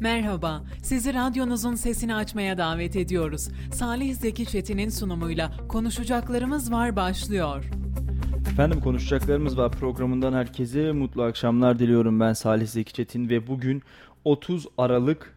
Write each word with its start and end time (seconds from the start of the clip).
Merhaba, 0.00 0.62
sizi 0.82 1.14
radyonuzun 1.14 1.74
sesini 1.74 2.14
açmaya 2.14 2.58
davet 2.58 2.96
ediyoruz. 2.96 3.48
Salih 3.72 4.14
Zeki 4.14 4.46
Çetin'in 4.46 4.88
sunumuyla 4.88 5.52
Konuşacaklarımız 5.68 6.72
Var 6.72 6.96
başlıyor. 6.96 7.64
Efendim 8.52 8.80
konuşacaklarımız 8.80 9.58
var 9.58 9.72
programından 9.72 10.32
herkese 10.32 10.92
mutlu 10.92 11.22
akşamlar 11.22 11.78
diliyorum 11.78 12.20
ben 12.20 12.32
Salih 12.32 12.66
Zeki 12.66 12.92
Çetin 12.92 13.28
ve 13.28 13.46
bugün 13.46 13.82
30 14.24 14.66
Aralık 14.78 15.34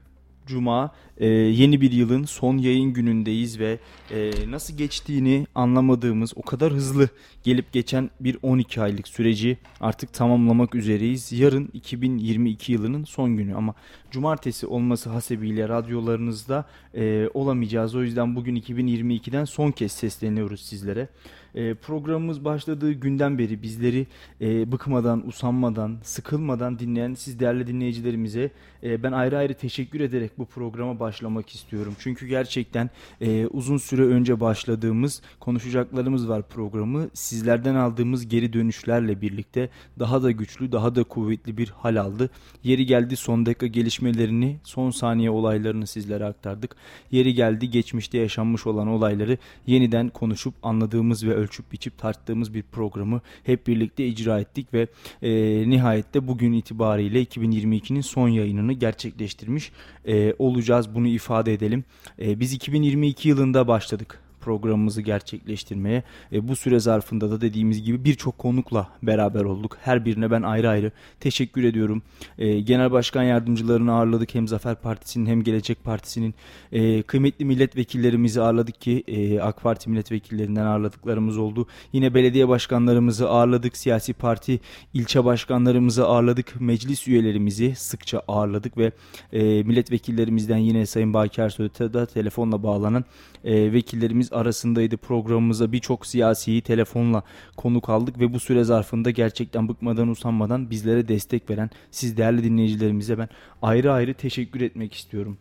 Cuma 0.47 0.91
e, 1.17 1.27
yeni 1.27 1.81
bir 1.81 1.91
yılın 1.91 2.23
son 2.23 2.57
yayın 2.57 2.93
günündeyiz 2.93 3.59
ve 3.59 3.79
e, 4.11 4.31
nasıl 4.47 4.77
geçtiğini 4.77 5.47
anlamadığımız 5.55 6.33
o 6.35 6.41
kadar 6.41 6.73
hızlı 6.73 7.09
gelip 7.43 7.71
geçen 7.71 8.09
bir 8.19 8.37
12 8.41 8.81
aylık 8.81 9.07
süreci 9.07 9.57
artık 9.79 10.13
tamamlamak 10.13 10.75
üzereyiz. 10.75 11.31
Yarın 11.31 11.69
2022 11.73 12.71
yılının 12.71 13.03
son 13.03 13.37
günü 13.37 13.55
ama 13.55 13.73
cumartesi 14.11 14.67
olması 14.67 15.09
hasebiyle 15.09 15.69
radyolarınızda 15.69 16.65
e, 16.95 17.29
olamayacağız. 17.33 17.95
O 17.95 18.03
yüzden 18.03 18.35
bugün 18.35 18.55
2022'den 18.55 19.45
son 19.45 19.71
kez 19.71 19.91
sesleniyoruz 19.91 20.61
sizlere. 20.61 21.07
E, 21.55 21.73
programımız 21.73 22.45
başladığı 22.45 22.91
günden 22.91 23.37
beri 23.37 23.61
bizleri 23.61 24.07
e, 24.41 24.71
bıkmadan, 24.71 25.27
usanmadan, 25.27 25.97
sıkılmadan 26.03 26.79
dinleyen 26.79 27.13
siz 27.13 27.39
değerli 27.39 27.67
dinleyicilerimize 27.67 28.51
e, 28.83 29.03
ben 29.03 29.11
ayrı 29.11 29.37
ayrı 29.37 29.53
teşekkür 29.53 29.99
ederek 29.99 30.31
bu 30.37 30.45
programa 30.45 30.99
başlamak 30.99 31.49
istiyorum. 31.49 31.93
Çünkü 31.99 32.27
gerçekten 32.27 32.89
e, 33.21 33.47
uzun 33.47 33.77
süre 33.77 34.01
önce 34.01 34.39
başladığımız 34.39 35.21
konuşacaklarımız 35.39 36.29
var 36.29 36.49
programı. 36.49 37.09
Sizlerden 37.13 37.75
aldığımız 37.75 38.27
geri 38.27 38.53
dönüşlerle 38.53 39.21
birlikte 39.21 39.69
daha 39.99 40.23
da 40.23 40.31
güçlü, 40.31 40.71
daha 40.71 40.95
da 40.95 41.03
kuvvetli 41.03 41.57
bir 41.57 41.69
hal 41.69 41.95
aldı. 41.95 42.29
Yeri 42.63 42.85
geldi 42.85 43.15
son 43.15 43.45
dakika 43.45 43.67
gelişmelerini, 43.67 44.57
son 44.63 44.91
saniye 44.91 45.29
olaylarını 45.29 45.87
sizlere 45.87 46.25
aktardık. 46.25 46.75
Yeri 47.11 47.33
geldi 47.33 47.69
geçmişte 47.69 48.17
yaşanmış 48.17 48.67
olan 48.67 48.87
olayları 48.87 49.37
yeniden 49.67 50.09
konuşup 50.09 50.53
anladığımız 50.63 51.27
ve 51.27 51.40
ölçüp 51.41 51.71
biçip 51.71 51.97
tarttığımız 51.97 52.53
bir 52.53 52.63
programı 52.63 53.21
hep 53.43 53.67
birlikte 53.67 54.07
icra 54.07 54.39
ettik 54.39 54.73
ve 54.73 54.87
e, 55.21 55.31
nihayet 55.69 56.13
de 56.13 56.27
bugün 56.27 56.53
itibariyle 56.53 57.23
2022'nin 57.23 58.01
son 58.01 58.27
yayınını 58.27 58.73
gerçekleştirmiş 58.73 59.71
e, 60.05 60.33
olacağız. 60.39 60.95
Bunu 60.95 61.07
ifade 61.07 61.53
edelim. 61.53 61.83
E, 62.21 62.39
biz 62.39 62.53
2022 62.53 63.29
yılında 63.29 63.67
başladık 63.67 64.30
programımızı 64.41 65.01
gerçekleştirmeye. 65.01 66.03
E, 66.31 66.47
bu 66.47 66.55
süre 66.55 66.79
zarfında 66.79 67.31
da 67.31 67.41
dediğimiz 67.41 67.83
gibi 67.83 68.05
birçok 68.05 68.37
konukla 68.37 68.89
beraber 69.03 69.43
olduk. 69.43 69.77
Her 69.81 70.05
birine 70.05 70.31
ben 70.31 70.41
ayrı 70.41 70.69
ayrı 70.69 70.91
teşekkür 71.19 71.63
ediyorum. 71.63 72.01
E, 72.37 72.59
Genel 72.59 72.91
Başkan 72.91 73.23
Yardımcılarını 73.23 73.93
ağırladık. 73.93 74.35
Hem 74.35 74.47
Zafer 74.47 74.75
Partisi'nin 74.75 75.25
hem 75.25 75.43
Gelecek 75.43 75.83
Partisi'nin 75.83 76.33
e, 76.71 77.01
kıymetli 77.01 77.45
milletvekillerimizi 77.45 78.41
ağırladık 78.41 78.81
ki 78.81 79.03
e, 79.07 79.39
AK 79.39 79.61
Parti 79.61 79.89
milletvekillerinden 79.89 80.65
ağırladıklarımız 80.65 81.37
oldu. 81.37 81.67
Yine 81.93 82.13
belediye 82.13 82.47
başkanlarımızı 82.47 83.29
ağırladık. 83.29 83.77
Siyasi 83.77 84.13
parti 84.13 84.59
ilçe 84.93 85.25
başkanlarımızı 85.25 86.05
ağırladık. 86.05 86.61
Meclis 86.61 87.07
üyelerimizi 87.07 87.75
sıkça 87.75 88.21
ağırladık 88.27 88.77
ve 88.77 88.91
e, 89.33 89.63
milletvekillerimizden 89.63 90.57
yine 90.57 90.85
Sayın 90.85 91.13
Baki 91.13 91.41
Ersoy'da 91.41 91.93
da 91.93 92.05
telefonla 92.05 92.63
bağlanan 92.63 93.05
e, 93.43 93.73
vekillerimiz 93.73 94.30
arasındaydı 94.31 94.97
programımıza 94.97 95.71
birçok 95.71 96.05
siyasiyi 96.05 96.61
telefonla 96.61 97.23
konuk 97.57 97.89
aldık 97.89 98.19
ve 98.19 98.33
bu 98.33 98.39
süre 98.39 98.63
zarfında 98.63 99.11
gerçekten 99.11 99.69
bıkmadan 99.69 100.07
usanmadan 100.07 100.69
bizlere 100.69 101.07
destek 101.07 101.49
veren 101.49 101.69
siz 101.91 102.17
değerli 102.17 102.43
dinleyicilerimize 102.43 103.17
ben 103.17 103.29
ayrı 103.61 103.93
ayrı 103.93 104.13
teşekkür 104.13 104.61
etmek 104.61 104.93
istiyorum. 104.93 105.37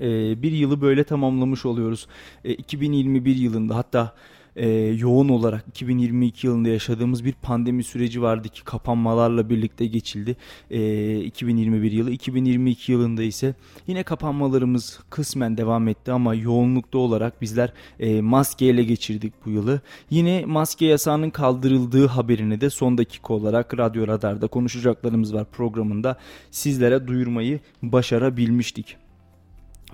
Ee, 0.00 0.42
bir 0.42 0.52
yılı 0.52 0.80
böyle 0.80 1.04
tamamlamış 1.04 1.66
oluyoruz. 1.66 2.06
Ee, 2.44 2.54
2021 2.54 3.36
yılında 3.36 3.76
hatta 3.76 4.14
e, 4.56 4.68
yoğun 4.78 5.28
olarak 5.28 5.64
2022 5.68 6.46
yılında 6.46 6.68
yaşadığımız 6.68 7.24
bir 7.24 7.32
pandemi 7.32 7.84
süreci 7.84 8.22
vardı 8.22 8.48
ki 8.48 8.64
kapanmalarla 8.64 9.50
birlikte 9.50 9.86
geçildi 9.86 10.36
e, 10.70 11.20
2021 11.20 11.92
yılı. 11.92 12.10
2022 12.10 12.92
yılında 12.92 13.22
ise 13.22 13.54
yine 13.86 14.02
kapanmalarımız 14.02 15.00
kısmen 15.10 15.56
devam 15.56 15.88
etti 15.88 16.12
ama 16.12 16.34
yoğunlukta 16.34 16.98
olarak 16.98 17.42
bizler 17.42 17.72
e, 18.00 18.20
maskeyle 18.20 18.84
geçirdik 18.84 19.32
bu 19.46 19.50
yılı. 19.50 19.80
Yine 20.10 20.44
maske 20.44 20.86
yasağının 20.86 21.30
kaldırıldığı 21.30 22.06
haberini 22.06 22.60
de 22.60 22.70
son 22.70 22.98
dakika 22.98 23.34
olarak 23.34 23.78
Radyo 23.78 24.06
Radar'da 24.08 24.46
konuşacaklarımız 24.46 25.34
var 25.34 25.44
programında 25.52 26.16
sizlere 26.50 27.06
duyurmayı 27.06 27.60
başarabilmiştik 27.82 29.03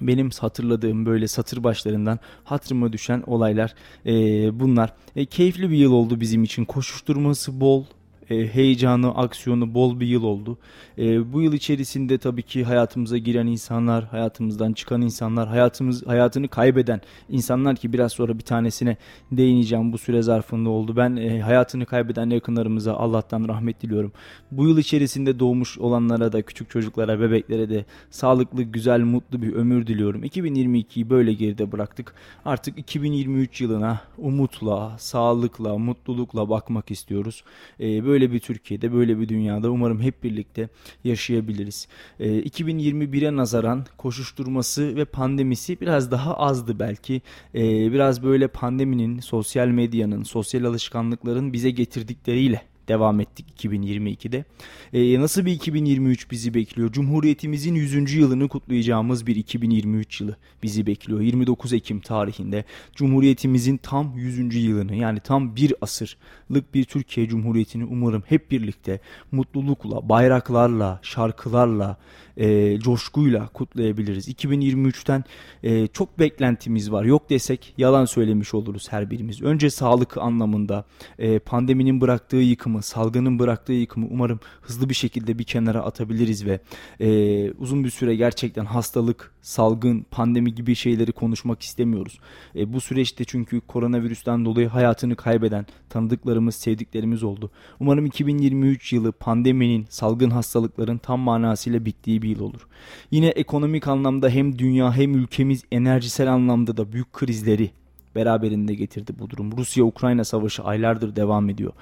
benim 0.00 0.30
hatırladığım 0.30 1.06
böyle 1.06 1.28
satır 1.28 1.64
başlarından 1.64 2.18
hatırıma 2.44 2.92
düşen 2.92 3.22
olaylar 3.26 3.74
e, 4.06 4.12
bunlar. 4.60 4.92
E, 5.16 5.26
keyifli 5.26 5.70
bir 5.70 5.76
yıl 5.76 5.92
oldu 5.92 6.20
bizim 6.20 6.44
için. 6.44 6.64
Koşuşturması 6.64 7.60
bol, 7.60 7.84
e, 8.30 8.46
heyecanı, 8.54 9.16
aksiyonu 9.16 9.74
bol 9.74 10.00
bir 10.00 10.06
yıl 10.06 10.22
oldu. 10.22 10.58
E, 10.98 11.32
bu 11.32 11.42
yıl 11.42 11.52
içerisinde 11.52 12.18
tabii 12.18 12.42
ki 12.42 12.64
hayatımıza 12.64 13.18
giren 13.18 13.46
insanlar, 13.46 14.04
hayatımızdan 14.04 14.72
çıkan 14.72 15.02
insanlar, 15.02 15.48
hayatımız 15.48 16.06
hayatını 16.06 16.48
kaybeden 16.48 17.00
insanlar 17.28 17.76
ki 17.76 17.92
biraz 17.92 18.12
sonra 18.12 18.38
bir 18.38 18.44
tanesine 18.44 18.96
değineceğim 19.32 19.92
bu 19.92 19.98
süre 19.98 20.22
zarfında 20.22 20.70
oldu. 20.70 20.96
Ben 20.96 21.16
e, 21.16 21.40
hayatını 21.40 21.86
kaybeden 21.86 22.30
yakınlarımıza 22.30 22.94
Allah'tan 22.94 23.48
rahmet 23.48 23.82
diliyorum. 23.82 24.12
Bu 24.50 24.68
yıl 24.68 24.78
içerisinde 24.78 25.38
doğmuş 25.38 25.78
olanlara 25.78 26.32
da 26.32 26.42
küçük 26.42 26.70
çocuklara, 26.70 27.20
bebeklere 27.20 27.70
de 27.70 27.84
sağlıklı, 28.10 28.62
güzel, 28.62 29.00
mutlu 29.00 29.42
bir 29.42 29.52
ömür 29.52 29.86
diliyorum. 29.86 30.24
2022'yi 30.24 31.10
böyle 31.10 31.32
geride 31.32 31.72
bıraktık. 31.72 32.14
Artık 32.44 32.78
2023 32.78 33.60
yılına 33.60 34.00
umutla, 34.18 34.96
sağlıkla, 34.98 35.78
mutlulukla 35.78 36.48
bakmak 36.48 36.90
istiyoruz. 36.90 37.44
E, 37.80 38.04
böyle 38.04 38.19
böyle 38.20 38.32
bir 38.32 38.40
Türkiye'de, 38.40 38.92
böyle 38.92 39.20
bir 39.20 39.28
dünyada 39.28 39.70
umarım 39.70 40.00
hep 40.00 40.22
birlikte 40.22 40.68
yaşayabiliriz. 41.04 41.88
E, 42.20 42.28
ee, 42.28 42.42
2021'e 42.42 43.36
nazaran 43.36 43.86
koşuşturması 43.96 44.96
ve 44.96 45.04
pandemisi 45.04 45.80
biraz 45.80 46.10
daha 46.10 46.34
azdı 46.34 46.78
belki. 46.78 47.22
E, 47.54 47.92
biraz 47.92 48.22
böyle 48.22 48.48
pandeminin, 48.48 49.20
sosyal 49.20 49.68
medyanın, 49.68 50.22
sosyal 50.22 50.64
alışkanlıkların 50.64 51.52
bize 51.52 51.70
getirdikleriyle 51.70 52.69
devam 52.90 53.20
ettik 53.20 53.46
2022'de. 53.58 54.44
Ee, 54.92 55.20
nasıl 55.20 55.46
bir 55.46 55.52
2023 55.52 56.30
bizi 56.30 56.54
bekliyor? 56.54 56.92
Cumhuriyetimizin 56.92 57.74
100. 57.74 58.14
yılını 58.14 58.48
kutlayacağımız 58.48 59.26
bir 59.26 59.36
2023 59.36 60.20
yılı 60.20 60.36
bizi 60.62 60.86
bekliyor. 60.86 61.20
29 61.20 61.72
Ekim 61.72 62.00
tarihinde 62.00 62.64
Cumhuriyetimizin 62.94 63.76
tam 63.76 64.12
100. 64.16 64.54
yılını 64.54 64.96
yani 64.96 65.20
tam 65.20 65.56
bir 65.56 65.74
asırlık 65.80 66.74
bir 66.74 66.84
Türkiye 66.84 67.28
Cumhuriyeti'ni 67.28 67.84
umarım 67.84 68.22
hep 68.26 68.50
birlikte 68.50 69.00
mutlulukla, 69.32 70.08
bayraklarla, 70.08 71.00
şarkılarla, 71.02 71.96
e, 72.36 72.78
coşkuyla 72.78 73.48
kutlayabiliriz. 73.48 74.28
2023'ten 74.28 75.24
e, 75.62 75.86
çok 75.86 76.18
beklentimiz 76.18 76.92
var. 76.92 77.04
Yok 77.04 77.30
desek 77.30 77.74
yalan 77.78 78.04
söylemiş 78.04 78.54
oluruz 78.54 78.92
her 78.92 79.10
birimiz. 79.10 79.42
Önce 79.42 79.70
sağlık 79.70 80.18
anlamında 80.18 80.84
e, 81.18 81.38
pandeminin 81.38 82.00
bıraktığı 82.00 82.36
yıkımı, 82.36 82.79
salgının 82.80 83.38
bıraktığı 83.38 83.72
yıkımı 83.72 84.06
umarım 84.10 84.40
hızlı 84.60 84.88
bir 84.88 84.94
şekilde 84.94 85.38
bir 85.38 85.44
kenara 85.44 85.80
atabiliriz 85.82 86.46
ve 86.46 86.60
e, 87.00 87.50
uzun 87.50 87.84
bir 87.84 87.90
süre 87.90 88.16
gerçekten 88.16 88.64
hastalık, 88.64 89.32
salgın, 89.42 90.06
pandemi 90.10 90.54
gibi 90.54 90.74
şeyleri 90.74 91.12
konuşmak 91.12 91.62
istemiyoruz. 91.62 92.18
E, 92.56 92.72
bu 92.72 92.80
süreçte 92.80 93.24
çünkü 93.24 93.60
koronavirüsten 93.60 94.44
dolayı 94.44 94.68
hayatını 94.68 95.16
kaybeden 95.16 95.66
tanıdıklarımız, 95.88 96.54
sevdiklerimiz 96.54 97.22
oldu. 97.22 97.50
Umarım 97.80 98.06
2023 98.06 98.92
yılı 98.92 99.12
pandeminin, 99.12 99.86
salgın 99.88 100.30
hastalıkların 100.30 100.98
tam 100.98 101.20
manasıyla 101.20 101.84
bittiği 101.84 102.22
bir 102.22 102.28
yıl 102.28 102.40
olur. 102.40 102.66
Yine 103.10 103.28
ekonomik 103.28 103.88
anlamda 103.88 104.28
hem 104.28 104.58
dünya 104.58 104.96
hem 104.96 105.14
ülkemiz 105.14 105.64
enerjisel 105.72 106.32
anlamda 106.32 106.76
da 106.76 106.92
büyük 106.92 107.12
krizleri 107.12 107.70
beraberinde 108.14 108.74
getirdi 108.74 109.12
bu 109.18 109.30
durum. 109.30 109.56
Rusya-Ukrayna 109.56 110.24
savaşı 110.24 110.62
aylardır 110.62 111.16
devam 111.16 111.50
ediyor. 111.50 111.72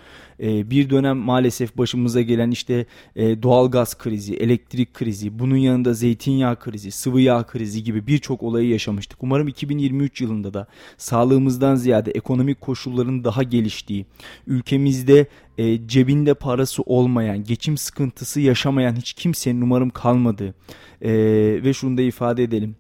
Ee, 0.41 0.71
bir 0.71 0.91
dönem 0.91 1.17
maalesef 1.17 1.79
başımıza 1.79 2.21
gelen 2.21 2.51
işte 2.51 2.87
e, 3.17 3.43
doğal 3.43 3.71
gaz 3.71 3.99
krizi, 3.99 4.35
elektrik 4.37 4.95
krizi, 4.95 5.39
bunun 5.39 5.57
yanında 5.57 5.95
zeytinyağı 5.95 6.59
krizi, 6.59 6.91
sıvı 6.91 7.21
yağ 7.21 7.43
krizi 7.47 7.85
gibi 7.85 8.07
birçok 8.07 8.43
olayı 8.43 8.69
yaşamıştık. 8.69 9.23
Umarım 9.23 9.49
2023 9.49 10.21
yılında 10.21 10.55
da 10.55 10.67
sağlığımızdan 10.97 11.75
ziyade 11.75 12.11
ekonomik 12.11 12.61
koşulların 12.61 13.25
daha 13.25 13.43
geliştiği, 13.43 14.07
ülkemizde 14.47 15.27
e, 15.59 15.89
cebinde 15.89 16.35
parası 16.35 16.83
olmayan, 16.83 17.45
geçim 17.45 17.77
sıkıntısı 17.77 18.41
yaşamayan 18.41 18.97
hiç 18.97 19.13
kimsenin 19.13 19.61
umarım 19.61 19.91
kalmadığı 19.91 20.55
e, 21.03 21.11
ve 21.65 21.73
şunu 21.75 21.99
da 21.99 22.03
ifade 22.03 22.43
edelim 22.43 22.77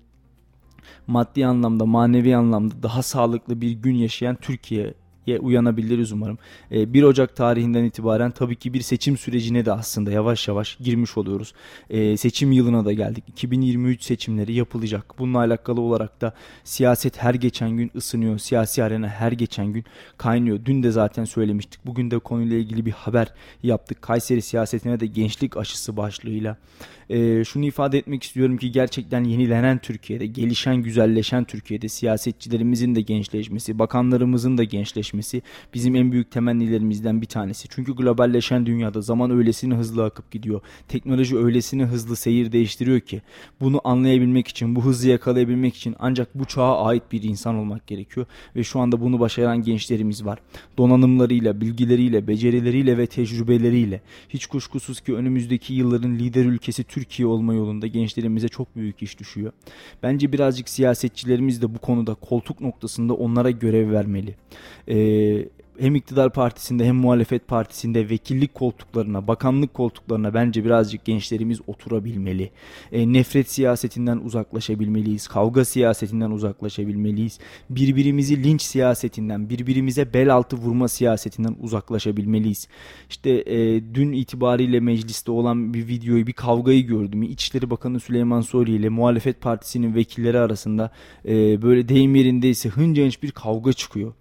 maddi 1.08 1.46
anlamda, 1.46 1.86
manevi 1.86 2.36
anlamda 2.36 2.82
daha 2.82 3.02
sağlıklı 3.02 3.60
bir 3.60 3.70
gün 3.72 3.94
yaşayan 3.94 4.36
Türkiye 4.36 4.94
uyanabiliriz 5.38 6.12
umarım. 6.12 6.38
1 6.70 7.02
Ocak 7.02 7.36
tarihinden 7.36 7.84
itibaren 7.84 8.30
tabii 8.30 8.56
ki 8.56 8.74
bir 8.74 8.80
seçim 8.80 9.16
sürecine 9.16 9.64
de 9.64 9.72
aslında 9.72 10.10
yavaş 10.10 10.48
yavaş 10.48 10.76
girmiş 10.76 11.16
oluyoruz. 11.18 11.54
Seçim 12.20 12.52
yılına 12.52 12.84
da 12.84 12.92
geldik. 12.92 13.24
2023 13.28 14.02
seçimleri 14.02 14.52
yapılacak. 14.52 15.18
Bununla 15.18 15.38
alakalı 15.38 15.80
olarak 15.80 16.20
da 16.20 16.34
siyaset 16.64 17.22
her 17.22 17.34
geçen 17.34 17.70
gün 17.70 17.90
ısınıyor. 17.96 18.38
Siyasi 18.38 18.84
arena 18.84 19.08
her 19.08 19.32
geçen 19.32 19.72
gün 19.72 19.84
kaynıyor. 20.16 20.58
Dün 20.64 20.82
de 20.82 20.90
zaten 20.90 21.24
söylemiştik. 21.24 21.86
Bugün 21.86 22.10
de 22.10 22.18
konuyla 22.18 22.56
ilgili 22.56 22.86
bir 22.86 22.92
haber 22.92 23.32
yaptık. 23.62 24.02
Kayseri 24.02 24.42
siyasetine 24.42 25.00
de 25.00 25.06
gençlik 25.06 25.56
aşısı 25.56 25.96
başlığıyla 25.96 26.56
e, 27.10 27.44
şunu 27.44 27.64
ifade 27.64 27.98
etmek 27.98 28.22
istiyorum 28.22 28.56
ki 28.56 28.72
gerçekten 28.72 29.24
yenilenen 29.24 29.78
Türkiye'de, 29.78 30.26
gelişen, 30.26 30.76
güzelleşen 30.76 31.44
Türkiye'de 31.44 31.88
siyasetçilerimizin 31.88 32.94
de 32.94 33.00
gençleşmesi, 33.00 33.78
bakanlarımızın 33.78 34.58
da 34.58 34.64
gençleşmesi 34.64 35.17
bizim 35.74 35.96
en 35.96 36.12
büyük 36.12 36.30
temennilerimizden 36.30 37.22
bir 37.22 37.26
tanesi. 37.26 37.68
Çünkü 37.68 37.94
globalleşen 37.94 38.66
dünyada 38.66 39.00
zaman 39.00 39.30
öylesine 39.30 39.74
hızlı 39.74 40.04
akıp 40.04 40.30
gidiyor. 40.30 40.60
Teknoloji 40.88 41.38
öylesine 41.38 41.84
hızlı 41.84 42.16
seyir 42.16 42.52
değiştiriyor 42.52 43.00
ki 43.00 43.22
bunu 43.60 43.80
anlayabilmek 43.84 44.48
için, 44.48 44.76
bu 44.76 44.84
hızı 44.84 45.08
yakalayabilmek 45.08 45.76
için 45.76 45.96
ancak 45.98 46.34
bu 46.34 46.44
çağa 46.44 46.84
ait 46.84 47.02
bir 47.12 47.22
insan 47.22 47.54
olmak 47.54 47.86
gerekiyor 47.86 48.26
ve 48.56 48.64
şu 48.64 48.80
anda 48.80 49.00
bunu 49.00 49.20
başaran 49.20 49.62
gençlerimiz 49.62 50.24
var. 50.24 50.38
Donanımlarıyla, 50.78 51.60
bilgileriyle, 51.60 52.28
becerileriyle 52.28 52.98
ve 52.98 53.06
tecrübeleriyle 53.06 54.00
hiç 54.28 54.46
kuşkusuz 54.46 55.00
ki 55.00 55.14
önümüzdeki 55.14 55.74
yılların 55.74 56.14
lider 56.18 56.44
ülkesi 56.44 56.84
Türkiye 56.84 57.28
olma 57.28 57.54
yolunda 57.54 57.86
gençlerimize 57.86 58.48
çok 58.48 58.76
büyük 58.76 59.02
iş 59.02 59.18
düşüyor. 59.18 59.52
Bence 60.02 60.32
birazcık 60.32 60.68
siyasetçilerimiz 60.68 61.62
de 61.62 61.74
bu 61.74 61.78
konuda 61.78 62.14
koltuk 62.14 62.60
noktasında 62.60 63.14
onlara 63.14 63.50
görev 63.50 63.92
vermeli. 63.92 64.34
Ee, 64.88 64.97
äh, 64.98 65.50
hem 65.80 65.94
iktidar 65.94 66.32
partisinde 66.32 66.84
hem 66.84 66.96
muhalefet 66.96 67.48
partisinde 67.48 68.08
vekillik 68.10 68.54
koltuklarına, 68.54 69.28
bakanlık 69.28 69.74
koltuklarına 69.74 70.34
bence 70.34 70.64
birazcık 70.64 71.04
gençlerimiz 71.04 71.60
oturabilmeli. 71.66 72.50
E, 72.92 73.12
nefret 73.12 73.50
siyasetinden 73.50 74.18
uzaklaşabilmeliyiz. 74.18 75.28
Kavga 75.28 75.64
siyasetinden 75.64 76.30
uzaklaşabilmeliyiz. 76.30 77.38
Birbirimizi 77.70 78.44
linç 78.44 78.62
siyasetinden, 78.62 79.50
birbirimize 79.50 80.14
bel 80.14 80.34
altı 80.34 80.56
vurma 80.56 80.88
siyasetinden 80.88 81.56
uzaklaşabilmeliyiz. 81.60 82.68
İşte 83.10 83.30
e, 83.30 83.80
dün 83.94 84.12
itibariyle 84.12 84.80
mecliste 84.80 85.30
olan 85.30 85.74
bir 85.74 85.88
videoyu, 85.88 86.26
bir 86.26 86.32
kavgayı 86.32 86.86
gördüm. 86.86 87.22
İçişleri 87.22 87.70
Bakanı 87.70 88.00
Süleyman 88.00 88.40
Soylu 88.40 88.70
ile 88.70 88.88
muhalefet 88.88 89.40
partisinin 89.40 89.94
vekilleri 89.94 90.38
arasında 90.38 90.90
e, 91.24 91.62
böyle 91.62 91.88
deyim 91.88 92.14
yerindeyse 92.14 92.68
hınca 92.68 92.98
bir 93.22 93.30
kavga 93.30 93.72
çıkıyor 93.72 94.12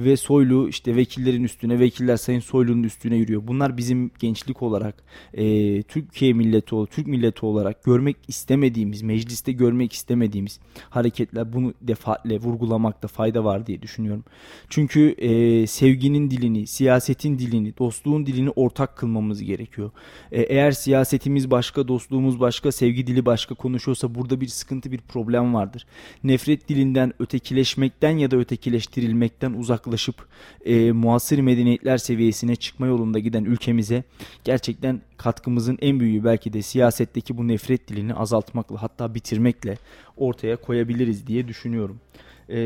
ve 0.00 0.16
Soylu 0.16 0.68
işte 0.68 0.96
vekillerin 1.06 1.44
üstüne, 1.44 1.80
vekiller 1.80 2.16
Sayın 2.16 2.40
Soylu'nun 2.40 2.82
üstüne 2.82 3.16
yürüyor. 3.16 3.42
Bunlar 3.46 3.76
bizim 3.76 4.10
gençlik 4.18 4.62
olarak, 4.62 4.94
e, 5.34 5.82
Türkiye 5.82 6.32
milleti, 6.32 6.76
Türk 6.90 7.06
milleti 7.06 7.46
olarak 7.46 7.84
görmek 7.84 8.16
istemediğimiz, 8.28 9.02
mecliste 9.02 9.52
görmek 9.52 9.92
istemediğimiz 9.92 10.60
hareketler. 10.90 11.52
Bunu 11.52 11.74
defaatle 11.80 12.38
vurgulamakta 12.38 13.08
fayda 13.08 13.44
var 13.44 13.66
diye 13.66 13.82
düşünüyorum. 13.82 14.24
Çünkü 14.68 15.08
e, 15.18 15.66
sevginin 15.66 16.30
dilini, 16.30 16.66
siyasetin 16.66 17.38
dilini, 17.38 17.78
dostluğun 17.78 18.26
dilini 18.26 18.50
ortak 18.50 18.96
kılmamız 18.96 19.42
gerekiyor. 19.42 19.90
E, 20.32 20.42
eğer 20.42 20.70
siyasetimiz 20.70 21.50
başka, 21.50 21.88
dostluğumuz 21.88 22.40
başka, 22.40 22.72
sevgi 22.72 23.06
dili 23.06 23.26
başka 23.26 23.54
konuşuyorsa 23.54 24.14
burada 24.14 24.40
bir 24.40 24.48
sıkıntı, 24.48 24.92
bir 24.92 24.98
problem 24.98 25.54
vardır. 25.54 25.86
Nefret 26.24 26.68
dilinden, 26.68 27.12
ötekileşmekten 27.18 28.18
ya 28.18 28.30
da 28.30 28.36
ötekileştirilmekten 28.36 29.52
uzaklaşıp 29.52 30.26
e, 30.64 30.92
muasır 30.96 31.38
medeniyetler 31.38 31.98
seviyesine 31.98 32.56
çıkma 32.56 32.86
yolunda 32.86 33.18
giden 33.18 33.44
ülkemize 33.44 34.04
gerçekten 34.44 35.00
katkımızın 35.16 35.78
en 35.80 36.00
büyüğü 36.00 36.24
belki 36.24 36.52
de 36.52 36.62
siyasetteki 36.62 37.38
bu 37.38 37.48
nefret 37.48 37.88
dilini 37.88 38.14
azaltmakla 38.14 38.82
hatta 38.82 39.14
bitirmekle 39.14 39.78
ortaya 40.16 40.56
koyabiliriz 40.56 41.26
diye 41.26 41.48
düşünüyorum. 41.48 42.00
E, 42.48 42.56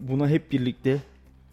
buna 0.00 0.28
hep 0.28 0.52
birlikte 0.52 0.98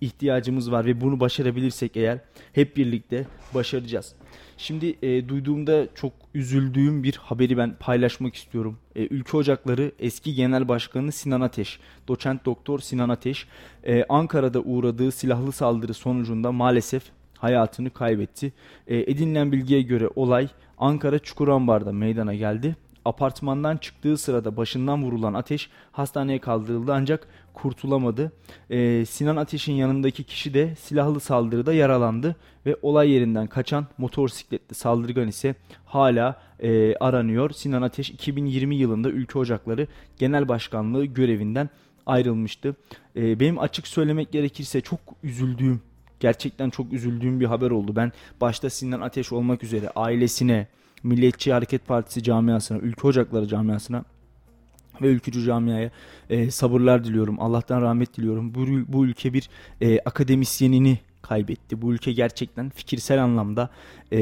ihtiyacımız 0.02 0.72
var 0.72 0.86
ve 0.86 1.02
bunu 1.02 1.20
başarabilirsek 1.20 1.98
eğer 1.98 2.20
hep 2.54 2.78
birlikte 2.78 3.26
başaracağız. 3.54 4.16
Şimdi 4.58 4.96
e, 5.02 5.30
duyduğumda 5.30 5.88
çok 5.96 6.14
üzüldüğüm 6.34 7.04
bir 7.04 7.16
haberi 7.16 7.58
ben 7.58 7.76
paylaşmak 7.80 8.36
istiyorum. 8.36 8.78
E, 8.96 9.08
Ülke 9.08 9.38
Ocakları 9.38 9.92
eski 10.00 10.34
genel 10.34 10.68
başkanı 10.68 11.12
Sinan 11.12 11.42
Ateş, 11.42 11.80
doçent 12.08 12.46
doktor 12.46 12.80
Sinan 12.80 13.10
Ateş, 13.10 13.48
e, 13.84 14.04
Ankara'da 14.10 14.60
uğradığı 14.60 15.12
silahlı 15.12 15.52
saldırı 15.52 15.94
sonucunda 15.94 16.52
maalesef 16.52 17.04
hayatını 17.38 17.90
kaybetti. 17.90 18.54
E, 18.88 18.98
edinilen 18.98 19.52
bilgiye 19.52 19.82
göre 19.82 20.10
olay 20.16 20.48
Ankara 20.78 21.20
Çukurambar'da 21.20 21.92
meydana 21.92 22.34
geldi 22.34 22.76
apartmandan 23.06 23.78
çıktığı 23.78 24.18
sırada 24.18 24.58
başından 24.58 25.04
vurulan 25.04 25.34
Ateş 25.34 25.70
hastaneye 25.92 26.40
kaldırıldı 26.40 26.94
ancak 26.94 27.28
kurtulamadı. 27.54 28.32
Ee, 28.70 29.06
Sinan 29.06 29.36
Ateş'in 29.36 29.74
yanındaki 29.74 30.24
kişi 30.24 30.54
de 30.54 30.76
silahlı 30.76 31.20
saldırıda 31.20 31.74
yaralandı 31.74 32.36
ve 32.66 32.76
olay 32.82 33.10
yerinden 33.10 33.48
kaçan 33.48 33.88
motosikletli 33.98 34.76
saldırgan 34.76 35.28
ise 35.28 35.56
hala 35.86 36.42
e, 36.60 36.96
aranıyor. 36.96 37.50
Sinan 37.50 37.82
Ateş 37.82 38.10
2020 38.10 38.76
yılında 38.76 39.10
Ülke 39.10 39.40
Ocakları 39.40 39.88
Genel 40.18 40.48
Başkanlığı 40.48 41.06
görevinden 41.06 41.70
ayrılmıştı. 42.06 42.76
E, 43.16 43.40
benim 43.40 43.60
açık 43.60 43.88
söylemek 43.88 44.32
gerekirse 44.32 44.82
çok 44.82 45.00
üzüldüğüm 45.24 45.82
gerçekten 46.20 46.70
çok 46.70 46.94
üzüldüğüm 46.94 47.40
bir 47.40 47.46
haber 47.46 47.72
oldu. 47.72 47.96
Ben 47.96 48.12
başta 48.42 48.70
Sinan 48.70 49.02
Ateş 49.02 49.32
olmak 49.32 49.64
üzere 49.64 49.90
ailesine, 49.96 50.68
Milliyetçi 51.06 51.54
Hareket 51.54 51.88
Partisi 51.88 52.24
camiasına, 52.24 52.78
Ülke 52.78 53.08
Ocakları 53.08 53.48
camiasına 53.48 54.04
ve 55.02 55.08
ülkücü 55.08 55.46
camiaya 55.46 55.92
e, 56.30 56.52
sabırlar 56.52 57.04
diliyorum. 57.04 57.40
Allah'tan 57.40 57.82
rahmet 57.82 58.18
diliyorum. 58.18 58.56
Bu, 58.56 58.66
bu 58.94 59.06
ülke 59.06 59.34
bir 59.34 59.50
e, 59.82 60.00
akademisyenini 60.00 61.00
kaybetti. 61.22 61.82
Bu 61.82 61.94
ülke 61.94 62.12
gerçekten 62.12 62.70
fikirsel 62.70 63.24
anlamda 63.24 63.70
e, 64.12 64.18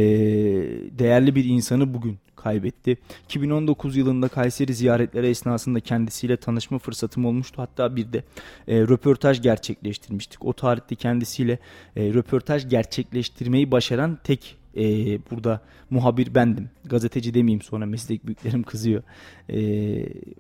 değerli 1.00 1.36
bir 1.36 1.46
insanı 1.46 1.94
bugün 1.94 2.18
kaybetti. 2.36 2.98
2019 3.26 3.98
yılında 3.98 4.28
Kayseri 4.28 4.74
ziyaretleri 4.74 5.28
esnasında 5.28 5.80
kendisiyle 5.80 6.38
tanışma 6.38 6.80
fırsatım 6.80 7.26
olmuştu. 7.26 7.62
Hatta 7.62 7.96
bir 7.96 8.14
de 8.14 8.24
e, 8.68 8.82
röportaj 8.82 9.42
gerçekleştirmiştik. 9.42 10.46
O 10.46 10.54
tarihte 10.54 10.96
kendisiyle 10.96 11.60
e, 11.96 12.14
röportaj 12.14 12.70
gerçekleştirmeyi 12.70 13.72
başaran 13.72 14.20
tek 14.24 14.63
e, 14.78 14.84
burada 15.32 15.62
muhabir 15.90 16.36
bendim. 16.36 16.70
Gazeteci 16.86 17.34
demeyeyim 17.34 17.62
sonra 17.62 17.86
meslek 17.86 18.26
büyüklerim 18.26 18.64
kızıyor. 18.64 19.04
E, 19.50 19.60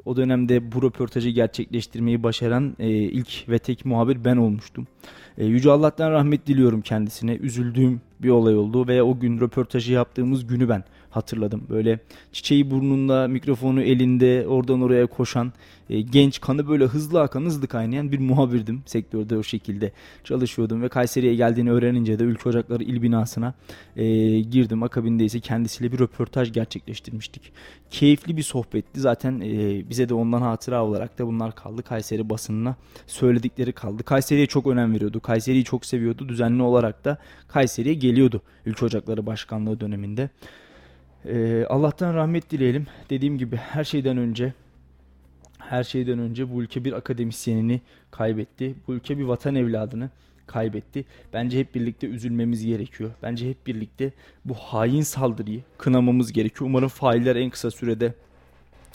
o 0.05 0.17
dönemde 0.17 0.71
bu 0.71 0.83
röportajı 0.83 1.29
gerçekleştirmeyi 1.29 2.23
başaran 2.23 2.75
e, 2.79 2.89
ilk 2.89 3.49
ve 3.49 3.59
tek 3.59 3.85
muhabir 3.85 4.25
ben 4.25 4.37
olmuştum. 4.37 4.87
E, 5.37 5.45
Yüce 5.45 5.71
Allah'tan 5.71 6.11
rahmet 6.11 6.47
diliyorum 6.47 6.81
kendisine. 6.81 7.35
Üzüldüğüm 7.35 8.01
bir 8.19 8.29
olay 8.29 8.55
oldu 8.55 8.87
ve 8.87 9.03
o 9.03 9.19
gün 9.19 9.39
röportajı 9.39 9.93
yaptığımız 9.93 10.47
günü 10.47 10.69
ben 10.69 10.83
hatırladım. 11.15 11.63
Böyle 11.69 11.99
çiçeği 12.31 12.71
burnunda, 12.71 13.27
mikrofonu 13.27 13.81
elinde, 13.81 14.47
oradan 14.47 14.81
oraya 14.81 15.07
koşan, 15.07 15.53
e, 15.89 16.01
genç, 16.01 16.41
kanı 16.41 16.67
böyle 16.67 16.85
hızlı 16.85 17.21
akan, 17.21 17.41
hızlı 17.41 17.67
kaynayan 17.67 18.11
bir 18.11 18.19
muhabirdim. 18.19 18.83
Sektörde 18.85 19.37
o 19.37 19.43
şekilde 19.43 19.91
çalışıyordum 20.23 20.81
ve 20.81 20.89
Kayseri'ye 20.89 21.35
geldiğini 21.35 21.71
öğrenince 21.71 22.19
de 22.19 22.23
Ülke 22.23 22.49
Ocakları 22.49 22.83
il 22.83 23.01
binasına 23.01 23.53
e, 23.95 24.05
girdim. 24.39 24.83
Akabinde 24.83 25.25
ise 25.25 25.39
kendisiyle 25.39 25.91
bir 25.91 25.99
röportaj 25.99 26.53
gerçekleştirmiştik. 26.53 27.51
Keyifli 27.89 28.37
bir 28.37 28.43
sohbetti. 28.43 28.99
Zaten 28.99 29.39
e, 29.39 29.89
bize 29.89 30.09
de 30.09 30.13
ondan 30.13 30.41
hatıra 30.41 30.85
olarak 30.85 31.19
da 31.19 31.27
bunlar 31.27 31.55
kaldı. 31.55 31.83
Kayseri 31.83 32.29
basınına 32.29 32.75
söyledikleri 33.07 33.71
kaldı. 33.71 34.03
Kayseri'ye 34.03 34.47
çok 34.47 34.67
önem 34.67 34.93
veriyordu. 34.93 35.19
Kayseri'yi 35.19 35.63
çok 35.63 35.85
seviyordu. 35.85 36.29
Düzenli 36.29 36.63
olarak 36.63 37.05
da 37.05 37.17
Kayseri'ye 37.47 37.95
geliyordu 37.95 38.41
Ülke 38.65 38.85
Ocakları 38.85 39.25
Başkanlığı 39.25 39.79
döneminde. 39.79 40.29
Ee, 41.25 41.65
Allah'tan 41.69 42.13
rahmet 42.13 42.51
dileyelim. 42.51 42.87
Dediğim 43.09 43.37
gibi 43.37 43.55
her 43.55 43.83
şeyden 43.83 44.17
önce 44.17 44.53
her 45.59 45.83
şeyden 45.83 46.19
önce 46.19 46.53
bu 46.53 46.63
ülke 46.63 46.85
bir 46.85 46.93
akademisyenini 46.93 47.81
kaybetti. 48.11 48.75
Bu 48.87 48.93
ülke 48.93 49.17
bir 49.17 49.23
vatan 49.23 49.55
evladını 49.55 50.09
kaybetti. 50.47 51.05
Bence 51.33 51.59
hep 51.59 51.75
birlikte 51.75 52.07
üzülmemiz 52.07 52.65
gerekiyor. 52.65 53.11
Bence 53.23 53.49
hep 53.49 53.67
birlikte 53.67 54.11
bu 54.45 54.53
hain 54.53 55.01
saldırıyı 55.01 55.61
kınamamız 55.77 56.33
gerekiyor. 56.33 56.69
Umarım 56.69 56.87
failler 56.87 57.35
en 57.35 57.49
kısa 57.49 57.71
sürede 57.71 58.13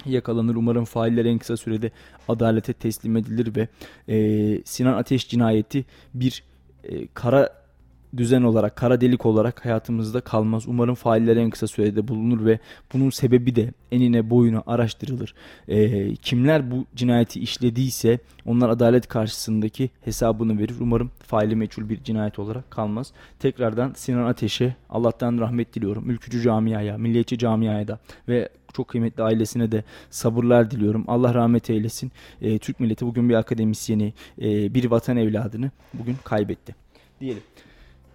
yakalanır. 0.06 0.56
Umarım 0.56 0.84
failler 0.84 1.24
en 1.24 1.38
kısa 1.38 1.56
sürede 1.56 1.90
adalete 2.28 2.72
teslim 2.72 3.16
edilir 3.16 3.56
ve 3.56 3.68
e, 4.14 4.62
Sinan 4.64 4.92
Ateş 4.92 5.28
cinayeti 5.28 5.84
bir 6.14 6.42
e, 6.84 7.06
kara 7.14 7.67
düzen 8.16 8.42
olarak, 8.42 8.76
kara 8.76 9.00
delik 9.00 9.26
olarak 9.26 9.64
hayatımızda 9.64 10.20
kalmaz. 10.20 10.64
Umarım 10.68 10.94
failler 10.94 11.36
en 11.36 11.50
kısa 11.50 11.66
sürede 11.66 12.08
bulunur 12.08 12.44
ve 12.44 12.58
bunun 12.92 13.10
sebebi 13.10 13.56
de 13.56 13.72
enine 13.92 14.30
boyuna 14.30 14.62
araştırılır. 14.66 15.34
E, 15.68 16.14
kimler 16.14 16.70
bu 16.70 16.86
cinayeti 16.96 17.40
işlediyse 17.40 18.18
onlar 18.46 18.68
adalet 18.68 19.08
karşısındaki 19.08 19.90
hesabını 20.04 20.58
verir. 20.58 20.74
Umarım 20.80 21.10
faili 21.18 21.56
meçhul 21.56 21.88
bir 21.88 22.02
cinayet 22.02 22.38
olarak 22.38 22.70
kalmaz. 22.70 23.12
Tekrardan 23.38 23.92
Sinan 23.96 24.24
Ateş'e 24.24 24.76
Allah'tan 24.90 25.38
rahmet 25.38 25.74
diliyorum. 25.74 26.10
Ülkücü 26.10 26.42
camiaya, 26.42 26.98
milliyetçi 26.98 27.38
camiaya 27.38 27.88
da 27.88 27.98
ve 28.28 28.48
çok 28.72 28.88
kıymetli 28.88 29.22
ailesine 29.22 29.72
de 29.72 29.84
sabırlar 30.10 30.70
diliyorum. 30.70 31.04
Allah 31.08 31.34
rahmet 31.34 31.70
eylesin. 31.70 32.12
E, 32.42 32.58
Türk 32.58 32.80
milleti 32.80 33.06
bugün 33.06 33.28
bir 33.28 33.34
akademisyeni, 33.34 34.12
e, 34.42 34.74
bir 34.74 34.90
vatan 34.90 35.16
evladını 35.16 35.70
bugün 35.94 36.16
kaybetti. 36.24 36.74
Diyelim. 37.20 37.42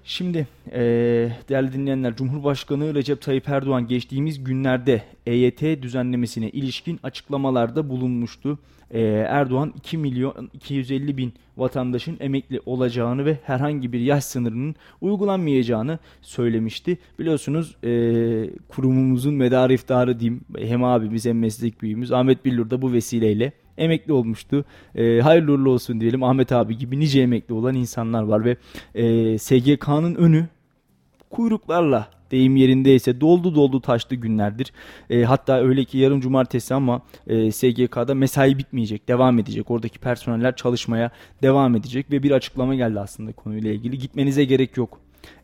Şimdi 0.06 0.48
e, 0.72 0.82
değerli 1.50 1.74
dinleyenler 1.74 2.16
Cumhurbaşkanı 2.16 2.96
Recep 2.96 3.22
Tayyip 3.22 3.50
Erdoğan 3.50 3.88
geçtiğimiz 3.88 4.44
günlerde 4.44 5.04
EYT 5.26 5.62
düzenlemesine 5.62 6.50
ilişkin 6.50 7.00
açıklamalarda 7.04 7.90
bulunmuştu. 7.90 8.60
E, 8.92 9.02
Erdoğan 9.30 9.74
2 9.78 9.98
milyon 9.98 10.50
250 10.54 11.18
bin 11.18 11.34
vatandaşın 11.58 12.18
emekli 12.20 12.62
olacağını 12.66 13.26
ve 13.26 13.38
herhangi 13.44 13.94
bir 13.94 14.00
yaş 14.00 14.24
sınırının 14.24 14.76
uygulanmayacağını 15.02 16.00
söylemişti. 16.22 16.98
Biliyorsunuz 17.20 17.76
e, 17.84 17.90
kurumumuzun 18.68 19.34
medarı 19.34 19.74
iftarı 19.74 20.20
diyeyim 20.20 20.42
hem 20.58 20.84
abimiz 20.84 21.26
hem 21.26 21.40
meslek 21.40 21.82
büyüğümüz 21.82 22.12
Ahmet 22.12 22.46
Billur 22.46 22.70
da 22.70 22.82
bu 22.82 22.94
vesileyle 22.94 23.54
emekli 23.78 24.14
olmuştu. 24.14 24.66
E, 24.96 25.20
hayırlı 25.20 25.52
uğurlu 25.52 25.70
olsun 25.70 26.02
diyelim. 26.02 26.24
Ahmet 26.24 26.52
abi 26.52 26.78
gibi 26.78 27.00
nice 27.00 27.22
emekli 27.22 27.54
olan 27.54 27.76
insanlar 27.76 28.24
var 28.24 28.46
ve 28.46 28.58
e, 28.96 29.38
SGK'nın 29.38 30.16
önü 30.16 30.48
kuyruklarla 31.30 32.08
deyim 32.32 32.56
yerindeyse 32.56 33.22
doldu 33.22 33.56
doldu 33.56 33.82
taştı 33.82 34.16
günlerdir. 34.16 34.74
E, 35.10 35.24
hatta 35.24 35.60
öyle 35.60 35.84
ki 35.84 35.98
yarın 35.98 36.20
cumartesi 36.20 36.74
ama 36.74 37.02
e, 37.28 37.52
SGK'da 37.52 38.16
mesai 38.16 38.58
bitmeyecek, 38.58 39.08
devam 39.08 39.40
edecek. 39.40 39.72
Oradaki 39.72 40.00
personeller 40.00 40.56
çalışmaya 40.56 41.12
devam 41.42 41.76
edecek 41.76 42.12
ve 42.12 42.24
bir 42.24 42.32
açıklama 42.32 42.76
geldi 42.76 43.00
aslında 43.00 43.32
konuyla 43.32 43.72
ilgili. 43.72 43.98
Gitmenize 43.98 44.46
gerek 44.46 44.78
yok. 44.78 45.00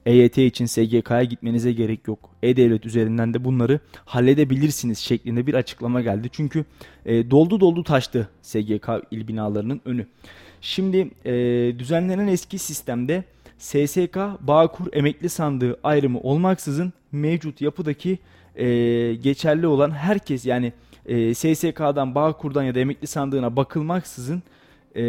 EYT 0.05 0.37
için 0.37 0.65
SGK'ya 0.65 1.23
gitmenize 1.23 1.71
gerek 1.71 2.07
yok. 2.07 2.29
E-Devlet 2.43 2.85
üzerinden 2.85 3.33
de 3.33 3.43
bunları 3.43 3.79
halledebilirsiniz 4.05 4.99
şeklinde 4.99 5.47
bir 5.47 5.53
açıklama 5.53 6.01
geldi. 6.01 6.29
Çünkü 6.31 6.65
e, 7.05 7.31
doldu 7.31 7.59
doldu 7.59 7.83
taştı 7.83 8.29
SGK 8.41 8.89
il 9.11 9.27
binalarının 9.27 9.81
önü. 9.85 10.07
Şimdi 10.61 11.11
e, 11.25 11.33
düzenlenen 11.79 12.27
eski 12.27 12.59
sistemde 12.59 13.23
SSK 13.57 14.17
Bağkur 14.39 14.93
emekli 14.93 15.29
sandığı 15.29 15.79
ayrımı 15.83 16.19
olmaksızın 16.19 16.93
mevcut 17.11 17.61
yapıdaki 17.61 18.19
e, 18.55 18.67
geçerli 19.15 19.67
olan 19.67 19.91
herkes 19.91 20.45
yani 20.45 20.73
e, 21.05 21.33
SSK'dan 21.33 22.15
Bağkur'dan 22.15 22.63
ya 22.63 22.75
da 22.75 22.79
emekli 22.79 23.07
sandığına 23.07 23.55
bakılmaksızın 23.55 24.43
e, 24.95 25.03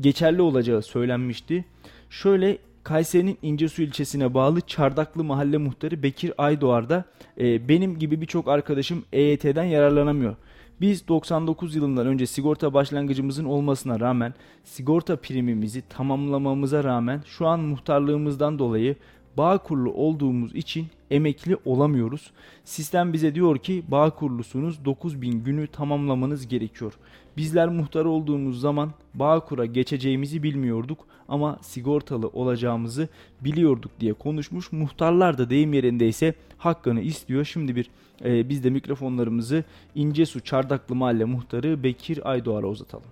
geçerli 0.00 0.42
olacağı 0.42 0.82
söylenmişti. 0.82 1.64
Şöyle 2.10 2.58
Kayseri'nin 2.88 3.38
İncesu 3.42 3.82
ilçesine 3.82 4.34
bağlı 4.34 4.60
Çardaklı 4.60 5.24
Mahalle 5.24 5.58
Muhtarı 5.58 6.02
Bekir 6.02 6.32
Aydoğar 6.38 6.88
da 6.88 7.04
e, 7.40 7.68
benim 7.68 7.98
gibi 7.98 8.20
birçok 8.20 8.48
arkadaşım 8.48 9.04
EYT'den 9.12 9.64
yararlanamıyor. 9.64 10.36
Biz 10.80 11.08
99 11.08 11.76
yılından 11.76 12.06
önce 12.06 12.26
sigorta 12.26 12.74
başlangıcımızın 12.74 13.44
olmasına 13.44 14.00
rağmen 14.00 14.34
sigorta 14.64 15.16
primimizi 15.16 15.82
tamamlamamıza 15.88 16.84
rağmen 16.84 17.22
şu 17.26 17.46
an 17.46 17.60
muhtarlığımızdan 17.60 18.58
dolayı 18.58 18.96
bağ 19.38 19.58
kurulu 19.58 19.92
olduğumuz 19.92 20.54
için 20.54 20.86
emekli 21.10 21.56
olamıyoruz. 21.64 22.30
Sistem 22.64 23.12
bize 23.12 23.34
diyor 23.34 23.58
ki 23.58 23.84
bağ 23.88 24.10
kurulusunuz 24.10 24.84
9000 24.84 25.44
günü 25.44 25.66
tamamlamanız 25.66 26.48
gerekiyor. 26.48 26.92
Bizler 27.36 27.68
muhtar 27.68 28.04
olduğumuz 28.04 28.60
zaman 28.60 28.90
Bağkur'a 29.14 29.66
geçeceğimizi 29.66 30.42
bilmiyorduk 30.42 30.98
ama 31.28 31.58
sigortalı 31.62 32.28
olacağımızı 32.28 33.08
biliyorduk 33.40 33.90
diye 34.00 34.12
konuşmuş. 34.12 34.72
Muhtarlar 34.72 35.38
da 35.38 35.50
deyim 35.50 35.72
yerindeyse 35.72 36.34
hakkını 36.58 37.00
istiyor. 37.00 37.44
Şimdi 37.44 37.76
bir 37.76 37.90
e, 38.24 38.48
biz 38.48 38.64
de 38.64 38.70
mikrofonlarımızı 38.70 39.64
İncesu 39.94 40.40
Çardaklı 40.40 40.94
Mahalle 40.94 41.24
Muhtarı 41.24 41.82
Bekir 41.82 42.30
Aydoğar'a 42.30 42.66
uzatalım. 42.66 43.04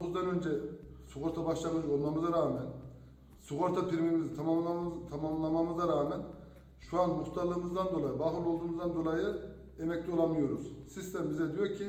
Bundan 0.00 0.26
önce 0.26 0.48
sigorta 1.14 1.44
başlangıcı 1.44 1.92
olmamıza 1.92 2.32
rağmen 2.32 2.62
sigorta 3.48 3.88
primimizi 3.88 4.36
tamamlamamız, 4.36 4.92
tamamlamamıza 5.10 5.88
rağmen 5.88 6.20
şu 6.80 7.00
an 7.00 7.10
muhtarlığımızdan 7.10 7.86
dolayı, 7.86 8.18
bahul 8.18 8.46
olduğumuzdan 8.46 8.94
dolayı 8.94 9.36
emekli 9.78 10.12
olamıyoruz. 10.12 10.72
Sistem 10.88 11.30
bize 11.30 11.56
diyor 11.56 11.66
ki 11.66 11.86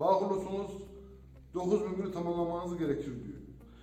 bahulusunuz 0.00 0.70
9 1.54 1.80
bin 1.84 1.96
günü 1.96 2.12
tamamlamanız 2.12 2.78
gerekir 2.78 3.24
diyor. 3.24 3.38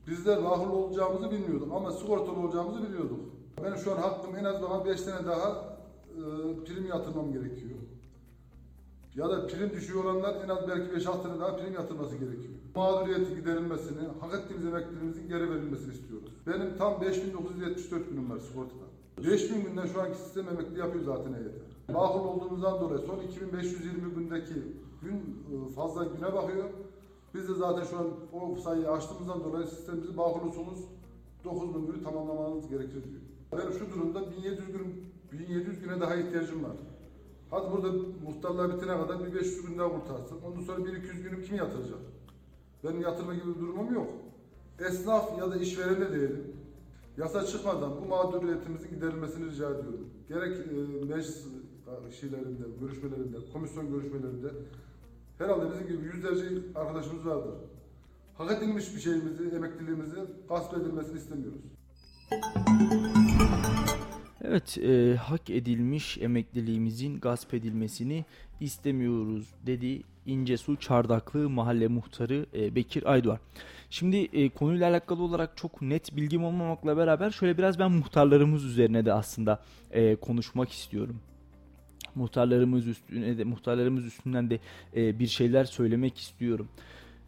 Bizler 0.07 0.43
bahul 0.43 0.71
olacağımızı 0.71 1.31
bilmiyorduk 1.31 1.73
ama 1.73 1.91
sigortalı 1.91 2.39
olacağımızı 2.39 2.83
biliyorduk. 2.83 3.19
Ben 3.63 3.75
şu 3.75 3.91
an 3.91 3.97
hakkım 3.97 4.35
en 4.35 4.43
az 4.43 4.61
daha 4.61 4.85
5 4.85 4.99
sene 4.99 5.25
daha 5.25 5.77
e, 6.09 6.21
prim 6.65 6.85
yatırmam 6.85 7.33
gerekiyor. 7.33 7.78
Ya 9.19 9.29
da 9.29 9.47
prim 9.47 9.69
düşüyor 9.69 10.03
olanlar 10.03 10.35
en 10.45 10.49
az 10.49 10.67
belki 10.67 11.05
5-6 11.05 11.23
sene 11.23 11.39
daha 11.39 11.57
prim 11.57 11.73
yatırması 11.73 12.15
gerekiyor. 12.15 12.53
Mağduriyeti 12.75 13.35
giderilmesini, 13.35 13.99
hak 14.19 14.33
ettiğimiz 14.33 14.67
emeklerimizin 14.67 15.27
geri 15.27 15.49
verilmesini 15.49 15.93
istiyoruz. 15.93 16.29
Benim 16.47 16.77
tam 16.77 17.01
5974 17.01 18.09
günüm 18.09 18.31
var 18.31 18.39
sigortada. 18.39 18.85
5000 19.23 19.63
günden 19.63 19.85
şu 19.85 20.01
anki 20.01 20.17
sistem 20.17 20.47
emekli 20.47 20.79
yapıyor 20.79 21.03
zaten 21.03 21.33
EYT. 21.33 21.95
Bağkur 21.95 22.19
olduğumuzdan 22.19 22.81
dolayı 22.81 22.99
son 22.99 23.19
2520 23.19 24.15
gündeki 24.15 24.53
gün 25.01 25.15
e, 25.15 25.73
fazla 25.75 26.03
güne 26.03 26.33
bakıyor. 26.33 26.69
Biz 27.33 27.49
de 27.49 27.53
zaten 27.53 27.83
şu 27.83 27.97
an 27.97 28.07
o 28.33 28.55
sayıyı 28.55 28.91
açtığımızdan 28.91 29.43
dolayı 29.43 29.67
sistemimizi 29.67 30.17
bağkurlusunuz 30.17 30.79
9000 31.43 31.85
günü 31.85 32.03
tamamlamanız 32.03 32.69
gerekir 32.69 33.03
diyor. 33.03 33.21
Ben 33.51 33.71
şu 33.71 33.91
durumda 33.91 34.31
1700 34.31 34.71
gün 34.71 35.05
1700 35.31 35.81
güne 35.81 36.01
daha 36.01 36.15
ihtiyacım 36.15 36.63
var. 36.63 36.75
Hadi 37.51 37.71
burada 37.71 37.91
muhtarlar 38.23 38.75
bitene 38.75 38.97
kadar 38.97 39.25
bir 39.25 39.33
500 39.33 39.67
gün 39.67 39.77
daha 39.77 39.89
kurtarsın. 39.89 40.41
Ondan 40.41 40.61
sonra 40.61 40.81
1-200 40.81 41.21
günü 41.23 41.43
kim 41.43 41.55
yatıracak? 41.55 41.99
Benim 42.83 43.01
yatırma 43.01 43.33
gibi 43.33 43.55
bir 43.55 43.59
durumum 43.59 43.93
yok. 43.93 44.09
Esnaf 44.79 45.39
ya 45.39 45.51
da 45.51 45.55
işveren 45.57 46.01
de 46.01 46.11
değilim. 46.11 46.55
Yasa 47.17 47.45
çıkmadan 47.45 47.91
bu 48.01 48.05
mağduriyetimizin 48.05 48.89
giderilmesini 48.89 49.45
rica 49.45 49.69
ediyorum. 49.69 50.09
Gerek 50.29 50.57
e, 50.57 51.05
meclis 51.05 51.45
şeylerinde, 52.19 52.63
görüşmelerinde, 52.79 53.37
komisyon 53.53 53.89
görüşmelerinde 53.89 54.47
herhalde 55.37 55.71
bizim 55.71 55.87
gibi 55.87 56.05
yüzlerce 56.05 56.45
arkadaşımız 56.75 57.25
vardır. 57.25 57.53
Hak 58.37 58.51
edilmiş 58.51 58.95
bir 58.95 59.01
şeyimizi, 59.01 59.55
emekliliğimizi 59.55 60.15
gasp 60.49 60.73
edilmesini 60.73 61.17
istemiyoruz. 61.17 61.61
Evet, 64.43 64.77
e, 64.77 65.15
hak 65.15 65.50
edilmiş 65.50 66.17
emekliliğimizin 66.17 67.19
gasp 67.19 67.53
edilmesini 67.53 68.25
istemiyoruz 68.60 69.48
dedi 69.65 70.01
İncesu 70.25 70.75
Çardaklı 70.75 71.50
Mahalle 71.50 71.88
Muhtarı 71.88 72.46
e, 72.53 72.75
Bekir 72.75 73.12
Aydoğan. 73.12 73.39
Şimdi 73.89 74.17
e, 74.17 74.50
konuyla 74.50 74.89
alakalı 74.89 75.24
olarak 75.24 75.58
çok 75.58 75.81
net 75.81 76.15
bilgim 76.15 76.43
olmamakla 76.43 76.98
beraber 76.98 77.31
şöyle 77.31 77.58
biraz 77.58 77.79
ben 77.79 77.91
muhtarlarımız 77.91 78.65
üzerine 78.65 79.05
de 79.05 79.13
aslında 79.13 79.63
e, 79.91 80.15
konuşmak 80.15 80.72
istiyorum. 80.72 81.19
Muhtarlarımız 82.15 82.88
üstüne 82.88 83.38
de 83.38 83.43
muhtarlarımız 83.43 84.05
üstünden 84.05 84.50
de 84.50 84.60
e, 84.96 85.19
bir 85.19 85.27
şeyler 85.27 85.63
söylemek 85.63 86.17
istiyorum. 86.17 86.67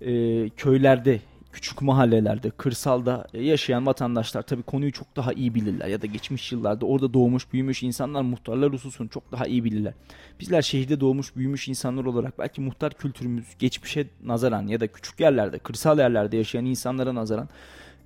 E, 0.02 0.50
köylerde 0.50 1.20
küçük 1.54 1.82
mahallelerde, 1.82 2.50
kırsalda 2.50 3.28
yaşayan 3.34 3.86
vatandaşlar 3.86 4.42
tabii 4.42 4.64
konuyu 4.64 4.92
çok 4.92 5.16
daha 5.16 5.34
iyi 5.34 5.56
bilirler 5.56 5.88
ya 5.88 6.02
da 6.02 6.06
geçmiş 6.06 6.52
yıllarda 6.52 6.86
orada 6.86 7.14
doğmuş, 7.14 7.54
büyümüş 7.54 7.84
insanlar 7.84 8.22
muhtarlar 8.22 8.74
hususunu 8.74 9.10
çok 9.10 9.32
daha 9.32 9.46
iyi 9.46 9.64
bilirler. 9.64 9.94
Bizler 10.40 10.62
şehirde 10.62 11.00
doğmuş, 11.00 11.36
büyümüş 11.36 11.68
insanlar 11.68 12.06
olarak 12.06 12.40
belki 12.40 12.62
muhtar 12.62 12.94
kültürümüz 12.94 13.46
geçmişe 13.60 14.08
nazaran 14.24 14.68
ya 14.68 14.80
da 14.80 14.88
küçük 14.88 15.20
yerlerde, 15.20 15.60
kırsal 15.60 16.00
yerlerde 16.00 16.38
yaşayan 16.38 16.66
insanlara 16.66 17.16
nazaran 17.16 17.50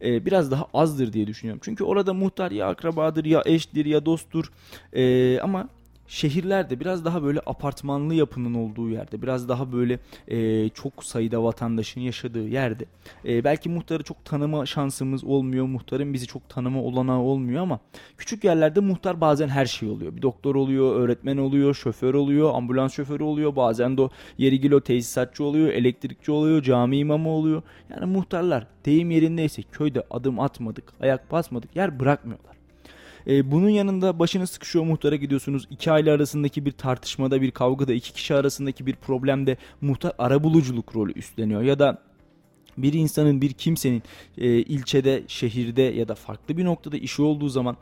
e, 0.02 0.26
biraz 0.26 0.52
daha 0.52 0.68
azdır 0.74 1.14
diye 1.14 1.28
düşünüyorum. 1.28 1.62
Çünkü 1.64 1.84
orada 1.84 2.14
muhtar 2.14 2.52
ya 2.52 2.68
akrabadır 2.68 3.26
ya 3.26 3.44
eştir 3.46 3.86
ya 3.86 4.06
dosttur 4.06 4.52
e, 4.94 5.40
ama 5.40 5.70
şehirlerde 6.08 6.80
biraz 6.80 7.06
daha 7.06 7.24
böyle 7.24 7.40
apartmanlı 7.46 8.14
yapının 8.14 8.54
olduğu 8.54 8.90
yerde 8.90 9.22
biraz 9.22 9.50
daha 9.50 9.72
böyle 9.72 10.00
e, 10.28 10.70
çok 10.70 11.04
sayıda 11.04 11.44
vatandaşın 11.44 12.02
yaşadığı 12.02 12.48
yerde. 12.48 12.86
E, 13.26 13.44
belki 13.44 13.70
muhtarı 13.70 14.04
çok 14.04 14.26
tanıma 14.26 14.66
şansımız 14.66 15.24
olmuyor 15.24 15.66
muhtarın 15.66 16.14
bizi 16.14 16.28
çok 16.28 16.50
tanıma 16.50 16.82
olanağı 16.82 17.20
olmuyor 17.20 17.62
ama 17.62 17.80
küçük 18.18 18.44
yerlerde 18.44 18.80
muhtar 18.80 19.22
bazen 19.22 19.48
her 19.48 19.66
şey 19.66 19.90
oluyor. 19.90 20.16
Bir 20.16 20.22
doktor 20.22 20.56
oluyor 20.56 20.96
öğretmen 20.96 21.38
oluyor 21.38 21.74
şoför 21.74 22.14
oluyor 22.14 22.54
ambulans 22.54 22.94
şoförü 22.94 23.24
oluyor 23.24 23.56
bazen 23.56 23.98
de 23.98 24.10
yeri 24.38 24.60
gilo 24.60 24.82
tesisatçı 24.82 25.44
oluyor 25.44 25.68
elektrikçi 25.68 26.32
oluyor 26.32 26.64
cami 26.64 26.98
imamı 26.98 27.30
oluyor. 27.30 27.62
Yani 27.90 28.06
muhtarlar 28.06 28.68
deyim 28.86 29.12
yerindeyse 29.12 29.62
köyde 29.62 30.04
adım 30.12 30.40
atmadık 30.40 30.94
ayak 31.02 31.32
basmadık 31.32 31.76
yer 31.76 32.00
bırakmıyorlar 32.00 32.55
e, 33.28 33.52
bunun 33.52 33.70
yanında 33.70 34.20
başınız 34.20 34.50
sıkışıyor 34.50 34.86
muhtara 34.86 35.16
gidiyorsunuz. 35.16 35.68
İki 35.70 35.92
aile 35.92 36.12
arasındaki 36.12 36.66
bir 36.66 36.72
tartışmada, 36.72 37.42
bir 37.42 37.52
kavgada, 37.52 37.94
iki 37.94 38.14
kişi 38.14 38.36
arasındaki 38.36 38.86
bir 38.86 38.96
problemde 38.96 39.58
muhtar 39.82 40.14
arabuluculuk 40.18 40.96
rolü 40.96 41.14
üstleniyor. 41.14 41.62
Ya 41.62 41.80
da 41.80 42.02
bir 42.78 42.94
insanın, 42.94 43.42
bir 43.42 43.54
kimsenin 43.54 44.04
e, 44.38 44.48
ilçede, 44.48 45.24
şehirde 45.28 45.82
ya 45.82 46.08
da 46.08 46.16
farklı 46.16 46.58
bir 46.58 46.66
noktada 46.66 46.98
işi 46.98 47.22
olduğu 47.22 47.50
zaman 47.50 47.78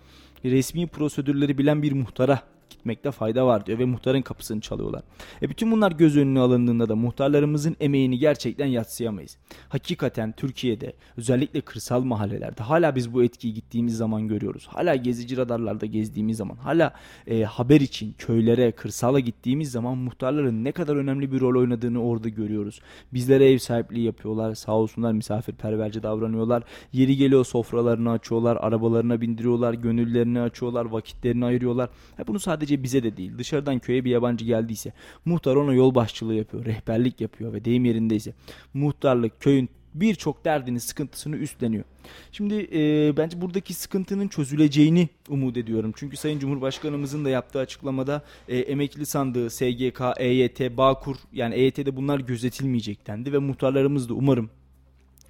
resmi 0.45 0.88
prosedürleri 0.88 1.57
bilen 1.57 1.83
bir 1.83 1.91
muhtara 1.91 2.52
gitmekte 2.70 3.12
fayda 3.12 3.46
var 3.46 3.65
diyor 3.65 3.79
ve 3.79 3.86
muhtarın 3.86 4.22
kapısını 4.22 4.62
çalıyorlar. 4.62 5.01
E 5.41 5.50
bütün 5.50 5.72
bunlar 5.72 5.91
göz 5.91 6.17
önüne 6.17 6.39
alındığında 6.39 6.89
da 6.89 6.96
muhtarlarımızın 6.96 7.75
emeğini 7.79 8.20
gerçekten 8.20 8.65
yatsıyamayız. 8.65 9.38
Hakikaten 9.70 10.32
Türkiye'de 10.32 10.93
özellikle 11.17 11.62
kırsal 11.62 12.03
mahallelerde 12.03 12.63
hala 12.63 12.96
biz 12.96 13.13
bu 13.13 13.24
etkiyi 13.24 13.53
gittiğimiz 13.53 13.98
zaman 13.98 14.27
görüyoruz. 14.27 14.67
Hala 14.67 14.96
gezici 14.96 15.38
radarlarda 15.38 15.86
gezdiğimiz 15.86 16.38
zaman 16.38 16.55
hala 16.55 16.93
e, 17.27 17.43
haber 17.43 17.82
için 17.82 18.15
köylere, 18.17 18.72
kırsala 18.72 19.20
gittiğimiz 19.20 19.72
zaman 19.72 19.98
muhtarların 19.98 20.63
ne 20.63 20.72
kadar 20.72 20.96
önemli 20.96 21.32
bir 21.32 21.41
rol 21.41 21.60
oynadığını 21.60 22.03
orada 22.03 22.29
görüyoruz. 22.29 22.82
Bizlere 23.13 23.51
ev 23.51 23.58
sahipliği 23.58 24.05
yapıyorlar. 24.05 24.55
Sağ 24.55 24.72
olsunlar 24.72 25.12
misafirperverce 25.12 26.03
davranıyorlar. 26.03 26.63
Yeri 26.93 27.17
geliyor 27.17 27.46
sofralarını 27.46 28.12
açıyorlar, 28.12 28.58
arabalarına 28.62 29.22
bindiriyorlar, 29.22 29.74
gönüllerini 29.74 30.41
açıyorlar, 30.41 30.86
vakitlerini 30.86 31.46
ayırıyorlar. 31.46 31.89
E 32.20 32.27
bunu 32.27 32.39
sadece 32.39 32.52
sadece 32.53 32.83
bize 32.83 33.03
de 33.03 33.17
değil 33.17 33.38
dışarıdan 33.38 33.79
köye 33.79 34.05
bir 34.05 34.12
yabancı 34.12 34.45
geldiyse 34.45 34.93
muhtar 35.25 35.55
ona 35.55 35.74
yol 35.74 35.95
başçılığı 35.95 36.36
yapıyor, 36.36 36.65
rehberlik 36.65 37.22
yapıyor 37.22 37.53
ve 37.53 37.65
deyim 37.65 37.86
yerindeyse 37.86 38.33
muhtarlık 38.74 39.41
köyün 39.41 39.69
birçok 39.93 40.45
derdini, 40.45 40.79
sıkıntısını 40.79 41.36
üstleniyor. 41.36 41.83
Şimdi 42.31 42.69
e, 42.74 43.13
bence 43.17 43.41
buradaki 43.41 43.74
sıkıntının 43.74 44.27
çözüleceğini 44.27 45.10
umut 45.29 45.57
ediyorum. 45.57 45.93
Çünkü 45.95 46.17
Sayın 46.17 46.39
Cumhurbaşkanımızın 46.39 47.25
da 47.25 47.29
yaptığı 47.29 47.60
açıklamada 47.60 48.22
e, 48.48 48.57
emekli 48.57 49.05
sandığı, 49.05 49.50
SGK, 49.50 50.01
EYT, 50.17 50.77
Bağkur 50.77 51.15
yani 51.33 51.55
EYT'de 51.55 51.95
bunlar 51.95 52.19
gözetilmeyecek 52.19 53.07
dendi 53.07 53.33
ve 53.33 53.38
muhtarlarımız 53.38 54.10
da 54.10 54.13
umarım 54.13 54.50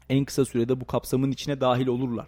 en 0.10 0.26
kısa 0.26 0.46
sürede 0.46 0.82
bu 0.82 0.86
kapsamın 0.86 1.32
içine 1.32 1.62
dahil 1.62 1.88
olurlar. 1.88 2.28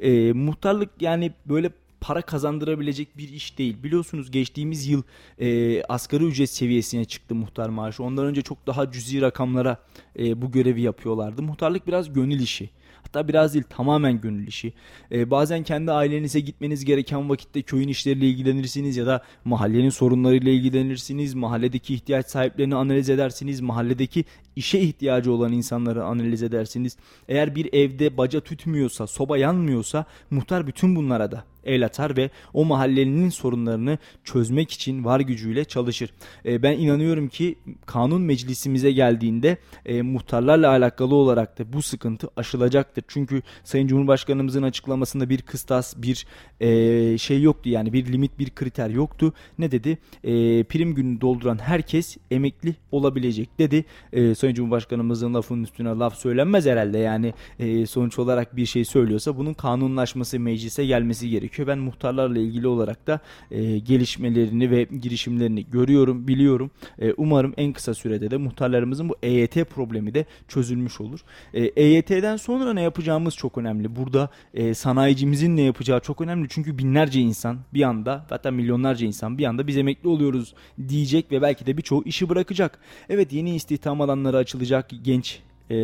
E, 0.00 0.32
muhtarlık 0.32 0.90
yani 1.00 1.32
böyle 1.46 1.70
para 2.02 2.22
kazandırabilecek 2.22 3.18
bir 3.18 3.28
iş 3.28 3.58
değil. 3.58 3.82
Biliyorsunuz 3.82 4.30
geçtiğimiz 4.30 4.88
yıl 4.88 5.02
e, 5.38 5.82
asgari 5.82 6.24
ücret 6.24 6.50
seviyesine 6.50 7.04
çıktı 7.04 7.34
muhtar 7.34 7.68
maaşı. 7.68 8.02
Ondan 8.02 8.26
önce 8.26 8.42
çok 8.42 8.66
daha 8.66 8.90
cüzi 8.90 9.20
rakamlara 9.20 9.76
e, 10.18 10.42
bu 10.42 10.52
görevi 10.52 10.82
yapıyorlardı. 10.82 11.42
Muhtarlık 11.42 11.86
biraz 11.86 12.12
gönül 12.12 12.40
işi. 12.40 12.70
Hatta 13.02 13.28
biraz 13.28 13.54
değil 13.54 13.64
tamamen 13.68 14.20
gönül 14.20 14.46
işi. 14.46 14.72
Ee, 15.12 15.30
bazen 15.30 15.62
kendi 15.62 15.92
ailenize 15.92 16.40
gitmeniz 16.40 16.84
gereken 16.84 17.30
vakitte 17.30 17.62
köyün 17.62 17.88
işleriyle 17.88 18.26
ilgilenirsiniz 18.26 18.96
ya 18.96 19.06
da 19.06 19.22
mahallenin 19.44 19.90
sorunlarıyla 19.90 20.52
ilgilenirsiniz. 20.52 21.34
Mahalledeki 21.34 21.94
ihtiyaç 21.94 22.26
sahiplerini 22.26 22.74
analiz 22.74 23.10
edersiniz. 23.10 23.60
Mahalledeki 23.60 24.24
işe 24.56 24.78
ihtiyacı 24.78 25.32
olan 25.32 25.52
insanları 25.52 26.04
analiz 26.04 26.42
edersiniz. 26.42 26.96
Eğer 27.28 27.54
bir 27.54 27.72
evde 27.72 28.16
baca 28.16 28.40
tütmüyorsa, 28.40 29.06
soba 29.06 29.38
yanmıyorsa 29.38 30.04
muhtar 30.30 30.66
bütün 30.66 30.96
bunlara 30.96 31.32
da 31.32 31.44
el 31.64 31.84
atar 31.84 32.16
ve 32.16 32.30
o 32.54 32.64
mahallenin 32.64 33.28
sorunlarını 33.28 33.98
çözmek 34.24 34.70
için 34.70 35.04
var 35.04 35.20
gücüyle 35.20 35.64
çalışır. 35.64 36.10
E, 36.44 36.62
ben 36.62 36.78
inanıyorum 36.78 37.28
ki 37.28 37.54
kanun 37.86 38.22
meclisimize 38.22 38.92
geldiğinde 38.92 39.56
e, 39.86 40.02
muhtarlarla 40.02 40.70
alakalı 40.70 41.14
olarak 41.14 41.58
da 41.58 41.72
bu 41.72 41.82
sıkıntı 41.82 42.28
aşılacaktır. 42.36 43.04
Çünkü 43.08 43.42
Sayın 43.64 43.86
Cumhurbaşkanımızın 43.86 44.62
açıklamasında 44.62 45.30
bir 45.30 45.42
kıstas, 45.42 45.94
bir 45.96 46.26
e, 46.60 47.18
şey 47.18 47.42
yoktu 47.42 47.68
yani 47.68 47.92
bir 47.92 48.12
limit, 48.12 48.38
bir 48.38 48.50
kriter 48.50 48.90
yoktu. 48.90 49.32
Ne 49.58 49.70
dedi? 49.70 49.98
E, 50.24 50.64
prim 50.64 50.94
günü 50.94 51.20
dolduran 51.20 51.58
herkes 51.62 52.16
emekli 52.30 52.74
olabilecek 52.92 53.58
dedi. 53.58 53.84
E, 54.12 54.34
Sayın 54.34 54.54
Cumhurbaşkanımızın 54.54 55.34
lafının 55.34 55.62
üstüne 55.62 55.88
laf 55.88 56.16
söylenmez 56.16 56.66
herhalde 56.66 56.98
yani 56.98 57.34
e, 57.58 57.86
sonuç 57.86 58.18
olarak 58.18 58.56
bir 58.56 58.66
şey 58.66 58.84
söylüyorsa 58.84 59.36
bunun 59.36 59.54
kanunlaşması 59.54 60.40
meclise 60.40 60.86
gelmesi 60.86 61.30
gerekiyor. 61.30 61.51
Ben 61.58 61.78
muhtarlarla 61.78 62.38
ilgili 62.38 62.66
olarak 62.66 63.06
da 63.06 63.20
e, 63.50 63.78
gelişmelerini 63.78 64.70
ve 64.70 64.82
girişimlerini 64.84 65.70
görüyorum, 65.70 66.28
biliyorum. 66.28 66.70
E, 66.98 67.12
umarım 67.12 67.54
en 67.56 67.72
kısa 67.72 67.94
sürede 67.94 68.30
de 68.30 68.36
muhtarlarımızın 68.36 69.08
bu 69.08 69.16
EYT 69.22 69.54
problemi 69.54 70.14
de 70.14 70.24
çözülmüş 70.48 71.00
olur. 71.00 71.20
E, 71.54 71.60
EYT'den 71.64 72.36
sonra 72.36 72.72
ne 72.72 72.82
yapacağımız 72.82 73.36
çok 73.36 73.58
önemli. 73.58 73.96
Burada 73.96 74.28
e, 74.54 74.74
sanayicimizin 74.74 75.56
ne 75.56 75.62
yapacağı 75.62 76.00
çok 76.00 76.20
önemli. 76.20 76.48
Çünkü 76.50 76.78
binlerce 76.78 77.20
insan 77.20 77.58
bir 77.74 77.82
anda 77.82 78.26
hatta 78.28 78.50
milyonlarca 78.50 79.06
insan 79.06 79.38
bir 79.38 79.44
anda 79.44 79.66
biz 79.66 79.76
emekli 79.76 80.08
oluyoruz 80.08 80.54
diyecek 80.88 81.32
ve 81.32 81.42
belki 81.42 81.66
de 81.66 81.76
birçoğu 81.76 82.04
işi 82.04 82.28
bırakacak. 82.28 82.78
Evet 83.08 83.32
yeni 83.32 83.54
istihdam 83.54 84.00
alanları 84.00 84.36
açılacak 84.36 84.90
genç 85.02 85.40
e, 85.72 85.74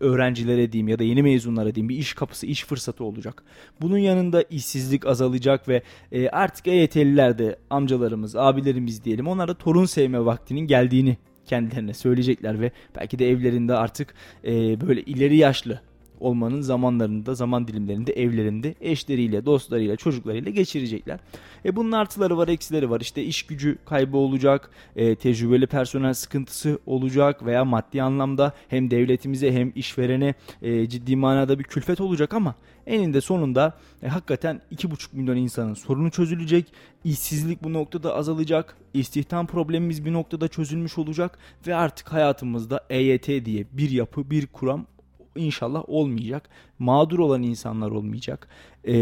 öğrencilere 0.00 0.72
diyeyim 0.72 0.88
ya 0.88 0.98
da 0.98 1.04
yeni 1.04 1.22
mezunlara 1.22 1.74
diyeyim 1.74 1.88
bir 1.88 1.96
iş 1.96 2.14
kapısı, 2.14 2.46
iş 2.46 2.64
fırsatı 2.64 3.04
olacak. 3.04 3.42
Bunun 3.80 3.98
yanında 3.98 4.42
işsizlik 4.42 5.06
azalacak 5.06 5.68
ve 5.68 5.82
e, 6.12 6.28
artık 6.28 6.66
EYT'liler 6.66 7.38
de 7.38 7.56
amcalarımız, 7.70 8.36
abilerimiz 8.36 9.04
diyelim 9.04 9.28
onlar 9.28 9.48
da 9.48 9.54
torun 9.54 9.84
sevme 9.84 10.24
vaktinin 10.24 10.60
geldiğini 10.66 11.16
kendilerine 11.46 11.94
söyleyecekler 11.94 12.60
ve 12.60 12.70
belki 12.96 13.18
de 13.18 13.30
evlerinde 13.30 13.74
artık 13.74 14.14
e, 14.44 14.80
böyle 14.80 15.02
ileri 15.02 15.36
yaşlı 15.36 15.80
olmanın 16.24 16.60
zamanlarında, 16.60 17.34
zaman 17.34 17.68
dilimlerinde, 17.68 18.12
evlerinde 18.12 18.74
eşleriyle, 18.80 19.46
dostlarıyla, 19.46 19.96
çocuklarıyla 19.96 20.50
geçirecekler. 20.50 21.20
E 21.64 21.76
bunun 21.76 21.92
artıları 21.92 22.36
var, 22.36 22.48
eksileri 22.48 22.90
var. 22.90 23.00
İşte 23.00 23.22
iş 23.22 23.42
gücü 23.42 23.78
kaybı 23.84 24.16
olacak, 24.16 24.70
e, 24.96 25.14
tecrübeli 25.14 25.66
personel 25.66 26.14
sıkıntısı 26.14 26.78
olacak 26.86 27.46
veya 27.46 27.64
maddi 27.64 28.02
anlamda 28.02 28.52
hem 28.68 28.90
devletimize 28.90 29.52
hem 29.52 29.72
işverene 29.74 30.34
e, 30.62 30.88
ciddi 30.88 31.16
manada 31.16 31.58
bir 31.58 31.64
külfet 31.64 32.00
olacak 32.00 32.34
ama 32.34 32.54
eninde 32.86 33.20
sonunda 33.20 33.78
e, 34.02 34.08
hakikaten 34.08 34.60
2,5 34.72 35.08
milyon 35.12 35.36
insanın 35.36 35.74
sorunu 35.74 36.10
çözülecek. 36.10 36.72
İşsizlik 37.04 37.64
bu 37.64 37.72
noktada 37.72 38.14
azalacak. 38.14 38.76
İstihdam 38.94 39.46
problemimiz 39.46 40.04
bir 40.04 40.12
noktada 40.12 40.48
çözülmüş 40.48 40.98
olacak 40.98 41.38
ve 41.66 41.74
artık 41.74 42.12
hayatımızda 42.12 42.80
EYT 42.90 43.26
diye 43.26 43.66
bir 43.72 43.90
yapı, 43.90 44.30
bir 44.30 44.46
kuram 44.46 44.86
inşallah 45.36 45.84
olmayacak. 45.86 46.48
Mağdur 46.78 47.18
olan 47.18 47.42
insanlar 47.42 47.90
olmayacak. 47.90 48.48
Ee, 48.84 48.96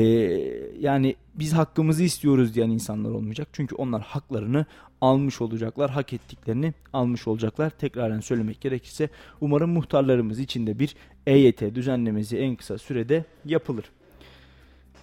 yani 0.81 1.17
biz 1.35 1.53
hakkımızı 1.53 2.03
istiyoruz 2.03 2.55
diyen 2.55 2.71
insanlar 2.71 3.11
olmayacak. 3.11 3.49
Çünkü 3.53 3.75
onlar 3.75 4.03
haklarını 4.03 4.67
almış 5.01 5.41
olacaklar. 5.41 5.91
Hak 5.91 6.13
ettiklerini 6.13 6.75
almış 6.93 7.29
olacaklar. 7.29 7.71
Tekraren 7.71 8.21
söylemek 8.21 8.61
gerekirse 8.61 9.09
umarım 9.41 9.71
muhtarlarımız 9.71 10.39
için 10.39 10.67
de 10.67 10.79
bir 10.79 10.97
EYT 11.27 11.61
düzenlemesi 11.61 12.39
en 12.39 12.57
kısa 12.57 12.79
sürede 12.79 13.25
yapılır. 13.45 13.85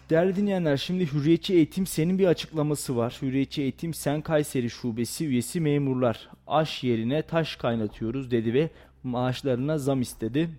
Değerli 0.10 0.36
dinleyenler 0.36 0.78
şimdi 0.78 1.14
Hürriyetçi 1.14 1.54
Eğitim 1.54 1.88
Sen'in 1.88 2.20
bir 2.20 2.28
açıklaması 2.28 2.98
var. 2.98 3.18
Hürriyetçi 3.22 3.62
Eğitim 3.62 3.94
Sen 3.94 4.22
Kayseri 4.22 4.70
Şubesi 4.70 5.26
üyesi 5.28 5.60
memurlar 5.60 6.30
aş 6.48 6.84
yerine 6.84 7.22
taş 7.22 7.56
kaynatıyoruz 7.56 8.32
dedi 8.32 8.54
ve 8.54 8.70
maaşlarına 9.04 9.78
zam 9.78 10.02
istedi. 10.02 10.50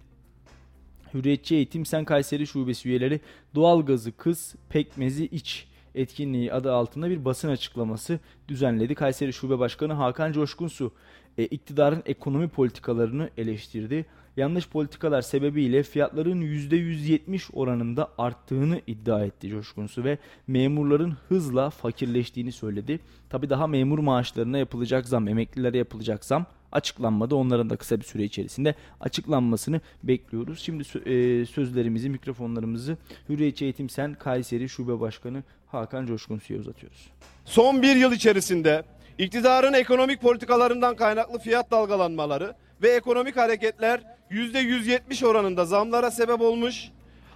Hürriyetçi 1.14 1.54
Eğitim 1.54 1.86
Sen 1.86 2.04
Kayseri 2.04 2.46
Şubesi 2.46 2.88
üyeleri 2.88 3.20
doğalgazı 3.54 4.16
kız 4.16 4.54
pekmezi 4.68 5.24
iç 5.24 5.66
etkinliği 5.94 6.52
adı 6.52 6.72
altında 6.72 7.10
bir 7.10 7.24
basın 7.24 7.48
açıklaması 7.48 8.20
düzenledi. 8.48 8.94
Kayseri 8.94 9.32
Şube 9.32 9.58
Başkanı 9.58 9.92
Hakan 9.92 10.32
Coşkunsu 10.32 10.92
e, 11.38 11.44
iktidarın 11.44 12.02
ekonomi 12.06 12.48
politikalarını 12.48 13.30
eleştirdi. 13.36 14.06
Yanlış 14.36 14.68
politikalar 14.68 15.22
sebebiyle 15.22 15.82
fiyatların 15.82 16.42
%170 16.42 17.52
oranında 17.52 18.10
arttığını 18.18 18.80
iddia 18.86 19.24
etti 19.24 19.48
Coşkunsu 19.48 20.04
ve 20.04 20.18
memurların 20.46 21.16
hızla 21.28 21.70
fakirleştiğini 21.70 22.52
söyledi. 22.52 23.00
Tabi 23.28 23.50
daha 23.50 23.66
memur 23.66 23.98
maaşlarına 23.98 24.58
yapılacak 24.58 25.08
zam, 25.08 25.28
emeklilere 25.28 25.78
yapılacak 25.78 26.24
zam 26.24 26.46
açıklanmadı. 26.72 27.34
Onların 27.34 27.70
da 27.70 27.76
kısa 27.76 28.00
bir 28.00 28.04
süre 28.04 28.24
içerisinde 28.24 28.74
açıklanmasını 29.00 29.80
bekliyoruz. 30.02 30.60
Şimdi 30.60 30.82
e, 30.82 31.46
sözlerimizi, 31.46 32.10
mikrofonlarımızı 32.10 32.96
Hürriyetçi 33.28 33.64
Eğitim 33.64 33.88
Sen 33.88 34.14
Kayseri 34.14 34.68
Şube 34.68 35.00
Başkanı 35.00 35.42
Hakan 35.66 36.06
Coşkun 36.06 36.38
Su'ya 36.38 36.60
uzatıyoruz. 36.60 37.10
Son 37.44 37.82
bir 37.82 37.96
yıl 37.96 38.12
içerisinde 38.12 38.82
iktidarın 39.18 39.72
ekonomik 39.72 40.20
politikalarından 40.20 40.96
kaynaklı 40.96 41.38
fiyat 41.38 41.70
dalgalanmaları 41.70 42.54
ve 42.82 42.88
ekonomik 42.88 43.36
hareketler 43.36 44.00
%170 44.30 45.26
oranında 45.26 45.64
zamlara 45.64 46.10
sebep 46.10 46.40
olmuş, 46.40 46.88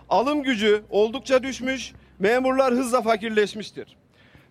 alım 0.08 0.42
gücü 0.42 0.82
oldukça 0.90 1.42
düşmüş, 1.42 1.92
memurlar 2.18 2.74
hızla 2.74 3.02
fakirleşmiştir. 3.02 3.96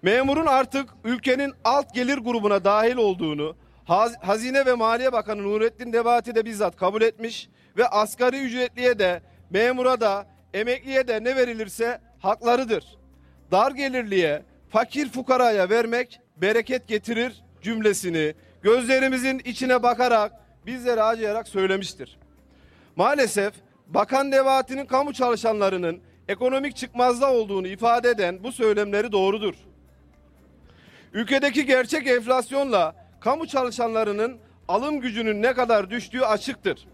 Memurun 0.01 0.45
artık 0.45 0.89
ülkenin 1.03 1.53
alt 1.63 1.93
gelir 1.95 2.17
grubuna 2.17 2.63
dahil 2.63 2.95
olduğunu 2.95 3.55
Hazine 3.85 4.65
ve 4.65 4.73
Maliye 4.73 5.11
Bakanı 5.11 5.43
Nurettin 5.43 5.91
Nebati 5.91 6.35
de 6.35 6.45
bizzat 6.45 6.75
kabul 6.75 7.01
etmiş 7.01 7.49
ve 7.77 7.87
asgari 7.87 8.39
ücretliye 8.39 8.99
de 8.99 9.21
memura 9.49 10.01
da 10.01 10.27
emekliye 10.53 11.07
de 11.07 11.23
ne 11.23 11.35
verilirse 11.35 12.01
haklarıdır. 12.19 12.97
Dar 13.51 13.71
gelirliye, 13.71 14.43
fakir 14.69 15.09
fukaraya 15.09 15.69
vermek 15.69 16.19
bereket 16.37 16.87
getirir 16.87 17.43
cümlesini 17.61 18.33
gözlerimizin 18.61 19.39
içine 19.39 19.83
bakarak 19.83 20.31
bizlere 20.65 21.01
acıyarak 21.01 21.47
söylemiştir. 21.47 22.17
Maalesef 22.95 23.53
Bakan 23.87 24.31
Nebati'nin 24.31 24.85
kamu 24.85 25.13
çalışanlarının 25.13 26.01
ekonomik 26.27 26.75
çıkmazda 26.75 27.33
olduğunu 27.33 27.67
ifade 27.67 28.09
eden 28.09 28.43
bu 28.43 28.51
söylemleri 28.51 29.11
doğrudur. 29.11 29.53
Ülkedeki 31.13 31.65
gerçek 31.65 32.07
enflasyonla 32.07 33.02
kamu 33.23 33.47
çalışanlarının 33.47 34.37
alım 34.67 34.99
gücünün 34.99 35.41
ne 35.41 35.53
kadar 35.53 35.89
düştüğü 35.89 36.21
açıktır. 36.21 36.87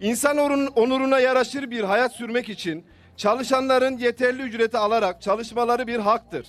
İnsan 0.00 0.38
onuruna 0.76 1.20
yaraşır 1.20 1.70
bir 1.70 1.84
hayat 1.84 2.12
sürmek 2.12 2.48
için 2.48 2.84
çalışanların 3.16 3.98
yeterli 3.98 4.42
ücreti 4.42 4.78
alarak 4.78 5.22
çalışmaları 5.22 5.86
bir 5.86 5.98
haktır. 5.98 6.46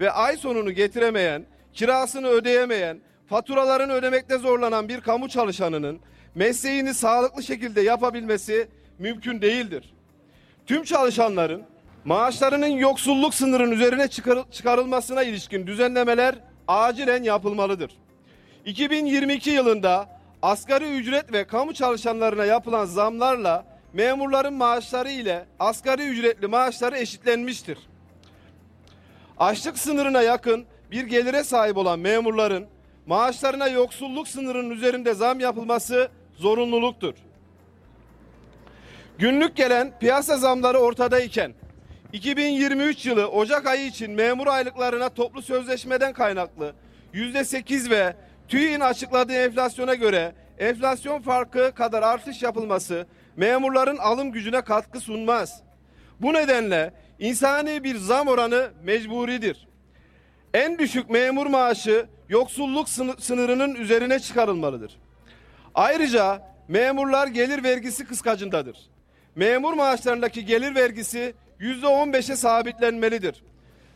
Ve 0.00 0.10
ay 0.10 0.36
sonunu 0.36 0.72
getiremeyen, 0.72 1.46
kirasını 1.72 2.28
ödeyemeyen, 2.28 3.00
faturalarını 3.28 3.92
ödemekte 3.92 4.38
zorlanan 4.38 4.88
bir 4.88 5.00
kamu 5.00 5.28
çalışanının 5.28 6.00
mesleğini 6.34 6.94
sağlıklı 6.94 7.42
şekilde 7.42 7.80
yapabilmesi 7.80 8.68
mümkün 8.98 9.42
değildir. 9.42 9.94
Tüm 10.66 10.84
çalışanların 10.84 11.62
maaşlarının 12.04 12.66
yoksulluk 12.66 13.34
sınırının 13.34 13.72
üzerine 13.72 14.08
çıkarılmasına 14.50 15.22
ilişkin 15.22 15.66
düzenlemeler 15.66 16.34
acilen 16.68 17.22
yapılmalıdır. 17.22 18.03
2022 18.64 19.50
yılında 19.50 20.08
asgari 20.42 20.84
ücret 20.84 21.32
ve 21.32 21.44
kamu 21.44 21.74
çalışanlarına 21.74 22.44
yapılan 22.44 22.84
zamlarla 22.84 23.64
memurların 23.92 24.54
maaşları 24.54 25.10
ile 25.10 25.44
asgari 25.58 26.02
ücretli 26.02 26.46
maaşları 26.46 26.98
eşitlenmiştir. 26.98 27.78
Açlık 29.38 29.78
sınırına 29.78 30.22
yakın 30.22 30.64
bir 30.90 31.04
gelire 31.04 31.44
sahip 31.44 31.76
olan 31.76 31.98
memurların 31.98 32.66
maaşlarına 33.06 33.68
yoksulluk 33.68 34.28
sınırının 34.28 34.70
üzerinde 34.70 35.14
zam 35.14 35.40
yapılması 35.40 36.08
zorunluluktur. 36.36 37.14
Günlük 39.18 39.56
gelen 39.56 39.98
piyasa 39.98 40.36
zamları 40.36 40.78
ortadayken 40.78 41.54
2023 42.12 43.06
yılı 43.06 43.28
Ocak 43.28 43.66
ayı 43.66 43.86
için 43.86 44.10
memur 44.10 44.46
aylıklarına 44.46 45.08
toplu 45.08 45.42
sözleşmeden 45.42 46.12
kaynaklı 46.12 46.74
%8 47.14 47.90
ve 47.90 48.16
TÜİ'nin 48.48 48.80
açıkladığı 48.80 49.32
enflasyona 49.32 49.94
göre 49.94 50.32
enflasyon 50.58 51.20
farkı 51.20 51.72
kadar 51.74 52.02
artış 52.02 52.42
yapılması 52.42 53.06
memurların 53.36 53.96
alım 53.96 54.32
gücüne 54.32 54.60
katkı 54.60 55.00
sunmaz. 55.00 55.62
Bu 56.20 56.34
nedenle 56.34 56.94
insani 57.18 57.84
bir 57.84 57.96
zam 57.96 58.28
oranı 58.28 58.70
mecburidir. 58.82 59.68
En 60.54 60.78
düşük 60.78 61.10
memur 61.10 61.46
maaşı 61.46 62.06
yoksulluk 62.28 62.88
sınırının 63.18 63.74
üzerine 63.74 64.18
çıkarılmalıdır. 64.18 64.96
Ayrıca 65.74 66.42
memurlar 66.68 67.26
gelir 67.26 67.64
vergisi 67.64 68.06
kıskacındadır. 68.06 68.78
Memur 69.36 69.72
maaşlarındaki 69.72 70.44
gelir 70.44 70.74
vergisi 70.74 71.34
yüzde 71.58 71.86
on 71.86 72.12
beşe 72.12 72.36
sabitlenmelidir. 72.36 73.44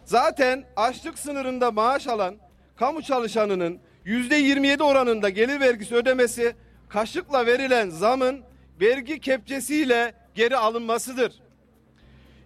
Zaten 0.04 0.64
açlık 0.76 1.18
sınırında 1.18 1.70
maaş 1.70 2.06
alan 2.06 2.36
kamu 2.76 3.02
çalışanının 3.02 3.78
yüzde 4.04 4.36
yirmi 4.36 4.68
yedi 4.68 4.82
oranında 4.82 5.28
gelir 5.28 5.60
vergisi 5.60 5.94
ödemesi 5.94 6.54
kaşıkla 6.88 7.46
verilen 7.46 7.90
zamın 7.90 8.40
vergi 8.80 9.20
kepçesiyle 9.20 10.14
geri 10.34 10.56
alınmasıdır. 10.56 11.32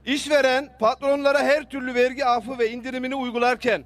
İşveren 0.07 0.79
patronlara 0.81 1.43
her 1.43 1.71
türlü 1.71 1.95
vergi 1.95 2.25
affı 2.25 2.59
ve 2.59 2.71
indirimini 2.71 3.15
uygularken 3.15 3.85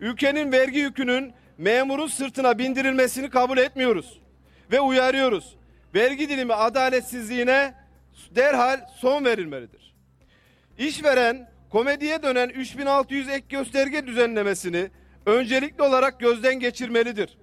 ülkenin 0.00 0.52
vergi 0.52 0.78
yükünün 0.78 1.32
memurun 1.58 2.06
sırtına 2.06 2.58
bindirilmesini 2.58 3.30
kabul 3.30 3.58
etmiyoruz 3.58 4.20
ve 4.72 4.80
uyarıyoruz. 4.80 5.56
Vergi 5.94 6.28
dilimi 6.28 6.54
adaletsizliğine 6.54 7.74
derhal 8.36 8.80
son 8.96 9.24
verilmelidir. 9.24 9.94
İşveren 10.78 11.50
komediye 11.70 12.22
dönen 12.22 12.48
3600 12.48 13.28
ek 13.28 13.44
gösterge 13.48 14.06
düzenlemesini 14.06 14.90
öncelikli 15.28 15.82
olarak 15.82 16.20
gözden 16.20 16.60
geçirmelidir. 16.60 17.38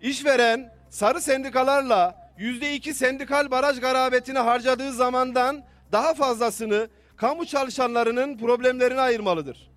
İşveren 0.00 0.72
sarı 0.90 1.20
sendikalarla 1.20 2.30
yüzde 2.38 2.74
iki 2.74 2.94
sendikal 2.94 3.50
baraj 3.50 3.80
garabetini 3.80 4.38
harcadığı 4.38 4.92
zamandan 4.92 5.64
daha 5.92 6.14
fazlasını 6.14 6.88
kamu 7.16 7.46
çalışanlarının 7.46 8.38
problemlerine 8.38 9.00
ayırmalıdır. 9.00 9.70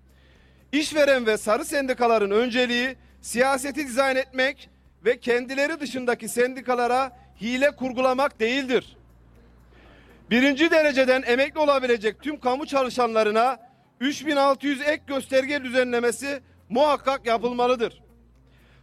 İşveren 0.72 1.26
ve 1.26 1.36
sarı 1.36 1.64
sendikaların 1.64 2.30
önceliği 2.30 2.96
siyaseti 3.20 3.86
dizayn 3.86 4.16
etmek 4.16 4.70
ve 5.04 5.20
kendileri 5.20 5.80
dışındaki 5.80 6.28
sendikalara 6.28 7.16
hile 7.40 7.70
kurgulamak 7.70 8.40
değildir. 8.40 8.96
Birinci 10.30 10.70
dereceden 10.70 11.22
emekli 11.26 11.60
olabilecek 11.60 12.22
tüm 12.22 12.40
kamu 12.40 12.66
çalışanlarına 12.66 13.58
3600 14.00 14.80
ek 14.80 15.02
gösterge 15.06 15.64
düzenlemesi 15.64 16.40
muhakkak 16.72 17.26
yapılmalıdır. 17.26 18.02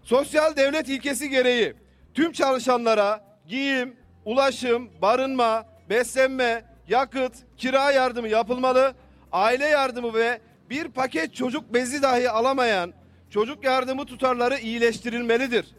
Sosyal 0.04 0.56
devlet 0.56 0.90
ilkesi 0.90 1.30
gereği 1.30 1.74
tüm 2.14 2.32
çalışanlara 2.32 3.24
giyim, 3.48 3.96
ulaşım, 4.26 4.90
barınma, 5.02 5.66
beslenme, 5.90 6.66
yakıt, 6.88 7.34
kira 7.58 7.92
yardımı 7.92 8.28
yapılmalı, 8.28 8.94
aile 9.32 9.66
yardımı 9.66 10.14
ve 10.14 10.42
bir 10.70 10.88
paket 10.88 11.36
çocuk 11.36 11.74
bezi 11.74 12.02
dahi 12.02 12.30
alamayan 12.30 12.94
çocuk 13.30 13.64
yardımı 13.64 14.06
tutarları 14.06 14.58
iyileştirilmelidir. 14.58 15.76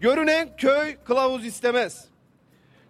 Görünen 0.00 0.56
köy 0.56 0.96
kılavuz 1.04 1.46
istemez. 1.46 2.04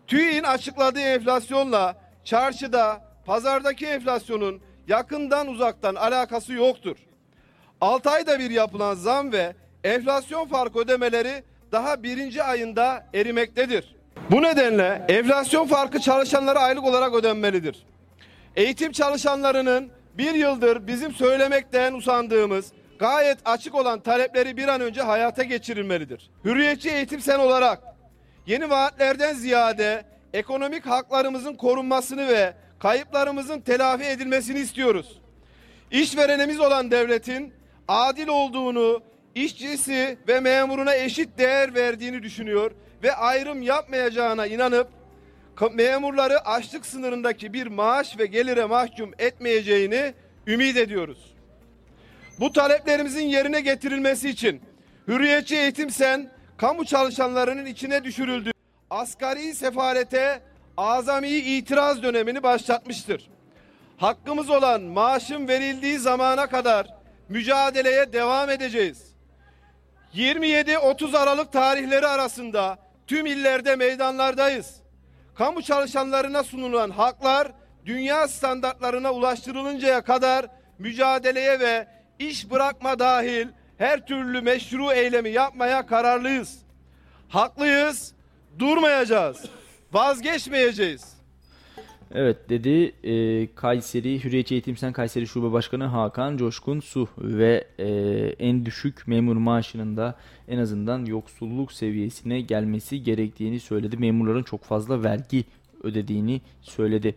TÜİ'nin 0.06 0.42
açıkladığı 0.42 1.00
enflasyonla 1.00 1.96
çarşıda, 2.24 3.04
pazardaki 3.26 3.86
enflasyonun 3.86 4.62
yakından 4.88 5.48
uzaktan 5.48 5.94
alakası 5.94 6.52
yoktur. 6.52 6.96
6 7.80 8.10
ayda 8.10 8.38
bir 8.38 8.50
yapılan 8.50 8.94
zam 8.94 9.32
ve 9.32 9.54
enflasyon 9.84 10.46
fark 10.46 10.76
ödemeleri 10.76 11.42
daha 11.72 12.02
birinci 12.02 12.42
ayında 12.42 13.06
erimektedir. 13.14 13.94
Bu 14.30 14.42
nedenle 14.42 15.04
enflasyon 15.08 15.66
farkı 15.66 16.00
çalışanlara 16.00 16.58
aylık 16.58 16.84
olarak 16.84 17.14
ödenmelidir. 17.14 17.86
Eğitim 18.56 18.92
çalışanlarının 18.92 19.90
bir 20.18 20.34
yıldır 20.34 20.86
bizim 20.86 21.12
söylemekten 21.12 21.92
usandığımız 21.92 22.72
gayet 22.98 23.38
açık 23.44 23.74
olan 23.74 24.00
talepleri 24.00 24.56
bir 24.56 24.68
an 24.68 24.80
önce 24.80 25.02
hayata 25.02 25.42
geçirilmelidir. 25.42 26.30
Hürriyetçi 26.44 26.90
eğitim 26.90 27.20
sen 27.20 27.38
olarak 27.38 27.82
yeni 28.46 28.70
vaatlerden 28.70 29.34
ziyade 29.34 30.04
ekonomik 30.32 30.86
haklarımızın 30.86 31.54
korunmasını 31.54 32.28
ve 32.28 32.54
kayıplarımızın 32.78 33.60
telafi 33.60 34.04
edilmesini 34.04 34.58
istiyoruz. 34.58 35.20
İşverenimiz 35.90 36.60
olan 36.60 36.90
devletin 36.90 37.52
adil 37.88 38.28
olduğunu, 38.28 39.02
işçisi 39.34 40.18
ve 40.28 40.40
memuruna 40.40 40.94
eşit 40.94 41.38
değer 41.38 41.74
verdiğini 41.74 42.22
düşünüyor 42.22 42.70
ve 43.02 43.14
ayrım 43.14 43.62
yapmayacağına 43.62 44.46
inanıp 44.46 44.88
memurları 45.72 46.40
açlık 46.40 46.86
sınırındaki 46.86 47.52
bir 47.52 47.66
maaş 47.66 48.18
ve 48.18 48.26
gelire 48.26 48.64
mahkum 48.64 49.12
etmeyeceğini 49.18 50.14
ümit 50.46 50.76
ediyoruz. 50.76 51.34
Bu 52.40 52.52
taleplerimizin 52.52 53.26
yerine 53.26 53.60
getirilmesi 53.60 54.30
için 54.30 54.62
Hürriyetçi 55.08 55.56
Eğitim 55.56 55.90
Sen 55.90 56.30
kamu 56.56 56.84
çalışanlarının 56.84 57.66
içine 57.66 58.04
düşürüldü. 58.04 58.50
Asgari 58.90 59.54
sefarete 59.54 60.40
azami 60.76 61.28
itiraz 61.28 62.02
dönemini 62.02 62.42
başlatmıştır. 62.42 63.30
Hakkımız 63.96 64.50
olan 64.50 64.82
maaşın 64.82 65.48
verildiği 65.48 65.98
zamana 65.98 66.46
kadar 66.46 66.93
mücadeleye 67.28 68.12
devam 68.12 68.50
edeceğiz. 68.50 69.14
27-30 70.14 71.18
Aralık 71.18 71.52
tarihleri 71.52 72.06
arasında 72.06 72.78
tüm 73.06 73.26
illerde 73.26 73.76
meydanlardayız. 73.76 74.80
Kamu 75.34 75.62
çalışanlarına 75.62 76.42
sunulan 76.42 76.90
haklar 76.90 77.52
dünya 77.86 78.28
standartlarına 78.28 79.12
ulaştırılıncaya 79.12 80.02
kadar 80.02 80.46
mücadeleye 80.78 81.60
ve 81.60 81.88
iş 82.18 82.50
bırakma 82.50 82.98
dahil 82.98 83.48
her 83.78 84.06
türlü 84.06 84.40
meşru 84.40 84.92
eylemi 84.92 85.30
yapmaya 85.30 85.86
kararlıyız. 85.86 86.58
Haklıyız, 87.28 88.14
durmayacağız, 88.58 89.44
vazgeçmeyeceğiz. 89.92 91.13
Evet 92.14 92.48
dedi 92.48 92.92
e, 93.04 93.48
Kayseri 93.54 94.24
Hürriyetçi 94.24 94.54
Eğitim 94.54 94.76
Sen 94.76 94.92
Kayseri 94.92 95.26
Şube 95.26 95.52
Başkanı 95.52 95.84
Hakan 95.84 96.36
Coşkun 96.36 96.80
Su 96.80 97.08
ve 97.18 97.64
e, 97.78 97.88
en 98.38 98.66
düşük 98.66 99.08
memur 99.08 99.36
maaşının 99.36 99.96
da 99.96 100.14
en 100.48 100.58
azından 100.58 101.04
yoksulluk 101.04 101.72
seviyesine 101.72 102.40
gelmesi 102.40 103.02
gerektiğini 103.02 103.60
söyledi. 103.60 103.96
Memurların 103.96 104.42
çok 104.42 104.64
fazla 104.64 105.02
vergi 105.02 105.44
ödediğini 105.82 106.40
söyledi. 106.62 107.14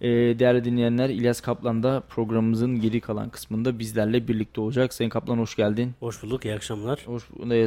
E, 0.00 0.08
değerli 0.08 0.64
dinleyenler 0.64 1.08
İlyas 1.08 1.40
Kaplan 1.40 1.82
da 1.82 2.00
programımızın 2.00 2.80
geri 2.80 3.00
kalan 3.00 3.28
kısmında 3.28 3.78
bizlerle 3.78 4.28
birlikte 4.28 4.60
olacak. 4.60 4.94
Sayın 4.94 5.10
Kaplan 5.10 5.38
hoş 5.38 5.56
geldin. 5.56 5.92
Hoş 6.00 6.22
bulduk, 6.22 6.44
iyi 6.44 6.54
akşamlar. 6.54 7.02
Hoş, 7.06 7.22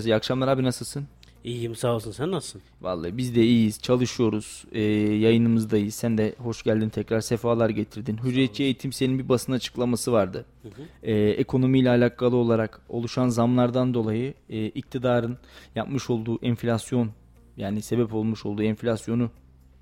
iyi 0.06 0.16
akşamlar 0.16 0.48
abi 0.48 0.64
nasılsın? 0.64 1.08
İyiyim 1.44 1.76
sağ 1.76 1.96
olsun, 1.96 2.12
sen 2.12 2.32
nasılsın? 2.32 2.62
Vallahi 2.82 3.18
biz 3.18 3.36
de 3.36 3.44
iyiyiz, 3.44 3.82
çalışıyoruz, 3.82 4.66
e, 4.72 4.82
yayınımızdayız. 4.82 5.96
Sen 5.96 6.18
de 6.18 6.36
hoş 6.38 6.64
geldin 6.64 6.90
tekrar, 6.90 7.22
sefalar 7.22 7.70
getirdin. 7.70 8.18
Hürriyetçi 8.24 8.64
Eğitim 8.64 8.94
senin 8.94 9.20
bir 9.20 9.30
basın 9.30 9.52
açıklaması 9.52 10.12
vardı. 10.12 10.46
Hı 10.62 10.68
hı. 10.68 10.82
E, 11.04 11.30
ekonomiyle 11.30 11.90
alakalı 11.90 12.36
olarak 12.36 12.82
oluşan 12.90 13.30
zamlardan 13.30 13.94
dolayı 13.94 14.34
e, 14.50 14.66
iktidarın 14.66 15.38
yapmış 15.76 16.10
olduğu 16.10 16.40
enflasyon 16.42 17.12
yani 17.58 17.82
sebep 17.82 18.14
olmuş 18.14 18.46
olduğu 18.46 18.64
enflasyonu 18.64 19.30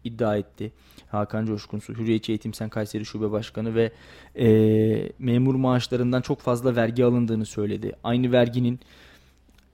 iddia 0.03 0.37
etti. 0.37 0.71
Hakan 1.11 1.45
Coşkunsu, 1.45 1.93
Hürriyetçi 1.93 2.31
Eğitim 2.31 2.53
Sen 2.53 2.69
Kayseri 2.69 3.05
Şube 3.05 3.31
Başkanı 3.31 3.75
ve 3.75 3.91
e, 4.35 5.11
memur 5.19 5.55
maaşlarından 5.55 6.21
çok 6.21 6.39
fazla 6.39 6.75
vergi 6.75 7.05
alındığını 7.05 7.45
söyledi. 7.45 7.93
Aynı 8.03 8.31
verginin 8.31 8.79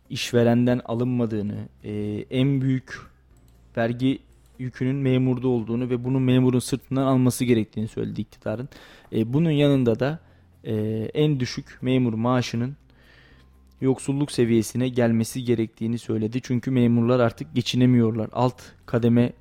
işverenden 0.09 0.81
alınmadığını, 0.85 1.67
e, 1.83 2.25
en 2.31 2.61
büyük 2.61 2.99
vergi 3.77 4.19
yükünün 4.59 4.95
memurda 4.95 5.47
olduğunu 5.47 5.89
ve 5.89 6.03
bunu 6.03 6.19
memurun 6.19 6.59
sırtından 6.59 7.05
alması 7.05 7.45
gerektiğini 7.45 7.87
söyledi 7.87 8.21
iktidarın. 8.21 8.69
E, 9.13 9.33
bunun 9.33 9.49
yanında 9.49 9.99
da 9.99 10.19
e, 10.63 10.75
en 11.13 11.39
düşük 11.39 11.77
memur 11.81 12.13
maaşının 12.13 12.75
yoksulluk 13.81 14.31
seviyesine 14.31 14.89
gelmesi 14.89 15.43
gerektiğini 15.43 15.99
söyledi. 15.99 16.39
Çünkü 16.43 16.71
memurlar 16.71 17.19
artık 17.19 17.55
geçinemiyorlar. 17.55 18.29
Alt 18.33 18.61
kademe 18.85 19.33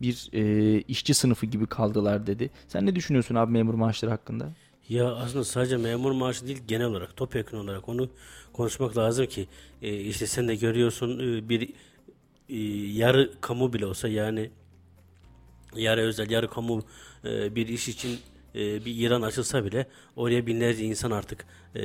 bir 0.00 0.30
e, 0.32 0.80
işçi 0.80 1.14
sınıfı 1.14 1.46
gibi 1.46 1.66
kaldılar 1.66 2.26
dedi. 2.26 2.50
Sen 2.68 2.86
ne 2.86 2.94
düşünüyorsun 2.94 3.34
abi 3.34 3.52
memur 3.52 3.74
maaşları 3.74 4.10
hakkında? 4.10 4.52
Ya 4.88 5.14
aslında 5.14 5.44
sadece 5.44 5.76
memur 5.76 6.12
maaşı 6.12 6.46
değil 6.46 6.62
genel 6.68 6.86
olarak 6.86 7.16
topyekun 7.16 7.58
olarak 7.58 7.88
onu 7.88 8.08
konuşmak 8.52 8.96
lazım 8.96 9.26
ki 9.26 9.48
e, 9.82 10.00
işte 10.00 10.26
sen 10.26 10.48
de 10.48 10.54
görüyorsun 10.56 11.18
e, 11.18 11.48
bir 11.48 11.70
e, 12.48 12.56
yarı 12.98 13.32
kamu 13.40 13.72
bile 13.72 13.86
olsa 13.86 14.08
yani 14.08 14.50
yarı 15.76 16.00
özel 16.00 16.30
yarı 16.30 16.50
kamu 16.50 16.82
e, 17.24 17.54
bir 17.54 17.68
iş 17.68 17.88
için 17.88 18.18
e, 18.58 18.84
bir 18.84 18.96
İran 18.96 19.22
açılsa 19.22 19.64
bile 19.64 19.86
oraya 20.16 20.46
binlerce 20.46 20.84
insan 20.84 21.10
artık 21.10 21.46
e, 21.76 21.80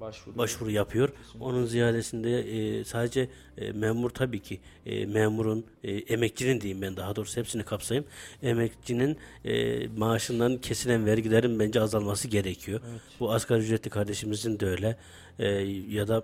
başvuru, 0.00 0.38
başvuru 0.38 0.70
yapıyor. 0.70 1.08
Kesinlikle. 1.08 1.44
Onun 1.44 1.66
ziyadesinde 1.66 2.40
e, 2.40 2.84
sadece 2.84 3.28
e, 3.58 3.72
memur 3.72 4.10
tabii 4.10 4.40
ki 4.40 4.60
e, 4.86 5.06
memurun, 5.06 5.66
e, 5.84 5.92
emekçinin 5.92 6.60
diyeyim 6.60 6.82
ben 6.82 6.96
daha 6.96 7.16
doğrusu 7.16 7.40
hepsini 7.40 7.62
kapsayayım. 7.62 8.08
Emekçinin 8.42 9.16
e, 9.44 9.86
maaşından 9.88 10.56
kesilen 10.56 11.06
vergilerin 11.06 11.58
bence 11.58 11.80
azalması 11.80 12.28
gerekiyor. 12.28 12.80
Evet. 12.90 13.00
Bu 13.20 13.32
asgari 13.32 13.60
ücretli 13.60 13.90
kardeşimizin 13.90 14.60
de 14.60 14.66
öyle 14.66 14.96
e, 15.38 15.48
ya 15.88 16.08
da 16.08 16.22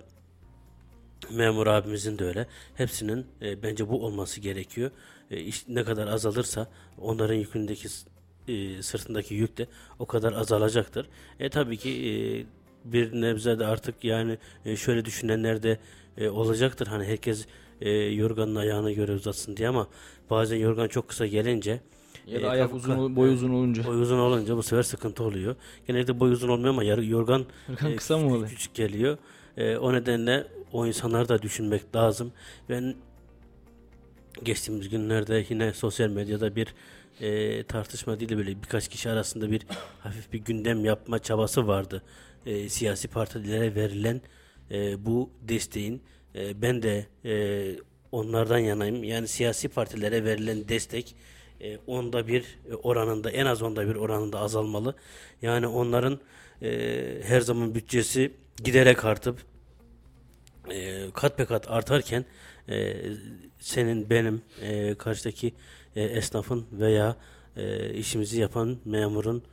memur 1.31 1.67
abimizin 1.67 2.19
de 2.19 2.25
öyle. 2.25 2.47
Hepsinin 2.75 3.25
e, 3.41 3.63
bence 3.63 3.89
bu 3.89 4.05
olması 4.05 4.41
gerekiyor. 4.41 4.91
E, 5.31 5.39
iş 5.39 5.67
ne 5.67 5.83
kadar 5.83 6.07
azalırsa 6.07 6.67
onların 6.97 7.35
yükündeki 7.35 7.89
e, 8.47 8.81
sırtındaki 8.83 9.33
yük 9.33 9.57
de 9.57 9.67
o 9.99 10.05
kadar 10.05 10.33
azalacaktır. 10.33 11.07
E 11.39 11.49
tabii 11.49 11.77
ki 11.77 11.89
e, 11.89 12.11
bir 12.93 13.21
nebze 13.21 13.59
de 13.59 13.65
artık 13.65 14.03
yani 14.03 14.37
e, 14.65 14.75
şöyle 14.75 15.05
düşünenler 15.05 15.63
de 15.63 15.79
e, 16.17 16.29
olacaktır. 16.29 16.87
Hani 16.87 17.05
herkes 17.05 17.45
e, 17.81 17.89
yorganın 17.91 18.55
ayağına 18.55 18.91
göre 18.91 19.11
uzatsın 19.11 19.57
diye 19.57 19.69
ama 19.69 19.87
bazen 20.29 20.57
yorgan 20.57 20.87
çok 20.87 21.07
kısa 21.07 21.27
gelince 21.27 21.79
ya 22.27 22.41
da 22.41 22.45
e, 22.45 22.49
ayak 22.49 22.73
uzun, 22.73 23.15
boy 23.15 23.33
uzun 23.33 23.49
olunca. 23.49 23.85
Boy 23.85 24.01
uzun 24.01 24.19
olunca 24.19 24.57
bu 24.57 24.63
sefer 24.63 24.83
sıkıntı 24.83 25.23
oluyor. 25.23 25.55
Genelde 25.87 26.19
boy 26.19 26.31
uzun 26.31 26.49
olmuyor 26.49 26.69
ama 26.69 26.83
yorgan, 26.83 27.03
yorgan 27.03 27.45
e, 27.91 27.95
kısa 27.95 28.17
mı 28.17 28.33
oluyor? 28.33 28.49
Küçük 28.49 28.75
geliyor. 28.75 29.17
E, 29.57 29.77
o 29.77 29.93
nedenle 29.93 30.47
o 30.73 30.87
insanları 30.87 31.29
da 31.29 31.41
düşünmek 31.41 31.95
lazım. 31.95 32.31
Ben 32.69 32.95
geçtiğimiz 34.43 34.89
günlerde 34.89 35.45
yine 35.49 35.73
sosyal 35.73 36.09
medyada 36.09 36.55
bir 36.55 36.67
e, 37.21 37.63
tartışma 37.63 38.19
değil 38.19 38.29
de 38.29 38.37
böyle 38.37 38.49
birkaç 38.63 38.87
kişi 38.87 39.09
arasında 39.09 39.51
bir 39.51 39.61
hafif 39.99 40.33
bir 40.33 40.39
gündem 40.39 40.85
yapma 40.85 41.19
çabası 41.19 41.67
vardı. 41.67 42.03
E, 42.45 42.69
siyasi 42.69 43.07
partilere 43.07 43.75
verilen 43.75 44.21
e, 44.71 45.05
bu 45.05 45.29
desteğin 45.41 46.01
e, 46.35 46.61
ben 46.61 46.83
de 46.83 47.05
e, 47.25 47.75
onlardan 48.11 48.57
yanayım. 48.57 49.03
Yani 49.03 49.27
siyasi 49.27 49.69
partilere 49.69 50.23
verilen 50.23 50.67
destek 50.67 51.15
e, 51.61 51.77
onda 51.87 52.27
bir 52.27 52.59
oranında 52.83 53.31
en 53.31 53.45
az 53.45 53.61
onda 53.61 53.87
bir 53.87 53.95
oranında 53.95 54.39
azalmalı. 54.39 54.95
Yani 55.41 55.67
onların 55.67 56.19
e, 56.61 56.69
her 57.23 57.41
zaman 57.41 57.75
bütçesi 57.75 58.31
giderek 58.63 59.05
artıp 59.05 59.39
e, 60.71 61.11
kat 61.13 61.39
be 61.39 61.45
kat 61.45 61.71
artarken 61.71 62.25
e, 62.69 62.95
senin 63.59 64.09
benim 64.09 64.41
e, 64.61 64.95
karşıdaki 64.95 65.53
e, 65.97 66.03
esnafın 66.03 66.65
veya 66.71 67.15
e, 67.57 67.93
işimizi 67.93 68.39
yapan 68.41 68.77
memurun 68.85 69.43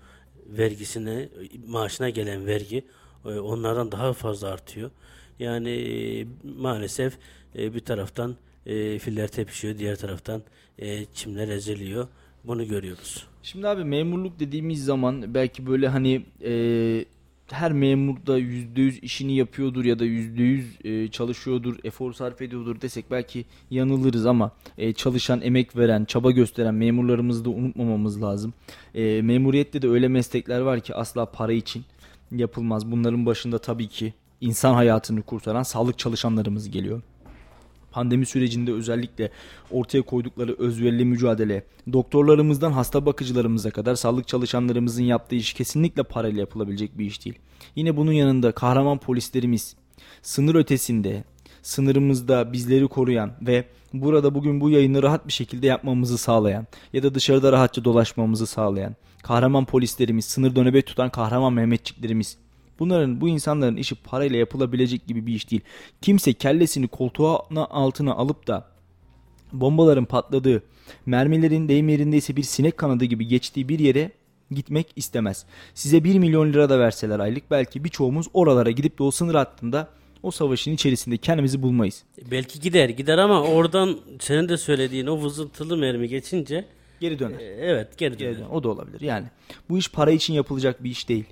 vergisine 0.47 1.29
maaşına 1.67 2.11
gelen 2.11 2.47
vergi 2.47 2.85
e, 3.25 3.29
onlardan 3.29 3.93
daha 3.93 4.13
fazla 4.13 4.49
artıyor. 4.49 4.91
Yani 5.39 5.71
e, 5.71 6.27
maalesef 6.59 7.19
e, 7.59 7.75
bir 7.75 7.81
taraftan 7.81 8.37
e, 8.67 8.99
filler 8.99 9.29
tepişiyor, 9.29 9.79
diğer 9.79 9.97
taraftan 9.97 10.43
e, 10.79 11.05
çimler 11.05 11.49
eziliyor. 11.49 12.09
Bunu 12.45 12.69
görüyoruz. 12.69 13.27
Şimdi 13.43 13.69
abi 13.69 13.85
memurluk 13.85 14.41
dediğimiz 14.41 14.85
zaman 14.85 15.35
belki 15.35 15.67
böyle 15.67 15.89
hani 15.89 16.27
e, 16.45 17.05
her 17.55 17.73
memur 17.73 18.17
da 18.27 18.39
%100 18.39 19.01
işini 19.01 19.37
yapıyordur 19.37 19.85
ya 19.85 19.99
da 19.99 20.05
%100 20.05 20.65
e, 20.85 21.09
çalışıyordur, 21.09 21.77
efor 21.85 22.13
sarf 22.13 22.43
ediyordur 22.43 22.81
desek 22.81 23.11
belki 23.11 23.45
yanılırız 23.71 24.27
ama 24.27 24.51
e, 24.79 24.93
çalışan, 24.93 25.41
emek 25.41 25.77
veren, 25.77 26.05
çaba 26.05 26.31
gösteren 26.31 26.75
memurlarımızı 26.75 27.45
da 27.45 27.51
unutmamamız 27.51 28.23
lazım. 28.23 28.55
E, 28.95 29.23
memuriyette 29.23 29.83
de 29.83 29.89
öyle 29.89 30.09
meslekler 30.09 30.61
var 30.61 30.81
ki 30.81 30.95
asla 30.95 31.27
para 31.27 31.53
için 31.53 31.85
yapılmaz. 32.33 32.91
Bunların 32.91 33.27
başında 33.27 33.59
tabii 33.59 33.89
ki 33.89 34.15
insan 34.41 34.75
hayatını 34.75 35.23
kurtaran 35.23 35.63
sağlık 35.63 35.99
çalışanlarımız 35.99 36.71
geliyor 36.71 37.03
pandemi 37.95 38.27
sürecinde 38.27 38.73
özellikle 38.73 39.31
ortaya 39.71 40.03
koydukları 40.03 40.57
özverili 40.59 41.05
mücadele, 41.05 41.65
doktorlarımızdan 41.93 42.73
hasta 42.73 43.07
bakıcılarımıza 43.07 43.71
kadar 43.71 43.95
sağlık 43.95 44.29
çalışanlarımızın 44.29 45.03
yaptığı 45.03 45.37
iş 45.37 45.53
kesinlikle 45.53 46.03
parayla 46.03 46.41
yapılabilecek 46.41 46.99
bir 46.99 47.07
iş 47.07 47.25
değil. 47.25 47.39
Yine 47.77 47.97
bunun 47.97 48.13
yanında 48.13 48.53
kahraman 48.53 48.99
polislerimiz 48.99 49.77
sınır 50.23 50.55
ötesinde, 50.55 51.25
sınırımızda 51.63 52.53
bizleri 52.53 52.89
koruyan 52.89 53.33
ve 53.41 53.65
burada 53.93 54.35
bugün 54.35 54.61
bu 54.61 54.71
yayını 54.71 55.03
rahat 55.03 55.27
bir 55.27 55.33
şekilde 55.33 55.67
yapmamızı 55.67 56.19
sağlayan 56.19 56.67
ya 56.93 57.03
da 57.03 57.15
dışarıda 57.15 57.53
rahatça 57.53 57.85
dolaşmamızı 57.85 58.47
sağlayan 58.47 58.97
kahraman 59.23 59.65
polislerimiz, 59.65 60.25
sınırda 60.25 60.63
nöbet 60.63 60.87
tutan 60.87 61.11
kahraman 61.11 61.53
Mehmetçiklerimiz, 61.53 62.37
Bunların 62.79 63.21
bu 63.21 63.29
insanların 63.29 63.77
işi 63.77 63.95
parayla 63.95 64.39
yapılabilecek 64.39 65.07
gibi 65.07 65.27
bir 65.27 65.35
iş 65.35 65.51
değil. 65.51 65.63
Kimse 66.03 66.33
kellesini 66.33 66.89
koltuğuna 66.89 67.65
altına 67.65 68.15
alıp 68.15 68.47
da 68.47 68.75
bombaların 69.53 70.05
patladığı, 70.05 70.63
mermilerin 71.07 71.69
deyim 71.69 71.89
yerindeyse 71.89 72.37
bir 72.37 72.43
sinek 72.43 72.79
kanadı 72.79 73.05
gibi 73.05 73.29
geçtiği 73.29 73.69
bir 73.69 73.79
yere 73.79 74.11
gitmek 74.51 74.87
istemez. 74.97 75.47
Size 75.75 76.05
1 76.05 76.19
milyon 76.19 76.53
lira 76.53 76.71
da 76.71 76.79
verseler 76.79 77.21
aylık 77.21 77.51
belki 77.51 77.85
birçoğumuz 77.85 78.27
oralara 78.35 78.71
gidip 78.71 78.99
de 78.99 79.03
o 79.03 79.11
sınır 79.11 79.35
hattında 79.35 79.89
o 80.23 80.31
savaşın 80.31 80.73
içerisinde 80.73 81.17
kendimizi 81.17 81.63
bulmayız. 81.63 82.03
Belki 82.31 82.61
gider 82.61 82.89
gider 82.89 83.19
ama 83.19 83.43
oradan 83.43 83.99
senin 84.21 84.49
de 84.49 84.57
söylediğin 84.57 85.07
o 85.07 85.23
vızıltılı 85.23 85.77
mermi 85.77 86.09
geçince 86.09 86.65
geri 87.01 87.19
döner. 87.19 87.39
E, 87.39 87.45
evet 87.45 87.99
geri 87.99 88.19
döner. 88.19 88.31
Geri 88.31 88.39
döner. 88.39 88.51
O 88.51 88.63
da 88.63 88.69
olabilir. 88.69 89.01
Yani 89.01 89.27
bu 89.69 89.79
iş 89.79 89.91
para 89.91 90.11
için 90.11 90.35
yapılacak 90.35 90.85
bir 90.85 90.91
iş 90.91 91.09
değil. 91.09 91.25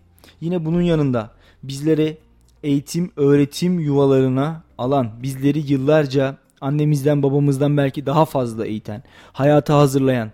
Yine 0.43 0.65
bunun 0.65 0.83
yanında 0.83 1.31
bizleri 1.63 2.17
eğitim, 2.63 3.13
öğretim 3.17 3.81
yuvalarına 3.81 4.63
alan, 4.79 5.11
bizleri 5.23 5.73
yıllarca 5.73 6.37
annemizden 6.61 7.23
babamızdan 7.23 7.77
belki 7.77 8.07
daha 8.07 8.25
fazla 8.25 8.67
eğiten, 8.67 9.03
hayata 9.33 9.79
hazırlayan, 9.79 10.31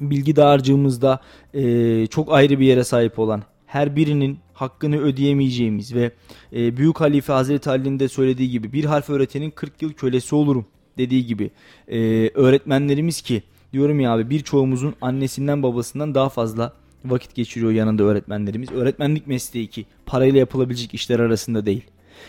bilgi 0.00 0.36
dağarcığımızda 0.36 1.20
e, 1.54 2.06
çok 2.06 2.32
ayrı 2.32 2.60
bir 2.60 2.66
yere 2.66 2.84
sahip 2.84 3.18
olan 3.18 3.42
her 3.66 3.96
birinin 3.96 4.38
hakkını 4.54 4.98
ödeyemeyeceğimiz 4.98 5.94
ve 5.94 6.10
e, 6.52 6.76
Büyük 6.76 7.00
Halife 7.00 7.32
Hazreti 7.32 7.70
Ali'nin 7.70 7.98
de 7.98 8.08
söylediği 8.08 8.50
gibi 8.50 8.72
bir 8.72 8.84
harf 8.84 9.10
öğretenin 9.10 9.50
40 9.50 9.82
yıl 9.82 9.92
kölesi 9.92 10.34
olurum 10.34 10.66
dediği 10.98 11.26
gibi 11.26 11.50
e, 11.88 11.98
öğretmenlerimiz 12.34 13.22
ki 13.22 13.42
diyorum 13.72 14.00
ya 14.00 14.12
abi 14.12 14.30
birçoğumuzun 14.30 14.94
annesinden 15.00 15.62
babasından 15.62 16.14
daha 16.14 16.28
fazla 16.28 16.72
vakit 17.10 17.34
geçiriyor 17.34 17.72
yanında 17.72 18.02
öğretmenlerimiz. 18.02 18.72
Öğretmenlik 18.72 19.26
mesleği 19.26 19.66
ki 19.66 19.86
parayla 20.06 20.38
yapılabilecek 20.38 20.94
işler 20.94 21.20
arasında 21.20 21.66
değil. 21.66 21.84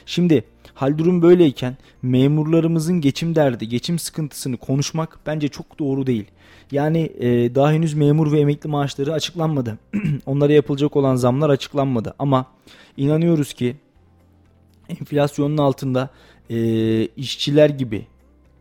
Şimdi 0.06 0.44
hal 0.74 0.98
durum 0.98 1.22
böyleyken 1.22 1.78
memurlarımızın 2.02 3.02
geçim 3.02 3.36
derdi, 3.36 3.70
geçim 3.70 4.00
sıkıntısını 4.00 4.58
konuşmak 4.58 5.20
bence 5.26 5.48
çok 5.48 5.80
doğru 5.80 6.08
değil. 6.08 6.26
Yani 6.72 7.00
e, 7.20 7.56
daha 7.56 7.72
henüz 7.72 7.94
memur 7.94 8.32
ve 8.32 8.40
emekli 8.40 8.70
maaşları 8.70 9.14
açıklanmadı. 9.14 9.78
Onlara 10.26 10.54
yapılacak 10.54 10.96
olan 10.96 11.16
zamlar 11.16 11.50
açıklanmadı. 11.50 12.14
Ama 12.20 12.46
inanıyoruz 12.98 13.54
ki 13.54 13.76
enflasyonun 14.90 15.58
altında 15.58 16.10
e, 16.50 16.58
işçiler 17.06 17.70
gibi 17.70 18.08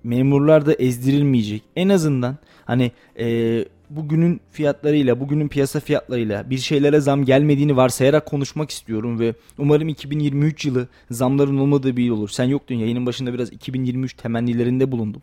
memurlar 0.04 0.66
da 0.66 0.72
ezdirilmeyecek. 0.74 1.62
En 1.76 1.88
azından 1.88 2.36
hani 2.64 2.92
e, 3.18 3.64
bugünün 3.90 4.40
fiyatlarıyla, 4.52 5.20
bugünün 5.20 5.48
piyasa 5.48 5.80
fiyatlarıyla 5.80 6.50
bir 6.50 6.58
şeylere 6.58 7.00
zam 7.00 7.24
gelmediğini 7.24 7.76
varsayarak 7.76 8.26
konuşmak 8.26 8.70
istiyorum 8.70 9.20
ve 9.20 9.34
umarım 9.58 9.88
2023 9.88 10.64
yılı 10.64 10.88
zamların 11.10 11.58
olmadığı 11.58 11.96
bir 11.96 12.04
yıl 12.04 12.18
olur. 12.18 12.28
Sen 12.28 12.44
yoktun 12.44 12.74
yayının 12.74 13.06
başında 13.06 13.34
biraz 13.34 13.52
2023 13.52 14.14
temennilerinde 14.14 14.92
bulundum. 14.92 15.22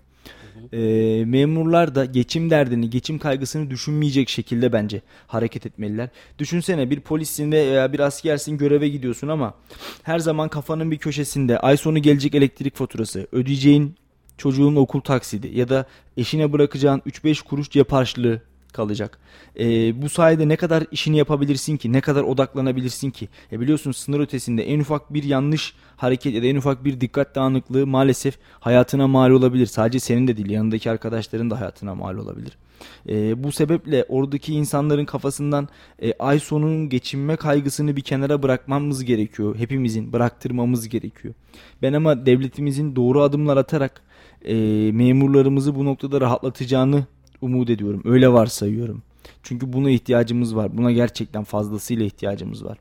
E, 0.74 0.80
memurlar 1.26 1.96
da 1.96 2.06
geçim 2.06 2.50
derdini, 2.50 2.90
geçim 2.90 3.20
kaygısını 3.20 3.70
düşünmeyecek 3.70 4.30
şekilde 4.30 4.74
bence 4.74 5.02
hareket 5.28 5.66
etmeliler. 5.66 6.10
Düşünsene 6.40 6.90
bir 6.90 7.00
polissin 7.00 7.52
veya 7.52 7.94
bir 7.94 8.00
askersin 8.00 8.58
göreve 8.58 8.90
gidiyorsun 8.90 9.28
ama 9.28 9.54
her 10.04 10.20
zaman 10.20 10.50
kafanın 10.50 10.92
bir 10.92 10.98
köşesinde 10.98 11.60
ay 11.60 11.78
sonu 11.78 12.00
gelecek 12.00 12.36
elektrik 12.36 12.76
faturası, 12.76 13.28
ödeyeceğin 13.32 13.96
çocuğun 14.38 14.76
okul 14.76 15.02
taksidi 15.02 15.60
ya 15.60 15.70
da 15.70 15.86
eşine 16.18 16.54
bırakacağın 16.54 17.00
3-5 17.00 17.44
kuruş 17.44 17.70
cep 17.70 17.92
harçlığı 17.92 18.42
kalacak. 18.74 19.20
E, 19.60 20.02
bu 20.02 20.10
sayede 20.10 20.48
ne 20.48 20.56
kadar 20.56 20.86
işini 20.92 21.18
yapabilirsin 21.18 21.78
ki, 21.78 21.94
ne 21.94 22.02
kadar 22.02 22.24
odaklanabilirsin 22.24 23.12
ki. 23.12 23.30
E 23.52 23.60
biliyorsun 23.60 23.92
sınır 23.92 24.20
ötesinde 24.20 24.64
en 24.64 24.80
ufak 24.80 25.14
bir 25.14 25.24
yanlış 25.24 25.74
hareket 25.98 26.34
ya 26.34 26.44
da 26.44 26.46
en 26.46 26.56
ufak 26.56 26.86
bir 26.86 27.02
dikkat 27.02 27.36
dağınıklığı 27.36 27.88
maalesef 27.88 28.38
hayatına 28.60 29.08
mal 29.08 29.30
olabilir. 29.32 29.66
Sadece 29.66 30.00
senin 30.00 30.28
de 30.28 30.38
değil, 30.38 30.50
yanındaki 30.50 30.92
arkadaşların 30.92 31.50
da 31.50 31.60
hayatına 31.60 31.96
mal 31.96 32.18
olabilir. 32.18 32.58
E, 33.10 33.44
bu 33.44 33.52
sebeple 33.52 34.06
oradaki 34.10 34.54
insanların 34.54 35.06
kafasından 35.06 35.68
e, 36.02 36.14
ay 36.20 36.40
sonunun 36.40 36.90
geçinme 36.90 37.36
kaygısını 37.36 37.96
bir 37.96 38.02
kenara 38.02 38.44
bırakmamız 38.44 39.06
gerekiyor. 39.06 39.56
Hepimizin 39.58 40.14
bıraktırmamız 40.14 40.90
gerekiyor. 40.90 41.34
Ben 41.82 41.94
ama 41.94 42.26
devletimizin 42.26 42.96
doğru 42.96 43.22
adımlar 43.22 43.58
atarak 43.58 44.02
e, 44.46 44.56
memurlarımızı 44.92 45.76
bu 45.76 45.86
noktada 45.86 46.22
rahatlatacağını 46.22 47.06
umut 47.44 47.70
ediyorum. 47.70 48.02
Öyle 48.06 48.34
varsayıyorum. 48.34 49.02
Çünkü 49.44 49.74
buna 49.74 49.90
ihtiyacımız 49.90 50.56
var. 50.56 50.78
Buna 50.78 50.92
gerçekten 50.92 51.44
fazlasıyla 51.44 52.06
ihtiyacımız 52.06 52.66
var. 52.66 52.78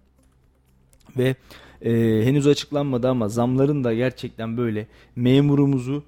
Ve 1.17 1.37
e, 1.83 1.93
henüz 2.25 2.47
açıklanmadı 2.47 3.09
ama 3.09 3.29
zamların 3.29 3.85
da 3.85 3.95
gerçekten 3.95 4.57
böyle 4.57 4.87
memurumuzu 5.17 6.05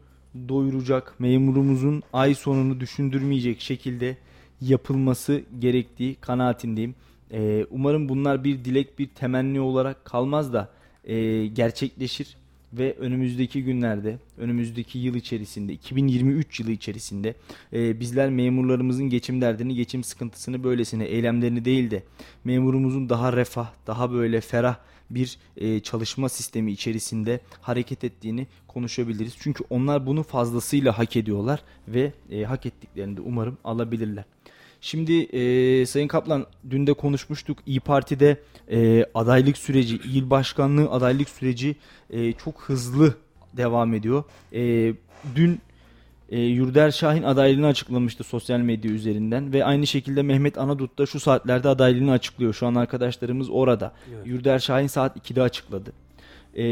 doyuracak, 0.49 1.14
memurumuzun 1.21 2.03
ay 2.12 2.35
sonunu 2.35 2.81
düşündürmeyecek 2.81 3.61
şekilde 3.61 4.17
yapılması 4.61 5.43
gerektiği 5.59 6.14
kanaatindeyim. 6.14 6.95
E, 7.33 7.67
umarım 7.71 8.09
bunlar 8.09 8.45
bir 8.45 8.64
dilek, 8.64 8.99
bir 8.99 9.09
temenni 9.09 9.61
olarak 9.61 10.05
kalmaz 10.05 10.53
da 10.53 10.69
e, 11.05 11.47
gerçekleşir 11.47 12.37
ve 12.79 12.95
önümüzdeki 12.99 13.65
günlerde, 13.65 14.19
önümüzdeki 14.39 14.99
yıl 14.99 15.15
içerisinde, 15.15 15.73
2023 15.73 16.61
yılı 16.61 16.71
içerisinde 16.71 17.35
e, 17.73 18.01
bizler 18.01 18.31
memurlarımızın 18.31 19.09
geçim 19.11 19.41
derdini, 19.41 19.75
geçim 19.75 20.05
sıkıntısını 20.05 20.65
böylesine 20.65 21.05
eylemlerini 21.05 21.65
değil 21.65 21.91
de 21.91 22.03
memurumuzun 22.45 23.09
daha 23.09 23.33
refah, 23.33 23.73
daha 23.87 24.13
böyle 24.13 24.41
ferah 24.41 24.77
bir 25.11 25.39
e, 25.57 25.81
çalışma 25.81 26.29
sistemi 26.29 26.73
içerisinde 26.73 27.41
hareket 27.61 28.05
ettiğini 28.05 28.47
konuşabiliriz. 28.69 29.35
Çünkü 29.39 29.65
onlar 29.71 30.07
bunu 30.07 30.23
fazlasıyla 30.23 30.99
hak 30.99 31.17
ediyorlar 31.17 31.63
ve 31.89 32.13
e, 32.31 32.45
hak 32.45 32.67
ettiklerini 32.67 33.17
de 33.17 33.21
umarım 33.21 33.59
alabilirler. 33.65 34.25
Şimdi 34.85 35.23
e, 35.23 35.87
Sayın 35.87 36.09
Kaplan 36.09 36.47
dün 36.70 36.87
de 36.87 36.92
konuşmuştuk. 36.92 37.59
İyi 37.66 37.81
Parti'de 37.81 38.40
e, 38.70 39.05
adaylık 39.14 39.59
süreci, 39.59 39.97
il 39.97 40.31
başkanlığı 40.31 40.90
adaylık 40.90 41.29
süreci 41.29 41.77
e, 42.11 42.33
çok 42.33 42.61
hızlı 42.61 43.14
devam 43.57 43.94
ediyor. 43.94 44.25
E, 44.53 44.92
dün 45.37 45.61
e, 46.29 46.40
Yurder 46.40 46.90
Şahin 46.90 47.23
adaylığını 47.23 47.66
açıklamıştı 47.66 48.25
sosyal 48.25 48.59
medya 48.59 48.90
üzerinden 48.90 49.53
ve 49.53 49.64
aynı 49.64 49.87
şekilde 49.87 50.23
Mehmet 50.23 50.59
Anadut 50.59 50.99
da 50.99 51.07
şu 51.07 51.20
saatlerde 51.20 51.68
adaylığını 51.68 52.12
açıklıyor. 52.12 52.55
Şu 52.55 52.66
an 52.66 52.75
arkadaşlarımız 52.75 53.51
orada. 53.51 53.92
Evet. 54.14 54.27
Yurder 54.27 54.59
Şahin 54.59 54.87
saat 54.87 55.16
2'de 55.16 55.42
açıkladı. 55.42 55.92
E, 56.57 56.62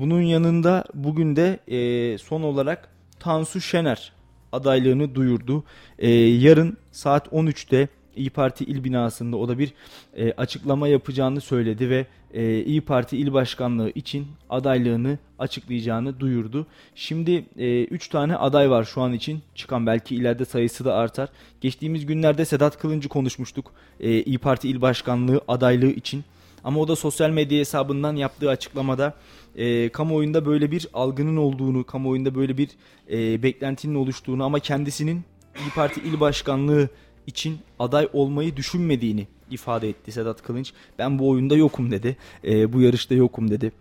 bunun 0.00 0.22
yanında 0.22 0.84
bugün 0.94 1.36
de 1.36 1.58
e, 1.68 2.18
son 2.18 2.42
olarak 2.42 2.88
Tansu 3.20 3.60
Şener 3.60 4.15
adaylığını 4.56 5.14
duyurdu. 5.14 5.64
E, 5.98 6.10
yarın 6.10 6.76
saat 6.92 7.26
13'te 7.26 7.88
İyi 8.16 8.30
Parti 8.30 8.64
il 8.64 8.84
binasında 8.84 9.36
o 9.36 9.48
da 9.48 9.58
bir 9.58 9.72
e, 10.16 10.32
açıklama 10.32 10.88
yapacağını 10.88 11.40
söyledi 11.40 11.90
ve 11.90 12.06
e, 12.34 12.64
İyi 12.64 12.80
Parti 12.80 13.16
il 13.16 13.32
başkanlığı 13.32 13.90
için 13.90 14.26
adaylığını 14.50 15.18
açıklayacağını 15.38 16.20
duyurdu. 16.20 16.66
Şimdi 16.94 17.44
3 17.90 18.06
e, 18.06 18.10
tane 18.10 18.36
aday 18.36 18.70
var 18.70 18.84
şu 18.84 19.02
an 19.02 19.12
için 19.12 19.42
çıkan 19.54 19.86
belki 19.86 20.16
ileride 20.16 20.44
sayısı 20.44 20.84
da 20.84 20.94
artar. 20.94 21.28
Geçtiğimiz 21.60 22.06
günlerde 22.06 22.44
Sedat 22.44 22.78
Kılıncı 22.78 23.08
konuşmuştuk 23.08 23.72
e, 24.00 24.22
İyi 24.22 24.38
Parti 24.38 24.68
il 24.68 24.80
başkanlığı 24.80 25.40
adaylığı 25.48 25.90
için. 25.90 26.24
Ama 26.64 26.80
o 26.80 26.88
da 26.88 26.96
sosyal 26.96 27.30
medya 27.30 27.58
hesabından 27.58 28.16
yaptığı 28.16 28.50
açıklamada 28.50 29.14
e, 29.56 29.88
kamuoyunda 29.88 30.46
böyle 30.46 30.70
bir 30.70 30.88
algının 30.94 31.36
olduğunu, 31.36 31.84
kamuoyunda 31.84 32.34
böyle 32.34 32.58
bir 32.58 32.68
e, 33.10 33.42
beklentinin 33.42 33.94
oluştuğunu 33.94 34.44
ama 34.44 34.60
kendisinin 34.60 35.22
İyi 35.60 35.70
Parti 35.74 36.00
il 36.00 36.20
başkanlığı 36.20 36.88
için 37.26 37.58
aday 37.78 38.08
olmayı 38.12 38.56
düşünmediğini 38.56 39.26
ifade 39.50 39.88
etti 39.88 40.12
Sedat 40.12 40.42
Kılınç. 40.42 40.72
Ben 40.98 41.18
bu 41.18 41.28
oyunda 41.28 41.56
yokum 41.56 41.90
dedi. 41.90 42.16
E, 42.44 42.72
bu 42.72 42.80
yarışta 42.80 43.14
yokum 43.14 43.50
dedi. 43.50 43.72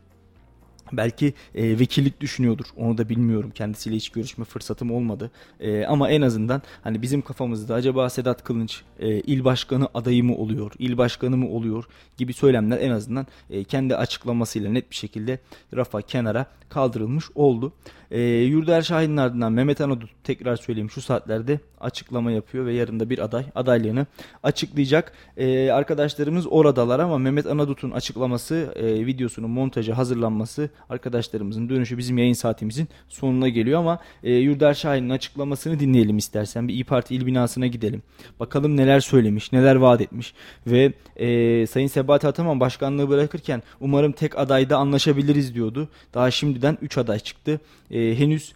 Belki 0.94 1.34
e, 1.56 1.80
vekillik 1.80 2.22
düşünüyordur. 2.22 2.66
Onu 2.78 2.98
da 2.98 3.10
bilmiyorum. 3.10 3.52
Kendisiyle 3.56 3.96
hiç 3.96 4.10
görüşme 4.10 4.46
fırsatım 4.46 4.92
olmadı. 4.92 5.32
E, 5.60 5.86
ama 5.86 6.10
en 6.10 6.22
azından 6.22 6.62
hani 6.84 7.02
bizim 7.02 7.22
kafamızda 7.22 7.74
acaba 7.74 8.10
Sedat 8.10 8.44
Kılınç 8.44 8.82
e, 9.00 9.08
il 9.08 9.44
başkanı 9.44 9.88
adayı 9.94 10.24
mı 10.24 10.36
oluyor, 10.36 10.72
il 10.80 10.98
başkanı 10.98 11.38
mı 11.38 11.50
oluyor 11.50 11.86
gibi 12.18 12.34
söylemler 12.34 12.80
en 12.80 12.92
azından 12.92 13.28
e, 13.50 13.64
kendi 13.64 13.96
açıklamasıyla 13.96 14.72
net 14.72 14.92
bir 14.92 14.96
şekilde 14.96 15.40
rafa 15.76 16.02
kenara 16.02 16.46
kaldırılmış 16.70 17.26
oldu. 17.36 17.74
E, 18.12 18.22
Yurder 18.22 18.82
Şahin'in 18.82 19.18
ardından 19.18 19.52
Mehmet 19.52 19.82
Anadolu 19.82 20.10
tekrar 20.24 20.56
söyleyeyim 20.56 20.90
şu 20.90 21.02
saatlerde 21.02 21.60
açıklama 21.80 22.32
yapıyor 22.32 22.66
ve 22.66 22.74
yarın 22.74 23.00
da 23.00 23.10
bir 23.10 23.20
aday 23.20 23.46
adaylığını 23.56 24.06
açıklayacak. 24.44 25.12
E, 25.38 25.72
arkadaşlarımız 25.72 26.48
oradalar 26.48 27.00
ama 27.00 27.18
Mehmet 27.18 27.46
Anadut'un 27.46 27.92
açıklaması, 27.92 28.74
e, 28.76 29.06
videosunun 29.06 29.50
montajı 29.50 29.94
hazırlanması 29.94 30.70
arkadaşlarımızın 30.90 31.70
dönüşü 31.70 31.98
bizim 31.98 32.18
yayın 32.18 32.34
saatimizin 32.34 32.88
sonuna 33.10 33.50
geliyor 33.50 33.80
ama 33.80 34.00
e, 34.24 34.34
Yurder 34.34 34.74
Şahin'in 34.74 35.10
açıklamasını 35.10 35.80
dinleyelim 35.80 36.18
istersen. 36.18 36.68
Bir 36.68 36.74
İyi 36.74 36.84
Parti 36.84 37.16
il 37.16 37.26
binasına 37.26 37.68
gidelim. 37.68 38.02
Bakalım 38.40 38.78
neler 38.78 39.00
söylemiş, 39.00 39.52
neler 39.52 39.76
vaat 39.76 40.02
etmiş 40.02 40.34
ve 40.68 40.94
e, 41.16 41.68
Sayın 41.68 41.88
Sebahat 41.88 42.26
Ataman 42.26 42.60
başkanlığı 42.60 43.10
bırakırken 43.10 43.64
umarım 43.80 44.12
tek 44.12 44.40
adayda 44.40 44.78
anlaşabiliriz 44.78 45.56
diyordu. 45.56 45.90
Daha 46.14 46.32
şimdiden 46.32 46.78
3 46.82 46.98
aday 46.98 47.20
çıktı. 47.20 47.60
E, 47.92 47.95
henüz 47.96 48.54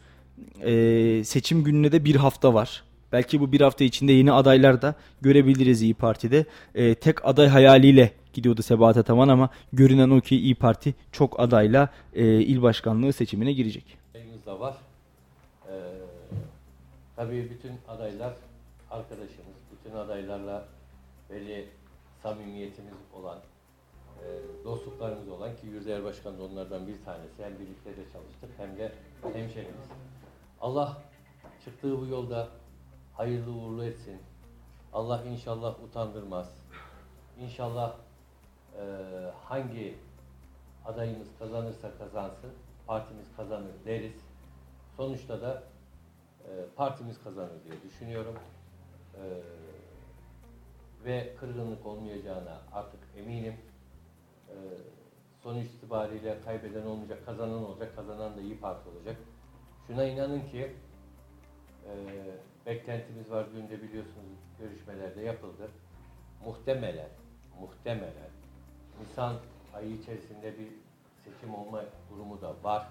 e, 0.61 1.23
seçim 1.23 1.63
gününe 1.63 1.91
de 1.91 2.05
bir 2.05 2.15
hafta 2.15 2.53
var. 2.53 2.83
Belki 3.11 3.39
bu 3.39 3.51
bir 3.51 3.61
hafta 3.61 3.83
içinde 3.83 4.11
yeni 4.11 4.31
adaylar 4.31 4.81
da 4.81 4.95
görebiliriz 5.21 5.81
İyi 5.81 5.93
Parti'de. 5.93 6.45
E, 6.75 6.95
tek 6.95 7.25
aday 7.25 7.47
hayaliyle 7.47 8.11
gidiyordu 8.33 8.61
Sebahat 8.61 8.97
Ataman 8.97 9.27
ama 9.27 9.49
görünen 9.73 10.09
o 10.09 10.21
ki 10.21 10.35
İyi 10.35 10.55
Parti 10.55 10.93
çok 11.11 11.39
adayla 11.39 11.89
e, 12.13 12.25
il 12.25 12.61
başkanlığı 12.61 13.13
seçimine 13.13 13.53
girecek. 13.53 13.97
Sayımız 14.13 14.45
da 14.45 14.59
var. 14.59 14.77
Ee, 15.67 15.71
tabii 17.15 17.49
bütün 17.49 17.71
adaylar 17.87 18.33
arkadaşımız, 18.91 19.55
bütün 19.71 19.97
adaylarla 19.97 20.65
belli 21.29 21.65
samimiyetimiz 22.23 22.93
olan, 23.13 23.37
e, 23.37 23.41
dostluklarımız 24.63 25.29
olan 25.29 25.55
ki 25.55 25.67
Yurdayer 25.67 26.03
Başkan 26.03 26.37
da 26.39 26.43
onlardan 26.43 26.87
bir 26.87 27.03
tanesi. 27.05 27.43
Hem 27.43 27.59
birlikte 27.59 27.89
de 27.89 28.11
çalıştık 28.13 28.49
hem 28.57 28.77
de 28.77 28.91
hemşerimiz. 29.33 29.89
Allah 30.61 30.97
çıktığı 31.65 32.01
bu 32.01 32.05
yolda 32.05 32.47
hayırlı 33.13 33.51
uğurlu 33.51 33.83
etsin. 33.83 34.19
Allah 34.93 35.23
inşallah 35.23 35.83
utandırmaz. 35.83 36.55
İnşallah 37.39 37.95
e, 38.77 38.83
hangi 39.43 39.97
adayımız 40.85 41.27
kazanırsa 41.39 41.97
kazansın, 41.97 42.51
partimiz 42.87 43.25
kazanır 43.37 43.73
deriz. 43.85 44.15
Sonuçta 44.97 45.41
da 45.41 45.63
e, 46.45 46.49
partimiz 46.75 47.23
kazanır 47.23 47.63
diye 47.63 47.81
düşünüyorum. 47.81 48.35
E, 49.15 49.23
ve 51.05 51.35
kırgınlık 51.39 51.85
olmayacağına 51.85 52.61
artık 52.73 52.99
eminim. 53.17 53.53
E, 54.49 54.55
sonuç 55.43 55.65
itibariyle 55.65 56.37
kaybeden 56.45 56.85
olmayacak, 56.85 57.25
kazanan 57.25 57.63
olacak, 57.63 57.95
kazanan 57.95 58.37
da 58.37 58.41
iyi 58.41 58.59
Parti 58.59 58.89
olacak. 58.89 59.17
Şuna 59.87 60.05
inanın 60.05 60.41
ki 60.41 60.71
e, 61.85 61.93
beklentimiz 62.65 63.31
var, 63.31 63.47
dün 63.55 63.69
de 63.69 63.81
biliyorsunuz 63.81 64.39
görüşmelerde 64.59 65.21
yapıldı. 65.21 65.69
Muhtemelen, 66.45 67.09
muhtemelen 67.59 68.29
Nisan 68.99 69.35
ayı 69.73 69.91
içerisinde 69.91 70.59
bir 70.59 70.67
seçim 71.23 71.55
olma 71.55 71.83
durumu 72.11 72.41
da 72.41 72.55
var. 72.63 72.87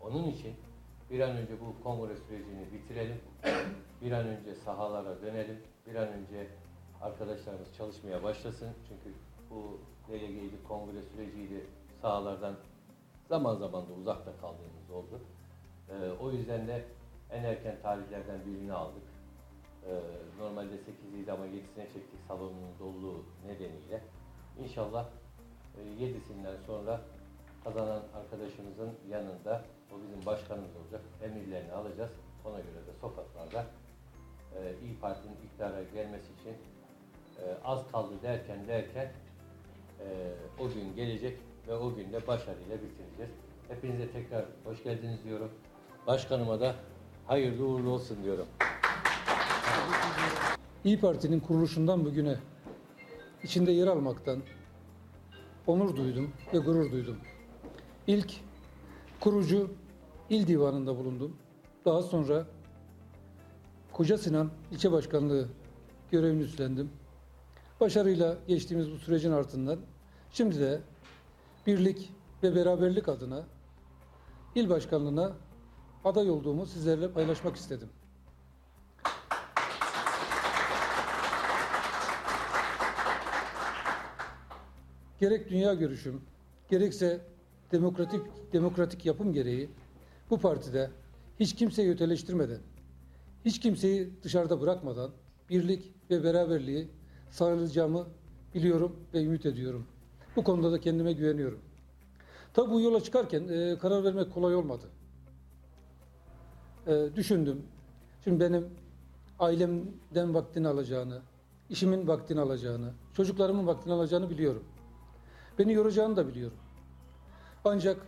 Onun 0.00 0.24
için 0.24 0.54
bir 1.10 1.20
an 1.20 1.36
önce 1.36 1.52
bu 1.60 1.82
kongre 1.82 2.16
sürecini 2.16 2.72
bitirelim. 2.72 3.20
Bir 4.02 4.12
an 4.12 4.26
önce 4.26 4.54
sahalara 4.54 5.22
dönelim. 5.22 5.58
Bir 5.86 5.94
an 5.94 6.08
önce 6.08 6.46
arkadaşlarımız 7.02 7.76
çalışmaya 7.76 8.22
başlasın. 8.22 8.70
Çünkü 8.88 9.16
bu 9.50 9.80
delegeydi, 10.10 10.62
kongre 10.68 11.02
süreciydi 11.02 11.66
sahalardan 12.02 12.54
zaman 13.28 13.54
zaman 13.54 13.88
da 13.88 13.92
uzakta 13.92 14.36
kaldığımız 14.40 14.90
oldu. 14.92 15.20
Ee, 15.90 16.10
o 16.20 16.30
yüzden 16.30 16.68
de 16.68 16.84
en 17.30 17.44
erken 17.44 17.76
tarihlerden 17.82 18.40
birini 18.46 18.72
aldık. 18.72 19.02
Ee, 19.86 20.00
normalde 20.38 20.74
8'iydi 20.74 21.32
ama 21.32 21.46
7'sine 21.46 21.84
çektik 21.92 22.20
salonun 22.28 22.78
doluluğu 22.78 23.24
nedeniyle. 23.46 24.02
İnşallah 24.58 25.06
e, 25.78 26.04
7'sinden 26.04 26.56
sonra 26.66 27.00
kazanan 27.64 28.02
arkadaşımızın 28.14 28.90
yanında 29.08 29.64
o 29.92 30.02
bizim 30.02 30.26
başkanımız 30.26 30.76
olacak. 30.76 31.00
Emirlerini 31.22 31.72
alacağız. 31.72 32.10
Ona 32.44 32.58
göre 32.58 32.86
de 32.86 32.92
sokaklarda 33.00 33.66
e, 34.56 34.74
İyi 34.84 34.98
Parti'nin 34.98 35.36
iktidara 35.44 35.82
gelmesi 35.82 36.32
için 36.40 36.56
e, 37.42 37.64
az 37.64 37.92
kaldı 37.92 38.14
derken 38.22 38.68
derken 38.68 39.12
e, 40.00 40.32
o 40.58 40.68
gün 40.68 40.96
gelecek 40.96 41.38
ve 41.68 41.76
o 41.76 41.94
gün 41.94 42.12
de 42.12 42.26
başarıyla 42.26 42.76
bitireceğiz. 42.76 43.30
Hepinize 43.68 44.10
tekrar 44.10 44.44
hoş 44.64 44.82
geldiniz 44.82 45.24
diyorum. 45.24 45.50
Başkanıma 46.06 46.60
da 46.60 46.74
hayırlı 47.26 47.66
uğurlu 47.66 47.90
olsun 47.90 48.16
diyorum. 48.24 48.46
İyi 50.84 51.00
Parti'nin 51.00 51.40
kuruluşundan 51.40 52.04
bugüne 52.04 52.36
içinde 53.42 53.72
yer 53.72 53.86
almaktan 53.86 54.42
onur 55.66 55.96
duydum 55.96 56.32
ve 56.54 56.58
gurur 56.58 56.92
duydum. 56.92 57.16
İlk 58.06 58.32
kurucu 59.20 59.70
il 60.30 60.46
divanında 60.46 60.96
bulundum. 60.96 61.36
Daha 61.84 62.02
sonra 62.02 62.46
Koca 63.92 64.18
Sinan 64.18 64.50
ilçe 64.72 64.92
başkanlığı 64.92 65.48
görevini 66.10 66.42
üstlendim. 66.42 66.90
Başarıyla 67.80 68.36
geçtiğimiz 68.48 68.90
bu 68.90 68.96
sürecin 68.96 69.32
ardından 69.32 69.78
şimdi 70.32 70.60
de 70.60 70.80
birlik 71.66 72.12
ve 72.42 72.54
beraberlik 72.54 73.08
adına 73.08 73.44
il 74.54 74.68
başkanlığına 74.68 75.32
aday 76.04 76.30
olduğumu 76.30 76.66
sizlerle 76.66 77.12
paylaşmak 77.12 77.56
istedim. 77.56 77.88
gerek 85.20 85.50
dünya 85.50 85.74
görüşüm, 85.74 86.20
gerekse 86.70 87.20
demokratik 87.72 88.22
demokratik 88.52 89.06
yapım 89.06 89.32
gereği 89.32 89.70
bu 90.30 90.38
partide 90.38 90.90
hiç 91.40 91.54
kimseyi 91.54 91.90
öteleştirmeden, 91.90 92.60
hiç 93.44 93.60
kimseyi 93.60 94.10
dışarıda 94.22 94.60
bırakmadan 94.60 95.10
birlik 95.50 95.92
ve 96.10 96.24
beraberliği 96.24 96.88
sağlayacağımı 97.30 98.06
biliyorum 98.54 98.96
ve 99.14 99.22
ümit 99.24 99.46
ediyorum. 99.46 99.86
Bu 100.40 100.44
konuda 100.44 100.72
da 100.72 100.80
kendime 100.80 101.12
güveniyorum. 101.12 101.58
Tabi 102.54 102.70
bu 102.70 102.80
yola 102.80 103.02
çıkarken 103.02 103.48
e, 103.48 103.78
karar 103.78 104.04
vermek 104.04 104.34
kolay 104.34 104.54
olmadı. 104.54 104.86
E, 106.86 107.08
düşündüm. 107.16 107.62
Şimdi 108.24 108.40
benim 108.40 108.68
ailemden 109.38 110.34
vaktini 110.34 110.68
alacağını, 110.68 111.22
işimin 111.70 112.08
vaktini 112.08 112.40
alacağını, 112.40 112.92
çocuklarımın 113.16 113.66
vaktini 113.66 113.92
alacağını 113.92 114.30
biliyorum. 114.30 114.64
Beni 115.58 115.72
yoracağını 115.72 116.16
da 116.16 116.28
biliyorum. 116.28 116.58
Ancak 117.64 118.06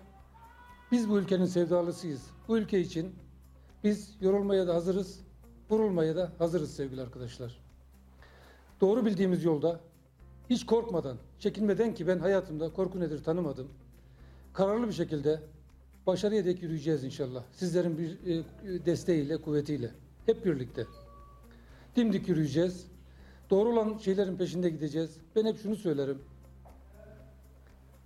biz 0.92 1.10
bu 1.10 1.18
ülkenin 1.18 1.46
sevdalısıyız. 1.46 2.30
Bu 2.48 2.58
ülke 2.58 2.80
için 2.80 3.14
biz 3.84 4.16
yorulmaya 4.20 4.66
da 4.66 4.74
hazırız, 4.74 5.20
vurulmaya 5.70 6.16
da 6.16 6.32
hazırız 6.38 6.76
sevgili 6.76 7.00
arkadaşlar. 7.00 7.58
Doğru 8.80 9.06
bildiğimiz 9.06 9.44
yolda 9.44 9.80
hiç 10.51 10.66
korkmadan, 10.66 11.16
çekinmeden 11.38 11.95
ki 11.95 12.07
ben 12.07 12.18
hayatımda 12.18 12.72
korku 12.72 13.01
nedir 13.01 13.24
tanımadım. 13.24 13.68
Kararlı 14.53 14.88
bir 14.88 14.93
şekilde 14.93 15.40
başarıya 16.07 16.45
dek 16.45 16.62
yürüyeceğiz 16.62 17.05
inşallah. 17.05 17.43
Sizlerin 17.53 17.99
bir 17.99 18.11
e, 18.11 18.45
desteğiyle, 18.86 19.36
kuvvetiyle. 19.36 19.90
Hep 20.26 20.45
birlikte. 20.45 20.86
Dimdik 21.97 22.28
yürüyeceğiz. 22.28 22.86
Doğru 23.51 23.68
olan 23.68 23.99
şeylerin 23.99 24.36
peşinde 24.36 24.70
gideceğiz. 24.70 25.16
Ben 25.36 25.45
hep 25.45 25.59
şunu 25.62 25.76
söylerim. 25.76 26.18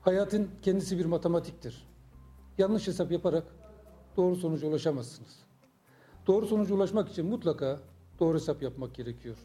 Hayatın 0.01 0.51
kendisi 0.62 0.99
bir 0.99 1.05
matematiktir. 1.05 1.87
Yanlış 2.59 2.87
hesap 2.87 3.12
yaparak 3.12 3.45
doğru 4.16 4.37
sonuca 4.37 4.68
ulaşamazsınız. 4.68 5.37
Doğru 6.26 6.47
sonuca 6.47 6.74
ulaşmak 6.74 7.09
için 7.09 7.26
mutlaka 7.26 7.80
doğru 8.20 8.37
hesap 8.37 8.62
yapmak 8.62 8.95
gerekiyor. 8.95 9.37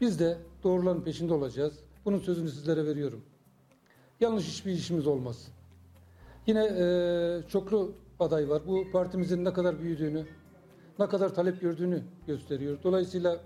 Biz 0.00 0.18
de 0.18 0.38
doğruların 0.64 1.02
peşinde 1.02 1.34
olacağız. 1.34 1.78
Bunun 2.04 2.18
sözünü 2.18 2.50
sizlere 2.50 2.86
veriyorum. 2.86 3.24
Yanlış 4.20 4.48
hiçbir 4.48 4.72
işimiz 4.72 5.06
olmaz. 5.06 5.48
Yine 6.46 6.64
e, 6.64 7.48
çoklu 7.48 7.94
aday 8.20 8.48
var. 8.48 8.62
Bu 8.66 8.90
partimizin 8.92 9.44
ne 9.44 9.52
kadar 9.52 9.80
büyüdüğünü, 9.80 10.26
ne 10.98 11.08
kadar 11.08 11.34
talep 11.34 11.60
gördüğünü 11.60 12.02
gösteriyor. 12.26 12.78
Dolayısıyla 12.84 13.40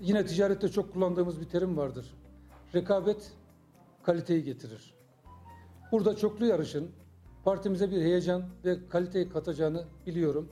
yine 0.00 0.26
ticarette 0.26 0.68
çok 0.68 0.92
kullandığımız 0.92 1.40
bir 1.40 1.48
terim 1.48 1.76
vardır. 1.76 2.14
Rekabet 2.74 3.32
kaliteyi 4.02 4.44
getirir. 4.44 4.94
Burada 5.92 6.16
çoklu 6.16 6.46
yarışın 6.46 6.90
partimize 7.44 7.90
bir 7.90 8.00
heyecan 8.00 8.44
ve 8.64 8.88
kaliteyi 8.88 9.28
katacağını 9.28 9.84
biliyorum. 10.06 10.48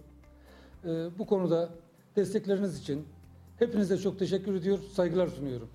Ee, 0.85 0.89
bu 1.19 1.27
konuda 1.27 1.71
destekleriniz 2.17 2.81
için 2.81 3.07
hepinize 3.59 3.99
çok 3.99 4.19
teşekkür 4.19 4.55
ediyor, 4.55 4.79
saygılar 4.93 5.29
sunuyorum. 5.29 5.69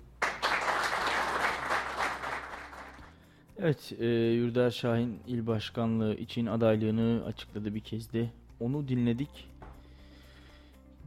Evet, 3.58 3.92
e, 4.00 4.06
Yurder 4.32 4.70
Şahin 4.70 5.18
il 5.26 5.46
başkanlığı 5.46 6.14
için 6.14 6.46
adaylığını 6.46 7.24
açıkladı 7.24 7.74
bir 7.74 7.80
kez 7.80 8.12
de. 8.12 8.30
Onu 8.60 8.88
dinledik. 8.88 9.48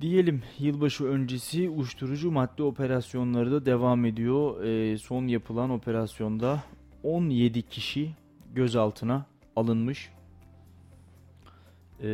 Diyelim 0.02 0.44
yılbaşı 0.60 1.06
öncesi 1.06 1.70
uyuşturucu 1.70 2.32
madde 2.32 2.64
operasyonları 2.64 3.52
da 3.52 3.66
devam 3.66 4.06
ediyor. 4.06 4.64
E, 4.64 4.98
son 4.98 5.28
yapılan 5.28 5.70
operasyonda 5.70 6.64
17 7.04 7.62
kişi 7.62 8.12
gözaltına 8.54 9.26
alınmış. 9.56 10.10
E, 12.02 12.10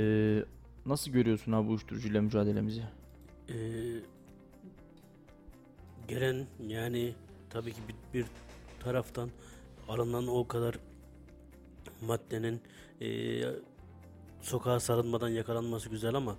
nasıl 0.86 1.12
görüyorsun 1.12 1.52
abi 1.52 1.70
uyuşturucuyla 1.70 2.22
mücadelemizi? 2.22 2.84
Ee, 3.50 3.54
gelen 6.08 6.48
yani 6.68 7.14
tabii 7.50 7.74
ki 7.74 7.80
bir, 7.88 8.20
bir 8.20 8.26
taraftan 8.80 9.30
alınan 9.92 10.28
o 10.28 10.48
kadar 10.48 10.76
maddenin 12.02 12.62
e, 13.02 13.42
sokağa 14.42 14.80
sarılmadan 14.80 15.30
yakalanması 15.30 15.90
güzel 15.90 16.16
ama 16.16 16.38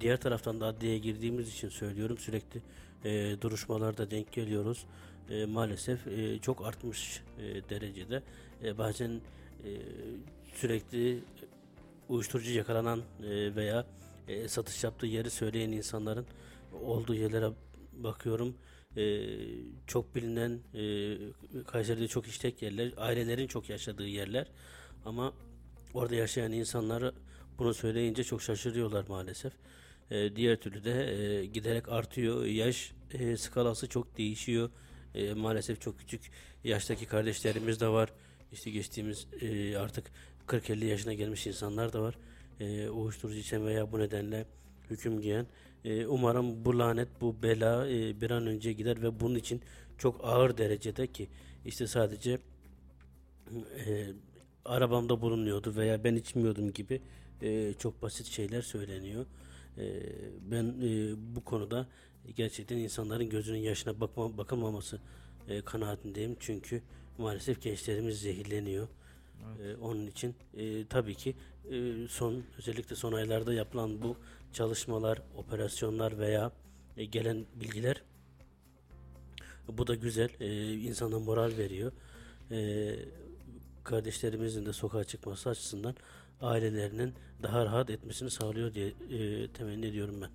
diğer 0.00 0.20
taraftan 0.20 0.60
da 0.60 0.66
adliyeye 0.66 0.98
girdiğimiz 0.98 1.48
için 1.48 1.68
söylüyorum 1.68 2.18
sürekli 2.18 2.62
e, 3.04 3.40
duruşmalarda 3.40 4.10
denk 4.10 4.32
geliyoruz. 4.32 4.86
E, 5.30 5.44
maalesef 5.44 6.06
e, 6.06 6.38
çok 6.38 6.66
artmış 6.66 7.22
e, 7.38 7.68
derecede. 7.68 8.22
E, 8.64 8.78
bazen 8.78 9.10
e, 9.10 9.70
sürekli 10.54 11.18
uyuşturucu 12.08 12.52
yakalanan 12.52 13.02
e, 13.22 13.56
veya 13.56 13.86
e, 14.28 14.48
satış 14.48 14.84
yaptığı 14.84 15.06
yeri 15.06 15.30
söyleyen 15.30 15.72
insanların 15.72 16.26
olduğu 16.84 17.14
yerlere 17.14 17.50
bakıyorum. 17.92 18.54
E, 18.96 19.26
çok 19.86 20.14
bilinen 20.14 20.60
e, 20.74 21.62
Kayseri'de 21.64 22.08
çok 22.08 22.26
işlek 22.26 22.62
yerler, 22.62 22.92
ailelerin 22.96 23.46
çok 23.46 23.70
yaşadığı 23.70 24.06
yerler 24.08 24.46
ama 25.04 25.32
orada 25.94 26.14
yaşayan 26.14 26.52
insanlar 26.52 27.14
bunu 27.58 27.74
söyleyince 27.74 28.24
çok 28.24 28.42
şaşırıyorlar 28.42 29.04
maalesef. 29.08 29.52
E, 30.10 30.36
diğer 30.36 30.56
türlü 30.56 30.84
de 30.84 31.14
e, 31.14 31.46
giderek 31.46 31.88
artıyor. 31.88 32.44
Yaş 32.44 32.92
e, 33.12 33.36
skalası 33.36 33.88
çok 33.88 34.18
değişiyor. 34.18 34.70
e, 35.14 35.34
maalesef 35.34 35.80
çok 35.80 35.98
küçük 35.98 36.30
yaştaki 36.64 37.06
kardeşlerimiz 37.06 37.80
de 37.80 37.88
var. 37.88 38.12
İşte 38.52 38.70
geçtiğimiz 38.70 39.26
e, 39.40 39.76
artık 39.76 40.10
40-50 40.46 40.84
yaşına 40.84 41.14
gelmiş 41.14 41.46
insanlar 41.46 41.92
da 41.92 42.02
var. 42.02 42.18
E, 42.60 42.88
uyuşturucu 42.88 43.38
içen 43.38 43.66
veya 43.66 43.92
bu 43.92 43.98
nedenle 43.98 44.46
hüküm 44.90 45.20
giyen. 45.20 45.46
E, 45.84 46.06
umarım 46.06 46.64
bu 46.64 46.78
lanet, 46.78 47.08
bu 47.20 47.42
bela 47.42 47.88
e, 47.88 48.20
bir 48.20 48.30
an 48.30 48.46
önce 48.46 48.72
gider 48.72 49.02
ve 49.02 49.20
bunun 49.20 49.34
için 49.34 49.60
çok 49.98 50.24
ağır 50.24 50.58
derecede 50.58 51.06
ki 51.06 51.28
işte 51.64 51.86
sadece 51.86 52.38
e, 53.86 54.06
arabamda 54.64 55.20
bulunuyordu 55.20 55.76
veya 55.76 56.04
ben 56.04 56.14
içmiyordum 56.14 56.72
gibi 56.72 57.00
e, 57.42 57.72
çok 57.78 58.02
basit 58.02 58.26
şeyler 58.26 58.62
söyleniyor. 58.62 59.26
E, 59.78 60.02
ben 60.50 60.64
e, 60.64 61.14
bu 61.36 61.44
konuda 61.44 61.86
gerçekten 62.36 62.76
insanların 62.76 63.28
gözünün 63.28 63.58
yaşına 63.58 64.00
bakma, 64.00 64.38
bakılmaması 64.38 65.00
e, 65.48 65.60
kanaatindeyim. 65.60 66.36
Çünkü 66.40 66.82
maalesef 67.18 67.62
gençlerimiz 67.62 68.20
zehirleniyor. 68.20 68.88
E, 69.64 69.76
onun 69.76 70.06
için 70.06 70.34
e, 70.56 70.86
tabii 70.86 71.14
ki 71.14 71.34
e, 71.70 72.08
son 72.08 72.42
özellikle 72.58 72.96
son 72.96 73.12
aylarda 73.12 73.54
yapılan 73.54 74.02
bu 74.02 74.16
çalışmalar, 74.52 75.22
operasyonlar 75.36 76.18
veya 76.18 76.52
e, 76.96 77.04
gelen 77.04 77.46
bilgiler 77.54 78.02
bu 79.68 79.86
da 79.86 79.94
güzel. 79.94 80.30
E, 80.40 80.72
insana 80.74 81.18
moral 81.18 81.52
veriyor. 81.58 81.92
E, 82.50 82.90
kardeşlerimizin 83.84 84.66
de 84.66 84.72
sokağa 84.72 85.04
çıkması 85.04 85.50
açısından 85.50 85.94
ailelerinin 86.40 87.14
daha 87.42 87.64
rahat 87.64 87.90
etmesini 87.90 88.30
sağlıyor 88.30 88.74
diye 88.74 88.92
temenni 89.52 89.86
ediyorum 89.86 90.20
ben. 90.22 90.30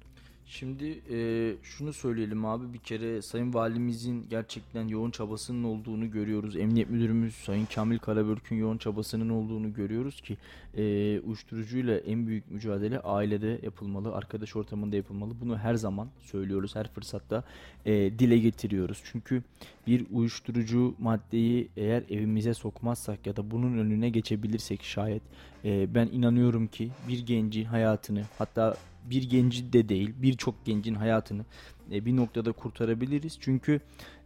Şimdi 0.47 1.01
e, 1.11 1.17
şunu 1.63 1.93
söyleyelim 1.93 2.45
abi 2.45 2.73
bir 2.73 2.79
kere 2.79 3.21
Sayın 3.21 3.53
Valimizin 3.53 4.25
gerçekten 4.29 4.87
yoğun 4.87 5.11
çabasının 5.11 5.63
olduğunu 5.63 6.11
görüyoruz. 6.11 6.55
Emniyet 6.55 6.89
Müdürümüz 6.89 7.35
Sayın 7.35 7.67
Kamil 7.75 7.97
Karabörk'ün 7.97 8.55
yoğun 8.55 8.77
çabasının 8.77 9.29
olduğunu 9.29 9.73
görüyoruz 9.73 10.21
ki 10.21 10.37
e, 10.77 11.19
uyuşturucuyla 11.19 11.97
en 11.97 12.27
büyük 12.27 12.51
mücadele 12.51 12.99
ailede 12.99 13.59
yapılmalı, 13.63 14.15
arkadaş 14.15 14.55
ortamında 14.55 14.95
yapılmalı. 14.95 15.33
Bunu 15.41 15.57
her 15.57 15.75
zaman 15.75 16.09
söylüyoruz, 16.21 16.75
her 16.75 16.87
fırsatta 16.87 17.43
e, 17.85 17.93
dile 18.19 18.37
getiriyoruz. 18.37 19.01
Çünkü 19.11 19.43
bir 19.87 20.05
uyuşturucu 20.11 20.95
maddeyi 20.99 21.69
eğer 21.77 22.03
evimize 22.09 22.53
sokmazsak 22.53 23.27
ya 23.27 23.35
da 23.35 23.51
bunun 23.51 23.77
önüne 23.77 24.09
geçebilirsek 24.09 24.83
şayet 24.83 25.21
e, 25.65 25.95
ben 25.95 26.07
inanıyorum 26.07 26.67
ki 26.67 26.89
bir 27.07 27.25
gencin 27.25 27.65
hayatını 27.65 28.23
hatta 28.37 28.75
bir 29.09 29.29
genci 29.29 29.73
de 29.73 29.89
değil 29.89 30.13
birçok 30.21 30.65
gencin 30.65 30.95
hayatını 30.95 31.45
e, 31.91 32.05
bir 32.05 32.15
noktada 32.15 32.51
kurtarabiliriz. 32.51 33.37
Çünkü 33.39 33.81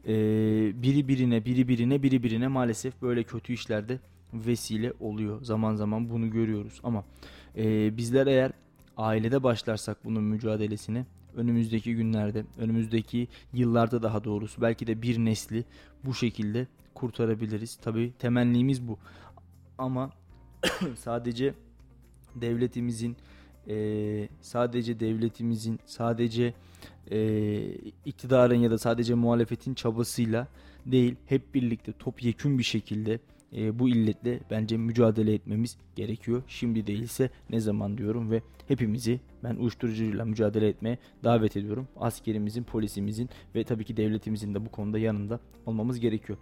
e, 0.07 0.13
biri 0.83 1.07
birine 1.07 1.45
biri 1.45 1.67
birine 1.67 2.03
biri 2.03 2.23
birine 2.23 2.47
maalesef 2.47 3.01
böyle 3.01 3.23
kötü 3.23 3.53
işlerde 3.53 3.99
vesile 4.33 4.93
oluyor. 4.99 5.43
Zaman 5.43 5.75
zaman 5.75 6.09
bunu 6.09 6.29
görüyoruz 6.29 6.79
ama 6.83 7.03
e, 7.57 7.97
bizler 7.97 8.27
eğer 8.27 8.51
ailede 8.97 9.43
başlarsak 9.43 10.05
bunun 10.05 10.23
mücadelesine 10.23 11.05
önümüzdeki 11.35 11.95
günlerde, 11.95 12.45
önümüzdeki 12.57 13.27
yıllarda 13.53 14.03
daha 14.03 14.23
doğrusu 14.23 14.61
belki 14.61 14.87
de 14.87 15.01
bir 15.01 15.17
nesli 15.17 15.63
bu 16.05 16.13
şekilde 16.13 16.67
kurtarabiliriz. 16.93 17.75
Tabi 17.75 18.13
temennimiz 18.19 18.87
bu. 18.87 18.97
Ama 19.77 20.11
sadece 20.97 21.53
devletimizin 22.35 23.17
e, 23.67 24.27
sadece 24.41 24.99
devletimizin, 24.99 25.79
sadece 25.85 26.53
e, 27.11 27.61
iktidarın 28.05 28.55
ya 28.55 28.71
da 28.71 28.77
sadece 28.77 29.13
muhalefetin 29.13 29.73
çabasıyla 29.73 30.47
değil, 30.85 31.15
hep 31.25 31.53
birlikte 31.53 31.93
topyekün 31.99 32.57
bir 32.57 32.63
şekilde 32.63 33.19
e, 33.55 33.79
bu 33.79 33.89
illetle 33.89 34.39
bence 34.51 34.77
mücadele 34.77 35.33
etmemiz 35.33 35.77
gerekiyor. 35.95 36.43
Şimdi 36.47 36.87
değilse 36.87 37.29
ne 37.49 37.59
zaman 37.59 37.97
diyorum 37.97 38.31
ve 38.31 38.41
hepimizi 38.67 39.19
ben 39.43 39.55
uyuşturucuyla 39.55 40.25
mücadele 40.25 40.67
etmeye 40.67 40.97
davet 41.23 41.57
ediyorum. 41.57 41.87
Askerimizin, 41.99 42.63
polisimizin 42.63 43.29
ve 43.55 43.63
tabii 43.63 43.85
ki 43.85 43.97
devletimizin 43.97 44.55
de 44.55 44.65
bu 44.65 44.69
konuda 44.71 44.99
yanında 44.99 45.39
olmamız 45.65 45.99
gerekiyor. 45.99 46.39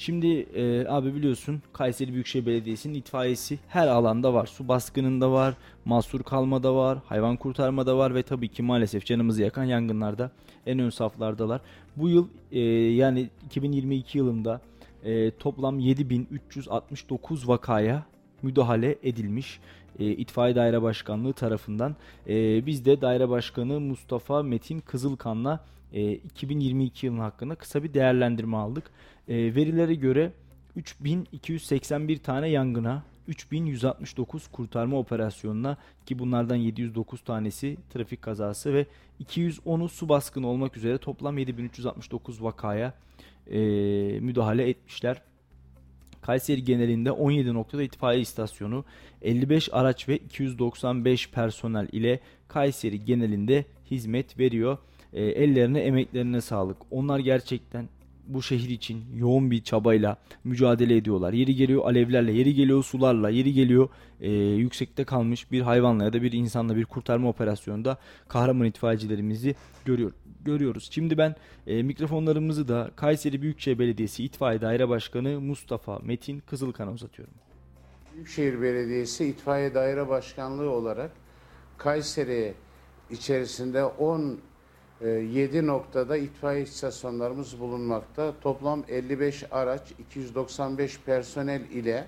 Şimdi 0.00 0.26
e, 0.40 0.86
abi 0.88 1.14
biliyorsun 1.14 1.62
Kayseri 1.72 2.12
Büyükşehir 2.12 2.46
Belediyesi'nin 2.46 2.94
itfaiyesi 2.94 3.58
her 3.68 3.88
alanda 3.88 4.34
var. 4.34 4.46
Su 4.46 4.68
baskınında 4.68 5.32
var, 5.32 5.54
mahsur 5.84 6.22
kalmada 6.22 6.74
var, 6.74 6.98
hayvan 7.06 7.36
kurtarmada 7.36 7.98
var 7.98 8.14
ve 8.14 8.22
tabii 8.22 8.48
ki 8.48 8.62
maalesef 8.62 9.06
canımızı 9.06 9.42
yakan 9.42 9.64
yangınlarda 9.64 10.30
en 10.66 10.78
ön 10.78 10.90
saflardalar. 10.90 11.60
Bu 11.96 12.08
yıl 12.08 12.28
e, 12.52 12.60
yani 12.60 13.28
2022 13.46 14.18
yılında 14.18 14.60
e, 15.04 15.30
toplam 15.30 15.78
7369 15.78 17.48
vakaya 17.48 18.02
müdahale 18.42 18.98
edilmiş 19.02 19.60
e, 19.98 20.10
İtfaiye 20.10 20.56
Daire 20.56 20.82
Başkanlığı 20.82 21.32
tarafından. 21.32 21.96
E, 22.28 22.66
biz 22.66 22.84
de 22.84 23.00
Daire 23.00 23.28
Başkanı 23.28 23.80
Mustafa 23.80 24.42
Metin 24.42 24.80
Kızılkan'la 24.80 25.60
e, 25.92 26.12
2022 26.12 27.06
yılının 27.06 27.20
hakkında 27.20 27.54
kısa 27.54 27.82
bir 27.82 27.94
değerlendirme 27.94 28.56
aldık. 28.56 28.90
E, 29.28 29.54
verilere 29.54 29.94
göre 29.94 30.32
3281 30.76 32.18
tane 32.18 32.48
yangına, 32.48 33.02
3169 33.28 34.48
kurtarma 34.48 34.98
operasyonuna 34.98 35.76
ki 36.06 36.18
bunlardan 36.18 36.56
709 36.56 37.20
tanesi 37.20 37.76
trafik 37.90 38.22
kazası 38.22 38.74
ve 38.74 38.86
210'u 39.24 39.88
su 39.88 40.08
baskını 40.08 40.46
olmak 40.46 40.76
üzere 40.76 40.98
toplam 40.98 41.38
7369 41.38 42.42
vakaya 42.42 42.94
e, 43.50 43.58
müdahale 44.20 44.68
etmişler. 44.68 45.22
Kayseri 46.20 46.64
genelinde 46.64 47.12
17 47.12 47.54
noktada 47.54 47.82
itfaiye 47.82 48.20
istasyonu, 48.20 48.84
55 49.22 49.68
araç 49.72 50.08
ve 50.08 50.16
295 50.16 51.30
personel 51.30 51.88
ile 51.92 52.20
Kayseri 52.48 53.04
genelinde 53.04 53.64
hizmet 53.90 54.38
veriyor. 54.38 54.78
E, 55.12 55.22
ellerine 55.22 55.80
emeklerine 55.80 56.40
sağlık. 56.40 56.76
Onlar 56.90 57.18
gerçekten 57.18 57.88
bu 58.28 58.42
şehir 58.42 58.68
için 58.68 59.04
yoğun 59.16 59.50
bir 59.50 59.62
çabayla 59.62 60.16
mücadele 60.44 60.96
ediyorlar. 60.96 61.32
Yeri 61.32 61.54
geliyor 61.54 61.84
alevlerle, 61.84 62.32
yeri 62.32 62.54
geliyor 62.54 62.82
sularla, 62.82 63.30
yeri 63.30 63.52
geliyor 63.52 63.88
e, 64.20 64.30
yüksekte 64.32 65.04
kalmış 65.04 65.52
bir 65.52 65.60
hayvanla 65.60 66.04
ya 66.04 66.12
da 66.12 66.22
bir 66.22 66.32
insanla 66.32 66.76
bir 66.76 66.84
kurtarma 66.84 67.28
operasyonunda 67.28 67.98
kahraman 68.28 68.66
itfaiyecilerimizi 68.66 69.54
görüyor, 69.84 70.12
görüyoruz. 70.44 70.88
Şimdi 70.92 71.18
ben 71.18 71.34
e, 71.66 71.82
mikrofonlarımızı 71.82 72.68
da 72.68 72.90
Kayseri 72.96 73.42
Büyükşehir 73.42 73.78
Belediyesi 73.78 74.24
İtfaiye 74.24 74.60
Daire 74.60 74.88
Başkanı 74.88 75.40
Mustafa 75.40 75.98
Metin 75.98 76.38
Kızılkan'a 76.38 76.92
uzatıyorum. 76.92 77.34
Büyükşehir 78.14 78.62
Belediyesi 78.62 79.24
İtfaiye 79.24 79.74
Daire 79.74 80.08
Başkanlığı 80.08 80.70
olarak 80.70 81.10
Kayseri 81.78 82.54
içerisinde 83.10 83.84
10 83.84 84.38
7 85.00 85.66
noktada 85.66 86.16
itfaiye 86.16 86.62
istasyonlarımız 86.62 87.60
bulunmakta. 87.60 88.34
Toplam 88.40 88.84
55 88.88 89.44
araç, 89.50 89.92
295 89.98 91.00
personel 91.00 91.60
ile 91.60 92.06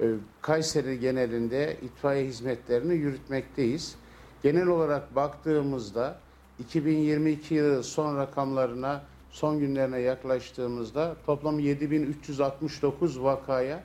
e, 0.00 0.04
Kayseri 0.42 1.00
genelinde 1.00 1.76
itfaiye 1.82 2.24
hizmetlerini 2.24 2.94
yürütmekteyiz. 2.94 3.96
Genel 4.42 4.66
olarak 4.66 5.16
baktığımızda 5.16 6.18
2022 6.58 7.54
yılı 7.54 7.82
son 7.82 8.16
rakamlarına, 8.16 9.04
son 9.30 9.58
günlerine 9.58 9.98
yaklaştığımızda 9.98 11.16
toplam 11.26 11.58
7369 11.58 13.22
vakaya 13.22 13.82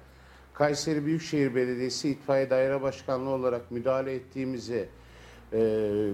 Kayseri 0.54 1.06
Büyükşehir 1.06 1.56
Belediyesi 1.56 2.10
İtfaiye 2.10 2.50
Daire 2.50 2.82
Başkanlığı 2.82 3.30
olarak 3.30 3.72
müdahale 3.72 4.14
ettiğimizi 4.14 4.90
e, 5.54 5.60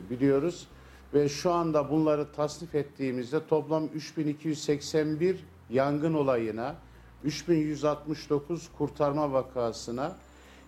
biliyoruz 0.09 0.67
ve 1.13 1.29
şu 1.29 1.51
anda 1.51 1.89
bunları 1.89 2.31
tasnif 2.31 2.75
ettiğimizde 2.75 3.47
toplam 3.47 3.85
3281 3.85 5.45
yangın 5.69 6.13
olayına, 6.13 6.75
3169 7.23 8.69
kurtarma 8.77 9.33
vakasına, 9.33 10.15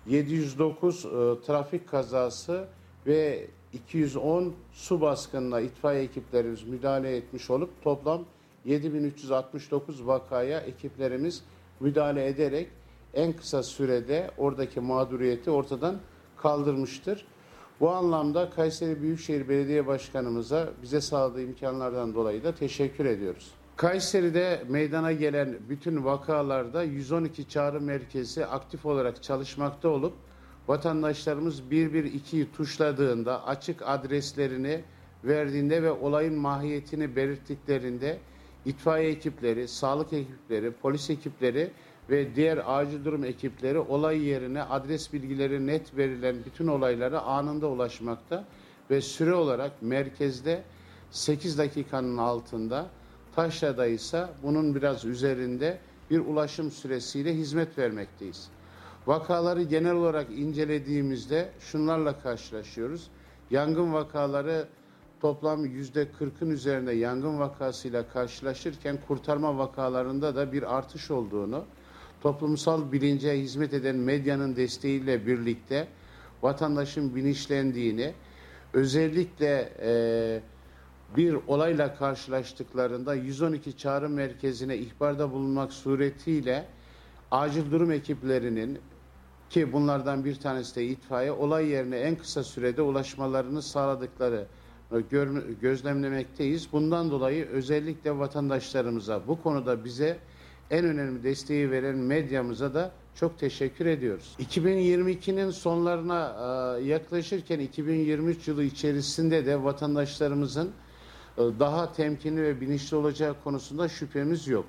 709 0.08 1.06
e, 1.06 1.10
trafik 1.46 1.88
kazası 1.90 2.68
ve 3.08 3.48
210 3.74 4.54
su 4.74 5.02
baskınına 5.02 5.60
itfaiye 5.62 6.04
ekiplerimiz 6.04 6.64
müdahale 6.64 7.18
etmiş 7.18 7.50
olup 7.50 7.70
toplam 7.84 8.26
7369 8.66 10.08
vakaya 10.08 10.60
ekiplerimiz 10.60 11.44
müdahale 11.80 12.28
ederek 12.28 12.70
en 13.14 13.34
kısa 13.34 13.64
sürede 13.64 14.32
oradaki 14.38 14.80
mağduriyeti 14.80 15.52
ortadan 15.52 15.98
kaldırmıştır. 16.38 17.26
Bu 17.80 17.90
anlamda 17.90 18.50
Kayseri 18.50 19.02
Büyükşehir 19.02 19.50
Belediye 19.50 19.88
Başkanımıza 19.88 20.70
bize 20.82 21.02
sağladığı 21.02 21.42
imkanlardan 21.42 22.14
dolayı 22.14 22.44
da 22.44 22.56
teşekkür 22.56 23.06
ediyoruz. 23.06 23.52
Kayseri'de 23.76 24.64
meydana 24.70 25.12
gelen 25.12 25.58
bütün 25.70 26.06
vakalarda 26.06 26.84
112 26.84 27.50
çağrı 27.50 27.82
merkezi 27.82 28.46
aktif 28.46 28.86
olarak 28.86 29.24
çalışmakta 29.24 29.90
olup 29.90 30.14
vatandaşlarımız 30.68 31.62
112'yi 31.62 32.52
tuşladığında 32.52 33.48
açık 33.48 33.82
adreslerini 33.86 34.82
verdiğinde 35.24 35.84
ve 35.84 35.92
olayın 35.92 36.36
mahiyetini 36.36 37.16
belirttiklerinde 37.16 38.20
itfaiye 38.66 39.10
ekipleri, 39.10 39.68
sağlık 39.68 40.14
ekipleri, 40.14 40.72
polis 40.72 41.10
ekipleri 41.10 41.72
ve 42.10 42.36
diğer 42.36 42.60
acil 42.66 43.06
durum 43.06 43.24
ekipleri 43.24 43.80
olay 43.80 44.22
yerine 44.22 44.64
adres 44.64 45.14
bilgileri 45.14 45.68
net 45.68 45.98
verilen 45.98 46.36
bütün 46.46 46.68
olaylara 46.68 47.22
anında 47.22 47.68
ulaşmakta 47.68 48.46
ve 48.90 49.02
süre 49.02 49.34
olarak 49.34 49.72
merkezde 49.82 50.64
8 51.12 51.58
dakikanın 51.58 52.18
altında 52.18 52.90
Taşra'da 53.36 53.88
ise 53.88 54.28
bunun 54.44 54.76
biraz 54.76 55.06
üzerinde 55.06 55.80
bir 56.10 56.20
ulaşım 56.20 56.72
süresiyle 56.72 57.34
hizmet 57.34 57.78
vermekteyiz. 57.78 58.50
Vakaları 59.08 59.64
genel 59.64 59.94
olarak 59.94 60.28
incelediğimizde 60.32 61.50
şunlarla 61.60 62.20
karşılaşıyoruz. 62.20 63.08
Yangın 63.52 63.94
vakaları 63.94 64.68
toplam 65.22 65.66
yüzde 65.66 66.08
40'ın 66.20 66.50
üzerinde 66.50 66.92
yangın 66.92 67.40
vakasıyla 67.40 68.08
karşılaşırken 68.08 69.00
kurtarma 69.08 69.58
vakalarında 69.58 70.36
da 70.36 70.52
bir 70.52 70.78
artış 70.78 71.12
olduğunu, 71.12 71.66
toplumsal 72.22 72.92
bilince 72.92 73.40
hizmet 73.40 73.74
eden 73.74 73.96
medyanın 73.96 74.56
desteğiyle 74.56 75.28
birlikte 75.28 75.88
vatandaşın 76.42 77.16
bilinçlendiğini, 77.16 78.14
özellikle 78.74 79.74
e, 79.82 80.42
bir 81.18 81.38
olayla 81.48 81.96
karşılaştıklarında 81.96 83.16
112 83.16 83.78
çağrı 83.78 84.10
merkezine 84.10 84.78
ihbarda 84.78 85.32
bulunmak 85.32 85.74
suretiyle 85.74 86.66
acil 87.32 87.72
durum 87.72 87.92
ekiplerinin 87.92 88.80
ki 89.50 89.74
bunlardan 89.74 90.26
bir 90.26 90.36
tanesi 90.36 90.76
de 90.76 90.86
itfaiye 90.86 91.32
olay 91.32 91.68
yerine 91.68 91.98
en 91.98 92.16
kısa 92.16 92.44
sürede 92.44 92.82
ulaşmalarını 92.82 93.62
sağladıkları 93.62 94.46
gözlemlemekteyiz. 95.62 96.68
Bundan 96.72 97.12
dolayı 97.12 97.46
özellikle 97.46 98.20
vatandaşlarımıza 98.20 99.28
bu 99.28 99.42
konuda 99.42 99.86
bize 99.86 100.20
en 100.72 100.86
önemli 100.86 101.24
desteği 101.24 101.72
veren 101.72 101.98
medyamıza 101.98 102.74
da 102.74 102.92
çok 103.16 103.40
teşekkür 103.40 103.86
ediyoruz. 103.86 104.36
2022'nin 104.40 105.52
sonlarına 105.52 106.78
yaklaşırken 106.80 107.60
2023 107.60 108.48
yılı 108.48 108.64
içerisinde 108.64 109.46
de 109.46 109.64
vatandaşlarımızın 109.64 110.72
daha 111.38 111.94
temkinli 111.94 112.44
ve 112.44 112.62
bilinçli 112.62 112.98
olacağı 112.98 113.36
konusunda 113.44 113.88
şüphemiz 113.88 114.48
yok. 114.48 114.66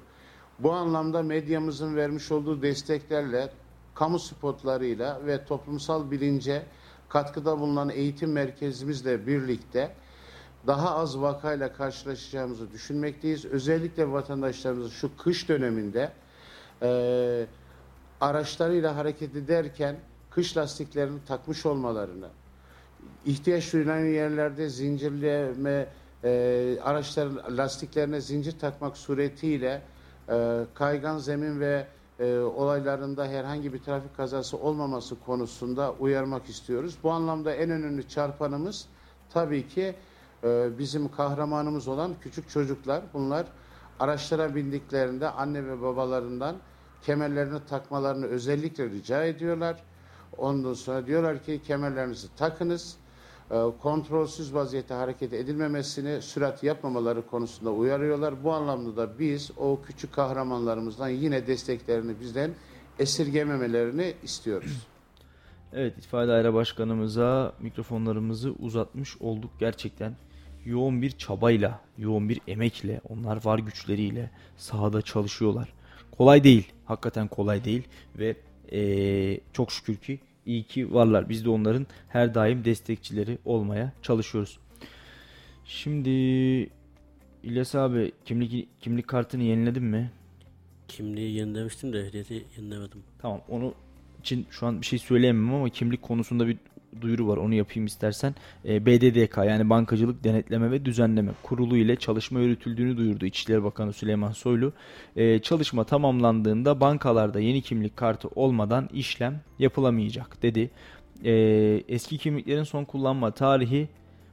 Bu 0.59 0.73
anlamda 0.73 1.23
medyamızın 1.23 1.97
vermiş 1.97 2.33
olduğu 2.33 2.63
desteklerle, 2.63 3.53
kamu 3.95 4.19
spotlarıyla 4.19 5.27
ve 5.27 5.45
toplumsal 5.45 6.11
bilince 6.11 6.63
katkıda 7.09 7.61
bulunan 7.61 7.91
eğitim 7.91 8.33
merkezimizle 8.33 9.27
birlikte 9.27 9.91
daha 10.67 10.95
az 10.97 11.21
vakayla 11.21 11.73
karşılaşacağımızı 11.73 12.73
düşünmekteyiz. 12.73 13.45
Özellikle 13.45 14.13
vatandaşlarımızın 14.13 14.91
şu 14.91 15.17
kış 15.17 15.49
döneminde 15.49 16.13
e, 16.83 17.47
araçlarıyla 18.21 18.97
hareket 18.97 19.37
ederken 19.37 19.97
kış 20.31 20.57
lastiklerini 20.57 21.19
takmış 21.29 21.67
olmalarını, 21.67 22.29
ihtiyaç 23.25 23.73
duyulan 23.73 23.99
yerlerde 23.99 24.69
zincirleme 24.69 25.87
e, 26.25 26.79
araçların 26.83 27.57
lastiklerine 27.57 28.21
zincir 28.21 28.59
takmak 28.59 28.97
suretiyle 28.97 29.83
e, 30.29 30.65
kaygan 30.75 31.19
zemin 31.19 31.61
ve 31.61 31.87
e, 32.21 32.39
olaylarında 32.39 33.27
herhangi 33.27 33.73
bir 33.73 33.79
trafik 33.79 34.17
kazası 34.17 34.57
olmaması 34.57 35.21
konusunda 35.21 35.93
uyarmak 35.93 36.49
istiyoruz. 36.49 36.97
Bu 37.03 37.11
anlamda 37.11 37.55
en 37.55 37.71
önemli 37.71 38.09
çarpanımız 38.09 38.87
tabii 39.31 39.69
ki 39.69 39.95
bizim 40.79 41.09
kahramanımız 41.09 41.89
olan 41.89 42.15
küçük 42.21 42.51
çocuklar. 42.51 43.03
Bunlar 43.15 43.47
araçlara 44.01 44.55
bindiklerinde 44.55 45.31
anne 45.31 45.67
ve 45.67 45.83
babalarından 45.83 46.57
kemerlerini 47.03 47.59
takmalarını 47.69 48.27
özellikle 48.27 48.91
rica 48.91 49.25
ediyorlar. 49.25 49.77
Ondan 50.39 50.75
sonra 50.75 51.07
diyorlar 51.07 51.43
ki 51.43 51.61
kemerlerinizi 51.67 52.37
takınız. 52.37 52.97
E, 53.51 53.65
kontrolsüz 53.83 54.55
vaziyette 54.55 54.95
hareket 54.95 55.33
edilmemesini, 55.33 56.23
sürat 56.23 56.63
yapmamaları 56.63 57.27
konusunda 57.27 57.71
uyarıyorlar. 57.71 58.45
Bu 58.45 58.53
anlamda 58.53 58.97
da 58.97 59.19
biz 59.19 59.51
o 59.57 59.81
küçük 59.87 60.13
kahramanlarımızdan 60.13 61.09
yine 61.09 61.47
desteklerini 61.47 62.21
bizden 62.21 62.51
esirgememelerini 62.99 64.15
istiyoruz. 64.23 64.87
Evet, 65.73 65.99
İtfaiye 65.99 66.29
Daire 66.29 66.55
Başkanımıza 66.55 67.53
mikrofonlarımızı 67.61 68.53
uzatmış 68.59 69.17
olduk 69.21 69.51
gerçekten. 69.59 70.17
Yoğun 70.65 71.03
bir 71.03 71.11
çabayla, 71.11 71.81
yoğun 71.99 72.29
bir 72.29 72.41
emekle, 72.49 73.01
onlar 73.09 73.45
var 73.45 73.59
güçleriyle 73.59 74.31
sahada 74.57 75.03
çalışıyorlar. 75.03 75.69
Kolay 76.11 76.45
değil, 76.45 76.73
hakikaten 76.85 77.29
kolay 77.29 77.65
değil 77.65 77.83
ve 78.19 78.37
ee, 78.73 79.41
çok 79.53 79.73
şükür 79.73 79.97
ki 79.97 80.19
iyi 80.47 80.63
ki 80.63 80.95
varlar. 80.95 81.29
Biz 81.29 81.45
de 81.45 81.51
onların 81.51 81.87
her 82.09 82.35
daim 82.35 82.65
destekçileri 82.65 83.39
olmaya 83.45 83.93
çalışıyoruz. 84.03 84.59
Şimdi 85.65 86.11
İlyas 87.43 87.75
abi 87.75 88.13
kimlik 88.25 88.69
kimlik 88.81 89.09
kartını 89.09 89.43
yeniledin 89.43 89.85
mi? 89.85 90.11
Kimliği 90.89 91.37
yenilemiştim 91.37 91.93
de 91.93 92.01
ehliyeti 92.01 92.45
yenilemedim. 92.57 93.03
Tamam 93.19 93.41
onu 93.49 93.75
için 94.21 94.47
şu 94.51 94.67
an 94.67 94.81
bir 94.81 94.87
şey 94.87 94.99
söyleyemem 94.99 95.55
ama 95.55 95.69
kimlik 95.69 96.03
konusunda 96.03 96.49
bir 96.49 96.59
duyuru 97.01 97.29
var 97.29 97.37
onu 97.37 97.55
yapayım 97.55 97.87
istersen. 97.87 98.35
E, 98.65 98.87
BDDK 98.87 99.37
yani 99.37 99.71
Bankacılık 99.71 100.25
Denetleme 100.25 100.71
ve 100.71 100.85
Düzenleme 100.85 101.33
Kurulu 101.43 101.77
ile 101.77 101.97
çalışma 101.97 102.41
yürütüldüğünü 102.41 102.97
duyurdu 102.97 103.27
İçişleri 103.27 103.65
Bakanı 103.65 103.93
Süleyman 103.93 104.33
Soylu. 104.33 104.73
E, 105.17 105.39
çalışma 105.39 105.85
tamamlandığında 105.85 106.81
bankalarda 106.81 107.41
yeni 107.41 107.63
kimlik 107.63 107.97
kartı 107.97 108.29
olmadan 108.35 108.89
işlem 108.93 109.41
yapılamayacak 109.59 110.43
dedi. 110.43 110.71
E, 111.25 111.33
eski 111.89 112.19
kimliklerin 112.19 112.65
son 112.65 112.85
kullanma 112.85 113.31
tarihi 113.31 113.89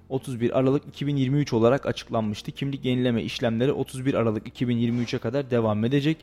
31 0.09 0.59
Aralık 0.59 0.87
2023 0.87 1.53
olarak 1.53 1.85
açıklanmıştı. 1.85 2.51
Kimlik 2.51 2.85
yenileme 2.85 3.23
işlemleri 3.23 3.71
31 3.71 4.13
Aralık 4.13 4.59
2023'e 4.59 5.19
kadar 5.19 5.51
devam 5.51 5.85
edecek. 5.85 6.17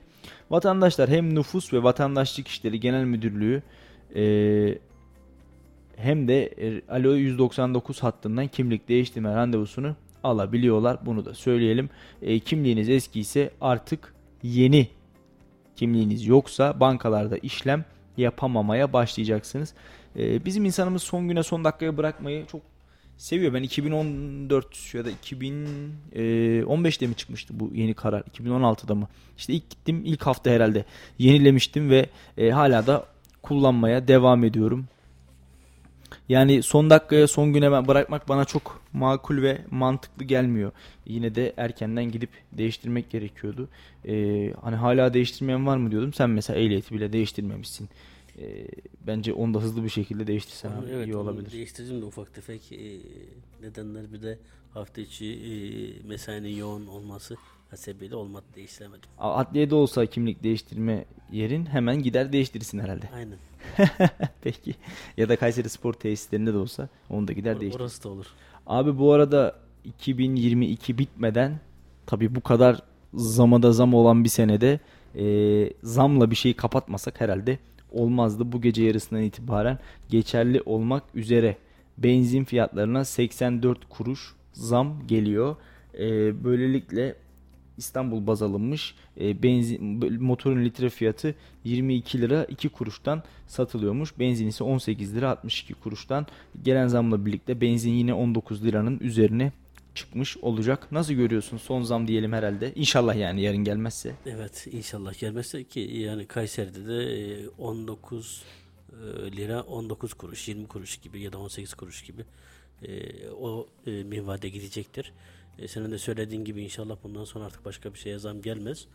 Vatandaşlar 0.50 1.10
hem 1.10 1.34
Nüfus 1.34 1.72
ve 1.72 1.82
Vatandaşlık 1.82 2.48
İşleri 2.48 2.80
Genel 2.80 3.04
Müdürlüğü 3.04 3.62
e, 4.14 4.22
hem 5.96 6.28
de 6.28 6.46
e, 6.46 6.82
Alo 6.88 7.14
199 7.14 8.02
hattından 8.02 8.48
kimlik 8.48 8.88
değiştirme 8.88 9.34
randevusunu 9.34 9.96
alabiliyorlar. 10.24 10.98
Bunu 11.06 11.24
da 11.24 11.34
söyleyelim. 11.34 11.90
E, 12.22 12.38
kimliğiniz 12.38 12.88
eski 12.88 13.20
ise 13.20 13.50
artık 13.60 14.14
yeni 14.42 14.88
kimliğiniz 15.76 16.26
yoksa 16.26 16.80
bankalarda 16.80 17.36
işlem 17.38 17.84
yapamamaya 18.16 18.92
başlayacaksınız. 18.92 19.74
E, 20.16 20.44
bizim 20.44 20.64
insanımız 20.64 21.02
son 21.02 21.28
güne 21.28 21.42
son 21.42 21.64
dakikaya 21.64 21.96
bırakmayı 21.96 22.46
çok 22.46 22.60
seviyor. 23.16 23.54
Ben 23.54 23.62
2014 23.62 24.94
ya 24.94 25.04
da 25.04 25.10
2015'te 25.10 27.06
mi 27.06 27.14
çıkmıştı 27.14 27.60
bu 27.60 27.70
yeni 27.74 27.94
karar? 27.94 28.20
2016'da 28.20 28.94
mı? 28.94 29.08
İşte 29.36 29.52
ilk 29.52 29.70
gittim 29.70 30.02
ilk 30.04 30.22
hafta 30.22 30.50
herhalde 30.50 30.84
yenilemiştim 31.18 31.90
ve 31.90 32.06
e, 32.38 32.50
hala 32.50 32.86
da 32.86 33.06
kullanmaya 33.42 34.08
devam 34.08 34.44
ediyorum. 34.44 34.86
Yani 36.28 36.62
son 36.62 36.90
dakikaya 36.90 37.28
son 37.28 37.52
güne 37.52 37.88
bırakmak 37.88 38.28
bana 38.28 38.44
çok 38.44 38.82
makul 38.92 39.42
ve 39.42 39.60
mantıklı 39.70 40.24
gelmiyor. 40.24 40.72
Yine 41.06 41.34
de 41.34 41.54
erkenden 41.56 42.04
gidip 42.04 42.30
değiştirmek 42.52 43.10
gerekiyordu. 43.10 43.68
Ee, 44.08 44.52
hani 44.62 44.76
hala 44.76 45.14
değiştirmeyen 45.14 45.66
var 45.66 45.76
mı 45.76 45.90
diyordum. 45.90 46.12
Sen 46.12 46.30
mesela 46.30 46.58
ehliyeti 46.58 46.94
bile 46.94 47.12
değiştirmemişsin. 47.12 47.88
Ee, 48.38 48.66
bence 49.06 49.32
onu 49.32 49.54
da 49.54 49.60
hızlı 49.60 49.84
bir 49.84 49.88
şekilde 49.88 50.26
değiştirsen 50.26 50.72
evet, 50.90 51.06
iyi 51.06 51.16
olabilir. 51.16 51.52
Değiştirdim 51.52 52.00
de 52.00 52.04
ufak 52.04 52.34
tefek 52.34 52.72
e, 52.72 52.98
nedenler 53.62 54.12
bir 54.12 54.22
de 54.22 54.38
hafta 54.74 55.00
içi 55.00 55.26
e, 55.26 55.50
mesainin 56.08 56.56
yoğun 56.56 56.86
olması 56.86 57.36
hasebiyle 57.70 58.16
olmadı 58.16 58.44
değiştiremedim. 58.56 59.08
Adliyede 59.18 59.74
olsa 59.74 60.06
kimlik 60.06 60.42
değiştirme 60.42 61.04
yerin 61.32 61.66
hemen 61.66 62.02
gider 62.02 62.32
değiştirirsin 62.32 62.78
herhalde. 62.78 63.10
Aynen. 63.14 63.38
Peki. 64.42 64.74
Ya 65.16 65.28
da 65.28 65.36
Kayseri 65.36 65.68
Spor 65.68 65.92
tesislerinde 65.92 66.54
de 66.54 66.56
olsa 66.56 66.88
onu 67.10 67.28
da 67.28 67.32
gider 67.32 67.60
değiştirir. 67.60 67.82
Orası 67.82 68.04
da 68.04 68.08
olur. 68.08 68.26
Abi 68.66 68.98
bu 68.98 69.12
arada 69.12 69.56
2022 69.84 70.98
bitmeden 70.98 71.60
tabi 72.06 72.34
bu 72.34 72.40
kadar 72.40 72.82
zamada 73.14 73.72
zam 73.72 73.94
olan 73.94 74.24
bir 74.24 74.28
senede 74.28 74.80
e, 75.16 75.24
zamla 75.82 76.30
bir 76.30 76.36
şeyi 76.36 76.54
kapatmasak 76.54 77.20
herhalde 77.20 77.58
olmazdı. 77.92 78.52
Bu 78.52 78.60
gece 78.60 78.84
yarısından 78.84 79.22
itibaren 79.22 79.78
geçerli 80.08 80.62
olmak 80.66 81.02
üzere 81.14 81.56
benzin 81.98 82.44
fiyatlarına 82.44 83.04
84 83.04 83.88
kuruş 83.88 84.34
zam 84.52 85.06
geliyor. 85.06 85.56
E, 85.98 86.44
böylelikle 86.44 87.14
İstanbul 87.78 88.26
baz 88.26 88.42
alınmış 88.42 88.94
e, 89.20 89.42
benzin 89.42 89.84
motorun 90.22 90.64
litre 90.64 90.90
fiyatı 90.90 91.34
22 91.64 92.20
lira 92.20 92.44
2 92.44 92.68
kuruştan 92.68 93.22
satılıyormuş. 93.46 94.18
Benzin 94.18 94.46
ise 94.46 94.64
18 94.64 95.14
lira 95.14 95.30
62 95.30 95.74
kuruştan. 95.74 96.26
Gelen 96.62 96.86
zamla 96.86 97.26
birlikte 97.26 97.60
benzin 97.60 97.92
yine 97.92 98.14
19 98.14 98.64
liranın 98.64 98.98
üzerine 98.98 99.52
çıkmış 99.94 100.36
olacak. 100.36 100.92
Nasıl 100.92 101.14
görüyorsun 101.14 101.56
son 101.56 101.82
zam 101.82 102.08
diyelim 102.08 102.32
herhalde. 102.32 102.72
İnşallah 102.74 103.16
yani 103.16 103.42
yarın 103.42 103.64
gelmezse. 103.64 104.14
Evet 104.26 104.66
inşallah 104.72 105.18
gelmezse 105.20 105.64
ki 105.64 105.80
yani 105.80 106.26
Kayseri'de 106.26 106.86
de 106.86 107.42
e, 107.42 107.48
19 107.48 108.42
e, 108.92 109.36
lira 109.36 109.62
19 109.62 110.14
kuruş 110.14 110.48
20 110.48 110.66
kuruş 110.66 110.96
gibi 110.96 111.20
ya 111.20 111.32
da 111.32 111.38
18 111.38 111.74
kuruş 111.74 112.02
gibi 112.02 112.24
e, 112.82 113.28
o 113.30 113.68
e, 113.86 113.90
minvalde 113.90 114.48
gidecektir. 114.48 115.12
E, 115.58 115.68
senin 115.68 115.90
de 115.90 115.98
söylediğin 115.98 116.44
gibi 116.44 116.62
inşallah 116.62 116.96
bundan 117.02 117.24
sonra 117.24 117.44
artık 117.44 117.64
başka 117.64 117.94
bir 117.94 117.98
şeye 117.98 118.18
zam 118.18 118.42
gelmez. 118.42 118.86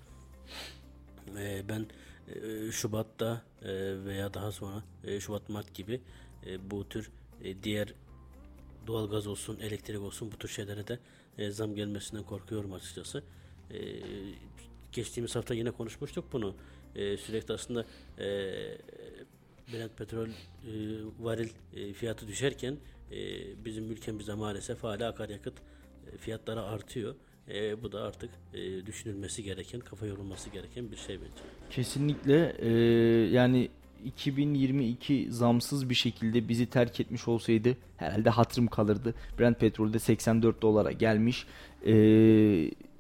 E, 1.37 1.63
ben 1.69 1.85
e, 2.35 2.71
Şubat'ta 2.71 3.41
e, 3.61 3.69
veya 4.05 4.33
daha 4.33 4.51
sonra 4.51 4.83
e, 5.03 5.19
Şubat 5.19 5.49
Mart 5.49 5.73
gibi 5.73 6.01
e, 6.45 6.71
bu 6.71 6.89
tür 6.89 7.11
e, 7.43 7.63
diğer 7.63 7.93
doğalgaz 8.87 9.27
olsun, 9.27 9.59
elektrik 9.59 10.01
olsun 10.01 10.31
bu 10.31 10.37
tür 10.37 10.49
şeylere 10.49 10.87
de 10.87 10.99
e, 11.37 11.51
zam 11.51 11.75
gelmesinden 11.75 12.23
korkuyorum 12.23 12.73
açıkçası. 12.73 13.23
E, 13.71 13.79
geçtiğimiz 14.91 15.35
hafta 15.35 15.53
yine 15.53 15.71
konuşmuştuk 15.71 16.25
bunu. 16.33 16.55
E, 16.95 17.17
sürekli 17.17 17.53
aslında 17.53 17.85
e, 18.19 18.25
Brent 19.73 19.97
petrol 19.97 20.27
e, 20.27 20.33
varil 21.19 21.49
e, 21.75 21.93
fiyatı 21.93 22.27
düşerken 22.27 22.77
e, 23.11 23.17
bizim 23.65 23.91
ülkemizde 23.91 24.33
maalesef 24.33 24.83
hala 24.83 25.09
akaryakıt 25.09 25.53
fiyatları 26.17 26.63
artıyor. 26.63 27.15
E, 27.53 27.83
bu 27.83 27.91
da 27.91 28.01
artık 28.01 28.29
e, 28.53 28.85
düşünülmesi 28.85 29.43
gereken, 29.43 29.79
kafa 29.79 30.05
yorulması 30.05 30.49
gereken 30.49 30.91
bir 30.91 30.97
şey 30.97 31.19
bence. 31.21 31.43
Kesinlikle 31.69 32.55
e, 32.59 32.69
yani 33.31 33.69
2022 34.05 35.27
zamsız 35.29 35.89
bir 35.89 35.95
şekilde 35.95 36.49
bizi 36.49 36.65
terk 36.65 36.99
etmiş 36.99 37.27
olsaydı 37.27 37.77
herhalde 37.97 38.29
hatırım 38.29 38.67
kalırdı. 38.67 39.13
Brent 39.39 39.59
petrolde 39.59 39.99
84 39.99 40.61
dolara 40.61 40.91
gelmiş. 40.91 41.45
E, 41.85 41.93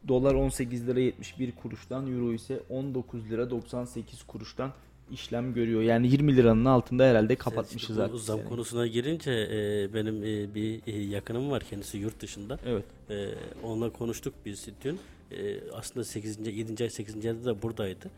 dolar 0.07 0.33
18 0.33 0.87
lira 0.87 0.99
71 0.99 1.51
kuruştan, 1.51 2.11
euro 2.11 2.33
ise 2.33 2.59
19 2.69 3.29
lira 3.29 3.49
98 3.49 4.23
kuruştan 4.23 4.71
işlem 5.11 5.53
görüyor. 5.53 5.81
Yani 5.81 6.07
20 6.07 6.37
liranın 6.37 6.65
altında 6.65 7.03
herhalde 7.03 7.35
kapatmışız 7.35 7.97
Bu 7.97 8.01
artık. 8.01 8.19
Zam 8.19 8.37
yani. 8.37 8.49
konusuna 8.49 8.87
girince 8.87 9.31
e, 9.31 9.93
benim 9.93 10.23
e, 10.23 10.55
bir 10.55 10.81
e, 10.87 11.01
yakınım 11.01 11.51
var 11.51 11.63
kendisi 11.69 11.97
yurt 11.97 12.19
dışında. 12.21 12.59
Evet. 12.65 12.85
E, 13.09 13.29
onunla 13.63 13.89
konuştuk 13.89 14.33
biz 14.45 14.67
dün. 14.83 14.99
E, 15.31 15.71
aslında 15.73 16.03
8. 16.03 16.47
7. 16.47 16.83
ay 16.83 16.89
8. 16.89 17.25
ayda 17.25 17.45
da 17.45 17.61
buradaydı. 17.61 18.09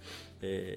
E, 0.43 0.75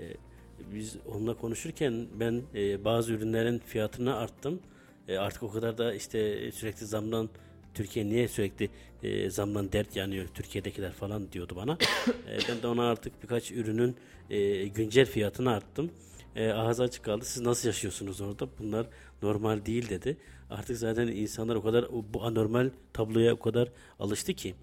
biz 0.74 0.96
onunla 1.14 1.34
konuşurken 1.34 2.06
ben 2.20 2.42
e, 2.54 2.84
bazı 2.84 3.12
ürünlerin 3.12 3.58
fiyatını 3.58 4.16
arttım. 4.16 4.60
E, 5.08 5.18
artık 5.18 5.42
o 5.42 5.50
kadar 5.50 5.78
da 5.78 5.94
işte 5.94 6.52
sürekli 6.52 6.86
zamdan 6.86 7.28
Türkiye 7.74 8.06
niye 8.06 8.28
sürekli 8.28 8.70
e, 9.02 9.30
zamdan 9.30 9.72
dert 9.72 9.96
yanıyor 9.96 10.26
Türkiye'dekiler 10.34 10.92
falan 10.92 11.32
diyordu 11.32 11.52
bana. 11.56 11.78
E, 12.30 12.38
ben 12.48 12.62
de 12.62 12.66
ona 12.66 12.88
artık 12.88 13.22
birkaç 13.22 13.50
ürünün 13.50 13.96
e, 14.30 14.66
güncel 14.68 15.06
fiyatını 15.06 15.50
arttım. 15.50 15.90
E, 16.36 16.50
ağzı 16.50 16.82
açık 16.82 17.04
kaldı. 17.04 17.24
Siz 17.24 17.42
nasıl 17.42 17.68
yaşıyorsunuz 17.68 18.20
orada? 18.20 18.48
Bunlar 18.58 18.86
normal 19.22 19.66
değil 19.66 19.88
dedi. 19.88 20.16
Artık 20.50 20.76
zaten 20.76 21.06
insanlar 21.06 21.54
o 21.56 21.62
kadar 21.62 21.84
bu 22.14 22.24
anormal 22.24 22.70
tabloya 22.92 23.34
o 23.34 23.38
kadar 23.38 23.68
alıştı 24.00 24.34
ki 24.34 24.54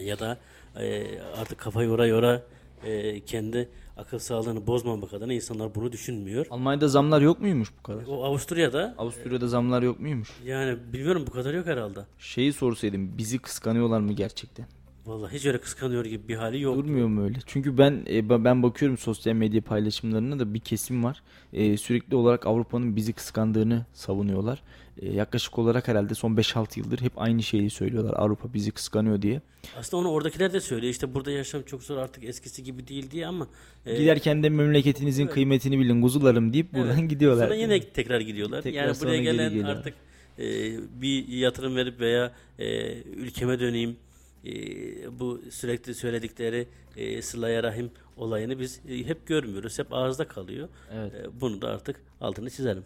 ya 0.00 0.18
da 0.18 0.38
e, 0.80 1.06
artık 1.36 1.58
kafa 1.58 1.82
yora 1.82 2.06
yora 2.06 2.42
e, 2.84 3.20
kendi 3.20 3.68
akıl 3.96 4.18
sağlığını 4.18 4.66
bozmamak 4.66 5.14
adına 5.14 5.32
insanlar 5.32 5.74
bunu 5.74 5.92
düşünmüyor. 5.92 6.46
Almanya'da 6.50 6.88
zamlar 6.88 7.20
yok 7.20 7.40
muymuş 7.40 7.68
bu 7.78 7.82
kadar? 7.82 8.04
O 8.08 8.24
Avusturya'da 8.24 8.94
Avusturya'da 8.98 9.48
zamlar 9.48 9.82
yok 9.82 10.00
muymuş? 10.00 10.30
yani 10.44 10.78
bilmiyorum 10.92 11.24
bu 11.26 11.30
kadar 11.30 11.54
yok 11.54 11.66
herhalde. 11.66 12.00
Şeyi 12.18 12.52
sorsaydım 12.52 13.18
bizi 13.18 13.38
kıskanıyorlar 13.38 14.00
mı 14.00 14.12
gerçekten? 14.12 14.66
Vallahi 15.10 15.34
hiç 15.34 15.46
öyle 15.46 15.58
kıskanıyor 15.58 16.04
gibi 16.04 16.28
bir 16.28 16.36
hali 16.36 16.60
yok. 16.60 16.76
Durmuyor 16.76 17.08
mu 17.08 17.24
öyle? 17.24 17.38
Çünkü 17.46 17.78
ben 17.78 18.06
e, 18.10 18.44
ben 18.44 18.62
bakıyorum 18.62 18.98
sosyal 18.98 19.34
medya 19.34 19.60
paylaşımlarına 19.60 20.38
da 20.38 20.54
bir 20.54 20.60
kesim 20.60 21.04
var. 21.04 21.22
E, 21.52 21.76
sürekli 21.76 22.16
olarak 22.16 22.46
Avrupa'nın 22.46 22.96
bizi 22.96 23.12
kıskandığını 23.12 23.86
savunuyorlar. 23.92 24.62
E, 25.02 25.12
yaklaşık 25.12 25.58
olarak 25.58 25.88
herhalde 25.88 26.14
son 26.14 26.36
5-6 26.36 26.78
yıldır 26.78 27.00
hep 27.00 27.12
aynı 27.16 27.42
şeyi 27.42 27.70
söylüyorlar. 27.70 28.14
Avrupa 28.16 28.54
bizi 28.54 28.70
kıskanıyor 28.70 29.22
diye. 29.22 29.40
Aslında 29.78 30.00
onu 30.00 30.10
oradakiler 30.10 30.52
de 30.52 30.60
söylüyor. 30.60 30.90
İşte 30.92 31.14
burada 31.14 31.30
yaşam 31.30 31.62
çok 31.62 31.82
zor 31.82 31.96
artık 31.96 32.24
eskisi 32.24 32.64
gibi 32.64 32.88
değil 32.88 33.10
diye 33.10 33.26
ama 33.26 33.46
e, 33.86 33.96
Giderken 33.96 34.42
de 34.42 34.48
memleketinizin 34.48 35.26
kıymetini 35.26 35.78
bilin 35.78 36.02
kuzularım 36.02 36.52
deyip 36.52 36.72
buradan 36.72 36.98
Evet. 36.98 37.10
gidiyorlar. 37.10 37.44
Sonra 37.44 37.54
yine 37.54 37.80
tekrar 37.80 38.20
gidiyorlar. 38.20 38.62
Tekrar 38.62 38.86
yani 38.86 39.00
buraya 39.00 39.22
gelen 39.22 39.62
artık 39.62 39.94
e, 40.38 40.44
bir 41.02 41.28
yatırım 41.28 41.76
verip 41.76 42.00
veya 42.00 42.32
e, 42.58 42.94
ülkeme 43.02 43.60
döneyim 43.60 43.96
e, 44.44 44.50
bu 45.20 45.40
sürekli 45.50 45.94
söyledikleri 45.94 46.68
e, 46.96 47.22
sılaya 47.22 47.62
rahim 47.62 47.90
olayını 48.16 48.60
biz 48.60 48.80
e, 48.88 48.98
hep 48.98 49.26
görmüyoruz. 49.26 49.78
Hep 49.78 49.92
ağızda 49.92 50.28
kalıyor. 50.28 50.68
Evet. 50.92 51.14
E, 51.14 51.40
bunu 51.40 51.62
da 51.62 51.68
artık 51.68 52.00
altını 52.20 52.50
çizelim. 52.50 52.84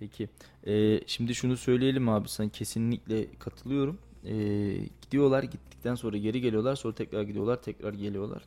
Peki. 0.00 0.28
Ee, 0.66 1.00
şimdi 1.06 1.34
şunu 1.34 1.56
söyleyelim 1.56 2.08
abi 2.08 2.28
sen 2.28 2.48
kesinlikle 2.48 3.26
katılıyorum. 3.38 3.98
Ee, 4.26 4.76
gidiyorlar 5.02 5.42
gittikten 5.42 5.94
sonra 5.94 6.16
geri 6.16 6.40
geliyorlar 6.40 6.76
sonra 6.76 6.94
tekrar 6.94 7.22
gidiyorlar 7.22 7.62
tekrar 7.62 7.92
geliyorlar. 7.92 8.42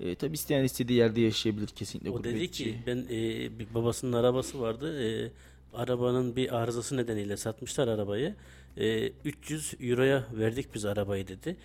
Ee, 0.00 0.14
tabi 0.14 0.34
isteyen 0.34 0.64
istediği 0.64 0.98
yerde 0.98 1.20
yaşayabilir 1.20 1.66
kesinlikle 1.66 2.10
O 2.10 2.24
dedi 2.24 2.50
ki 2.50 2.76
ben 2.86 2.96
e, 2.96 3.18
bir 3.58 3.74
babasının 3.74 4.12
arabası 4.12 4.60
vardı. 4.60 5.02
E, 5.04 5.30
arabanın 5.74 6.36
bir 6.36 6.56
arızası 6.56 6.96
nedeniyle 6.96 7.36
satmışlar 7.36 7.88
arabayı. 7.88 8.34
E, 8.76 9.12
300 9.24 9.74
euroya 9.80 10.26
verdik 10.32 10.74
biz 10.74 10.84
arabayı 10.84 11.28
dedi. 11.28 11.56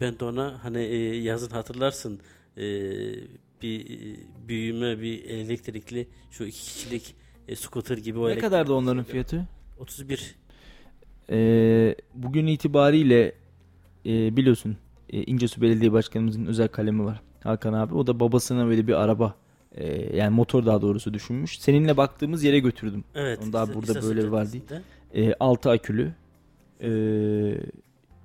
Ben 0.00 0.18
de 0.18 0.24
ona 0.24 0.64
hani 0.64 0.78
e, 0.80 1.16
yazın 1.16 1.50
hatırlarsın 1.50 2.20
e, 2.56 2.62
bir 3.62 3.80
e, 3.90 4.16
büyüme 4.48 5.00
bir 5.02 5.24
elektrikli 5.24 6.08
şu 6.30 6.44
iki 6.44 6.58
kişilik 6.58 7.14
e, 7.48 7.56
scooter 7.56 7.98
gibi 7.98 8.18
o 8.18 8.28
Ne 8.28 8.32
elektrik- 8.32 8.40
kadar 8.40 8.66
da 8.66 8.74
onların 8.74 9.04
fiyatı? 9.04 9.48
31 9.78 10.34
Ee, 11.30 11.94
bugün 12.14 12.46
itibariyle 12.46 13.32
e, 14.06 14.36
biliyorsun 14.36 14.76
e, 15.10 15.22
İncesu 15.22 15.60
Belediye 15.62 15.92
Başkanımızın 15.92 16.46
özel 16.46 16.68
kalemi 16.68 17.04
var 17.04 17.20
Hakan 17.44 17.72
abi. 17.72 17.94
O 17.94 18.06
da 18.06 18.20
babasına 18.20 18.66
böyle 18.66 18.86
bir 18.86 18.92
araba 18.92 19.34
e, 19.72 20.16
yani 20.16 20.34
motor 20.34 20.66
daha 20.66 20.82
doğrusu 20.82 21.14
düşünmüş. 21.14 21.58
Seninle 21.60 21.96
baktığımız 21.96 22.44
yere 22.44 22.58
götürdüm. 22.58 23.04
Evet. 23.14 23.40
Onu 23.44 23.52
daha 23.52 23.64
İsta- 23.64 23.74
burada 23.74 23.86
İstasyon 23.92 24.16
böyle 24.16 24.30
var 24.30 24.52
değil. 24.52 24.64
Caddesi'nde. 24.68 25.26
E, 25.30 25.34
6 25.40 25.70
akülü 25.70 26.12
e, 26.80 26.90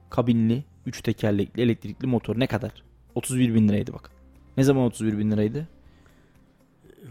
kabinli 0.10 0.64
3 0.86 1.02
tekerlekli 1.02 1.62
elektrikli 1.62 2.08
motor 2.08 2.40
ne 2.40 2.48
kadar? 2.48 2.72
31 3.16 3.54
bin 3.54 3.68
liraydı 3.70 3.94
bak. 3.94 4.12
Ne 4.58 4.64
zaman 4.64 4.84
31 4.84 5.18
bin 5.18 5.32
liraydı? 5.32 5.68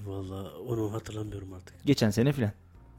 Vallahi 0.07 0.49
onu 0.69 0.93
hatırlamıyorum 0.93 1.53
artık. 1.53 1.85
Geçen 1.85 2.11
sene 2.11 2.33
filan. 2.33 2.53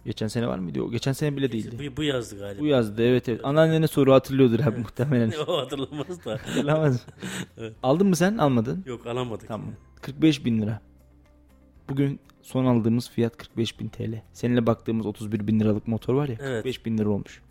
Geçen 0.06 0.28
sene 0.28 0.48
var 0.48 0.60
mıydı? 0.60 0.82
O 0.82 0.92
geçen 0.92 1.12
sene 1.12 1.38
bile 1.38 1.52
değildi. 1.52 1.92
Bu, 1.92 1.98
bu 1.98 2.04
yazdı 2.04 2.40
galiba. 2.40 2.62
Bu 2.62 2.66
yazdı 2.66 3.04
evet 3.04 3.30
evet. 3.30 3.42
Anneannene 3.44 3.88
soru 3.88 4.14
hatırlıyordur 4.14 4.60
abi 4.60 4.78
muhtemelen. 4.80 5.34
o 5.48 5.58
hatırlamaz 5.58 6.26
da. 6.26 6.32
Hatırlamaz. 6.32 7.06
Evet. 7.58 7.74
Aldın 7.84 8.08
mı 8.08 8.16
sen? 8.16 8.38
Almadın. 8.38 8.84
Yok 8.86 9.08
alamadık. 9.08 9.48
Tamam. 9.48 9.72
45 10.02 10.46
bin 10.46 10.62
lira. 10.62 10.82
Bugün 11.90 12.20
son 12.42 12.66
aldığımız 12.66 13.10
fiyat 13.10 13.38
45 13.38 13.80
bin 13.80 13.90
TL. 13.90 14.22
Seninle 14.34 14.66
baktığımız 14.66 15.06
31 15.06 15.48
bin 15.48 15.60
liralık 15.60 15.88
motor 15.88 16.14
var 16.14 16.28
ya 16.28 16.36
Evet. 16.42 16.64
45 16.64 16.86
bin 16.86 16.98
lira 16.98 17.10
olmuş. 17.10 17.42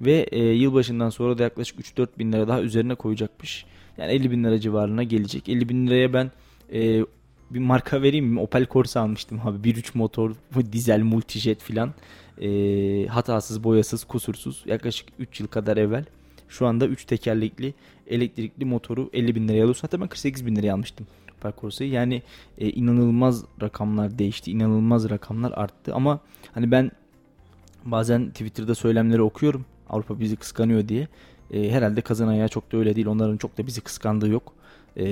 Ve 0.00 0.26
e, 0.32 0.38
yılbaşından 0.40 1.10
sonra 1.10 1.38
da 1.38 1.42
yaklaşık 1.42 1.80
3-4 1.80 2.08
bin 2.18 2.32
lira 2.32 2.48
daha 2.48 2.62
üzerine 2.62 2.94
koyacakmış. 2.94 3.66
Yani 3.98 4.12
50 4.12 4.30
bin 4.30 4.44
lira 4.44 4.60
civarına 4.60 5.02
gelecek. 5.02 5.48
50 5.48 5.68
bin 5.68 5.86
liraya 5.86 6.12
ben 6.12 6.30
e, 6.72 7.04
bir 7.50 7.58
marka 7.60 8.02
vereyim 8.02 8.26
mi? 8.26 8.40
Opel 8.40 8.66
Corsa 8.66 9.00
almıştım 9.00 9.40
abi. 9.44 9.70
1.3 9.70 9.90
motor, 9.94 10.32
dizel, 10.72 11.02
multijet 11.02 11.62
filan. 11.62 11.94
E, 12.42 13.06
hatasız, 13.06 13.64
boyasız, 13.64 14.04
kusursuz. 14.04 14.62
Yaklaşık 14.66 15.08
3 15.18 15.40
yıl 15.40 15.46
kadar 15.46 15.76
evvel. 15.76 16.04
Şu 16.48 16.66
anda 16.66 16.86
3 16.86 17.04
tekerlekli 17.04 17.74
elektrikli 18.06 18.64
motoru 18.64 19.10
50 19.12 19.34
bin 19.34 19.48
liraya 19.48 19.62
alıyorsun. 19.62 19.82
Hatta 19.82 20.00
ben 20.00 20.08
48 20.08 20.46
bin 20.46 20.56
liraya 20.56 20.72
almıştım 20.72 21.06
Opel 21.38 21.52
Corsa'yı. 21.60 21.90
Yani 21.90 22.22
e, 22.58 22.70
inanılmaz 22.70 23.44
rakamlar 23.62 24.18
değişti. 24.18 24.50
inanılmaz 24.50 25.10
rakamlar 25.10 25.52
arttı. 25.52 25.94
Ama 25.94 26.20
hani 26.52 26.70
ben 26.70 26.90
bazen 27.84 28.30
Twitter'da 28.30 28.74
söylemleri 28.74 29.22
okuyorum. 29.22 29.64
Avrupa 29.90 30.20
bizi 30.20 30.36
kıskanıyor 30.36 30.88
diye. 30.88 31.08
E, 31.50 31.70
herhalde 31.70 32.00
kazan 32.00 32.28
ayağı 32.28 32.48
çok 32.48 32.72
da 32.72 32.76
öyle 32.76 32.96
değil. 32.96 33.06
Onların 33.06 33.36
çok 33.36 33.58
da 33.58 33.66
bizi 33.66 33.80
kıskandığı 33.80 34.28
yok. 34.28 34.52
E, 34.96 35.04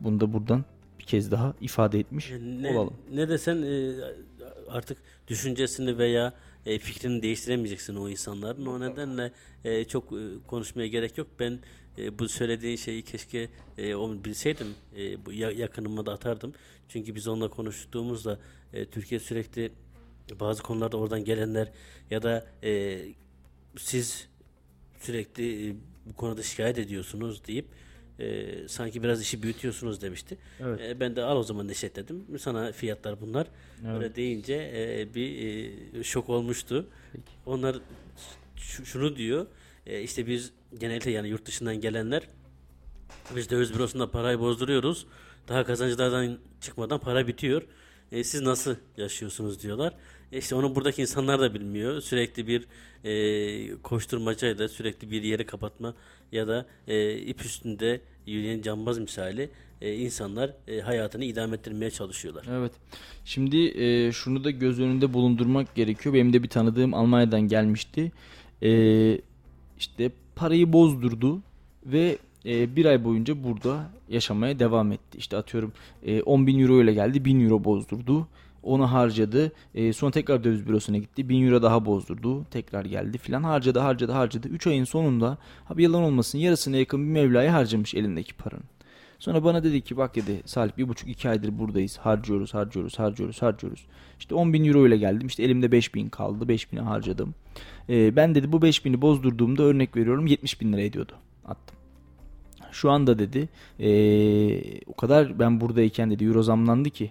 bunu 0.00 0.20
da 0.20 0.32
buradan 0.32 0.64
bir 0.98 1.04
kez 1.04 1.30
daha 1.30 1.54
ifade 1.60 1.98
etmiş 2.00 2.30
E, 2.30 2.38
Ne, 2.62 2.68
olalım. 2.70 2.94
ne 3.14 3.28
desen 3.28 3.62
e, 3.62 3.92
artık 4.68 4.98
düşüncesini 5.28 5.98
veya 5.98 6.32
e, 6.66 6.78
fikrini 6.78 7.22
değiştiremeyeceksin 7.22 7.96
o 7.96 8.08
insanların. 8.08 8.66
O 8.66 8.80
nedenle 8.80 9.32
e, 9.64 9.84
çok 9.84 10.12
e, 10.12 10.16
konuşmaya 10.46 10.86
gerek 10.88 11.18
yok. 11.18 11.26
Ben 11.40 11.58
e, 11.98 12.18
bu 12.18 12.28
söylediğin 12.28 12.76
şeyi 12.76 13.02
keşke 13.02 13.48
e, 13.78 13.94
onu 13.94 14.24
bilseydim 14.24 14.66
e, 14.96 15.26
bu 15.26 15.32
ya- 15.32 15.50
yakınıma 15.50 16.06
da 16.06 16.12
atardım. 16.12 16.52
Çünkü 16.88 17.14
biz 17.14 17.28
onunla 17.28 17.48
konuştuğumuzda 17.50 18.38
e, 18.72 18.84
Türkiye 18.84 19.20
sürekli 19.20 19.72
bazı 20.40 20.62
konularda 20.62 20.96
oradan 20.96 21.24
gelenler 21.24 21.68
ya 22.10 22.22
da 22.22 22.46
e, 22.62 22.98
siz 23.78 24.28
sürekli 25.00 25.70
e, 25.70 25.74
bu 26.06 26.16
konuda 26.16 26.42
şikayet 26.42 26.78
ediyorsunuz 26.78 27.46
deyip 27.46 27.66
e, 28.18 28.46
sanki 28.68 29.02
biraz 29.02 29.22
işi 29.22 29.42
büyütüyorsunuz 29.42 30.02
demişti. 30.02 30.38
Evet. 30.60 30.80
E, 30.80 31.00
ben 31.00 31.16
de 31.16 31.22
al 31.22 31.36
o 31.36 31.42
zaman 31.42 31.68
Neşet 31.68 31.96
dedim. 31.96 32.24
Sana 32.38 32.72
fiyatlar 32.72 33.20
bunlar. 33.20 33.46
Evet. 33.86 33.94
Öyle 33.94 34.14
deyince 34.16 34.54
e, 34.54 35.14
bir 35.14 35.30
e, 36.00 36.02
şok 36.04 36.28
olmuştu. 36.28 36.86
Onlar 37.46 37.76
şu- 38.56 38.86
şunu 38.86 39.16
diyor. 39.16 39.46
E, 39.86 40.02
işte 40.02 40.26
biz 40.26 40.50
genellikle 40.80 41.10
yani 41.10 41.28
yurt 41.28 41.46
dışından 41.46 41.80
gelenler 41.80 42.28
biz 43.36 43.50
döviz 43.50 43.74
bürosunda 43.74 44.10
parayı 44.10 44.38
bozduruyoruz. 44.40 45.06
Daha 45.48 45.64
kazancılardan 45.64 46.38
çıkmadan 46.60 46.98
para 47.00 47.26
bitiyor. 47.26 47.62
E, 48.12 48.24
siz 48.24 48.40
nasıl 48.40 48.76
yaşıyorsunuz 48.96 49.62
diyorlar. 49.62 49.94
İşte 50.32 50.54
onu 50.54 50.74
buradaki 50.74 51.02
insanlar 51.02 51.40
da 51.40 51.54
bilmiyor. 51.54 52.00
Sürekli 52.00 52.46
bir 52.46 52.66
e, 53.04 53.82
koşturmacayla 53.82 54.68
sürekli 54.68 55.10
bir 55.10 55.22
yeri 55.22 55.46
kapatma 55.46 55.94
ya 56.32 56.48
da 56.48 56.66
e, 56.88 57.18
ip 57.18 57.44
üstünde 57.44 58.00
yürüyen 58.26 58.62
cambaz 58.62 58.98
misali 58.98 59.50
e, 59.80 59.94
insanlar 59.94 60.54
e, 60.68 60.80
hayatını 60.80 61.24
idame 61.24 61.56
ettirmeye 61.56 61.90
çalışıyorlar. 61.90 62.46
Evet. 62.50 62.72
Şimdi 63.24 63.82
e, 63.82 64.12
şunu 64.12 64.44
da 64.44 64.50
göz 64.50 64.80
önünde 64.80 65.12
bulundurmak 65.12 65.74
gerekiyor. 65.74 66.14
Benim 66.14 66.32
de 66.32 66.42
bir 66.42 66.48
tanıdığım 66.48 66.94
Almanya'dan 66.94 67.40
gelmişti. 67.40 68.12
E, 68.62 68.70
işte 69.78 70.10
parayı 70.36 70.72
bozdurdu 70.72 71.42
ve 71.86 72.18
e, 72.46 72.76
bir 72.76 72.84
ay 72.84 73.04
boyunca 73.04 73.44
burada 73.44 73.90
yaşamaya 74.08 74.58
devam 74.58 74.92
etti. 74.92 75.18
İşte 75.18 75.36
atıyorum 75.36 75.72
e, 76.02 76.22
10 76.22 76.46
bin 76.46 76.60
euro 76.60 76.82
ile 76.82 76.94
geldi 76.94 77.24
1000 77.24 77.40
euro 77.40 77.64
bozdurdu. 77.64 78.28
Onu 78.62 78.92
harcadı. 78.92 79.52
E, 79.74 79.92
sonra 79.92 80.10
tekrar 80.10 80.44
döviz 80.44 80.66
bürosuna 80.66 80.98
gitti. 80.98 81.28
1000 81.28 81.46
euro 81.46 81.62
daha 81.62 81.86
bozdurdu. 81.86 82.44
Tekrar 82.50 82.84
geldi 82.84 83.18
filan. 83.18 83.42
Harcadı 83.42 83.78
harcadı 83.78 84.12
harcadı. 84.12 84.48
3 84.48 84.66
ayın 84.66 84.84
sonunda 84.84 85.38
abi 85.68 85.82
yalan 85.82 86.02
olmasın 86.02 86.38
yarısına 86.38 86.76
yakın 86.76 87.00
bir 87.00 87.10
mevlayı 87.10 87.50
harcamış 87.50 87.94
elindeki 87.94 88.34
paranın. 88.34 88.64
Sonra 89.20 89.44
bana 89.44 89.64
dedi 89.64 89.80
ki 89.80 89.96
bak 89.96 90.16
dedi 90.16 90.42
Salih 90.44 90.72
bir 90.78 90.88
buçuk 90.88 91.08
iki 91.08 91.28
aydır 91.28 91.58
buradayız. 91.58 91.98
Harcıyoruz 91.98 92.54
harcıyoruz 92.54 92.98
harcıyoruz 92.98 93.42
harcıyoruz. 93.42 93.86
İşte 94.18 94.34
10 94.34 94.52
bin 94.52 94.64
euro 94.64 94.86
ile 94.86 94.96
geldim. 94.96 95.26
İşte 95.26 95.42
elimde 95.42 95.72
5 95.72 95.94
bin 95.94 96.08
kaldı. 96.08 96.48
5 96.48 96.72
bini 96.72 96.80
harcadım. 96.80 97.34
Ee, 97.88 98.16
ben 98.16 98.34
dedi 98.34 98.52
bu 98.52 98.62
5 98.62 98.84
bini 98.84 99.02
bozdurduğumda 99.02 99.62
örnek 99.62 99.96
veriyorum 99.96 100.26
70 100.26 100.60
bin 100.60 100.72
lira 100.72 100.80
ediyordu. 100.80 101.12
Attım. 101.44 101.76
Şu 102.72 102.90
anda 102.90 103.18
dedi 103.18 103.48
ee, 103.80 104.80
o 104.86 104.96
kadar 104.96 105.38
ben 105.38 105.60
buradayken 105.60 106.10
dedi 106.10 106.24
euro 106.24 106.42
zamlandı 106.42 106.90
ki 106.90 107.10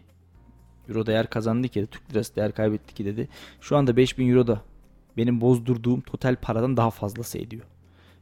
euro 0.90 1.06
değer 1.06 1.30
kazandı 1.30 1.68
ki 1.68 1.88
Türk 1.92 2.12
lirası 2.12 2.36
değer 2.36 2.52
kaybetti 2.52 2.94
ki 2.94 3.06
dedi. 3.06 3.28
Şu 3.62 3.78
anda 3.78 3.98
5000 3.98 4.30
euro 4.30 4.48
da 4.48 4.62
benim 5.18 5.42
bozdurduğum 5.42 6.02
total 6.02 6.36
paradan 6.36 6.78
daha 6.78 6.90
fazlası 6.90 7.38
ediyor. 7.38 7.64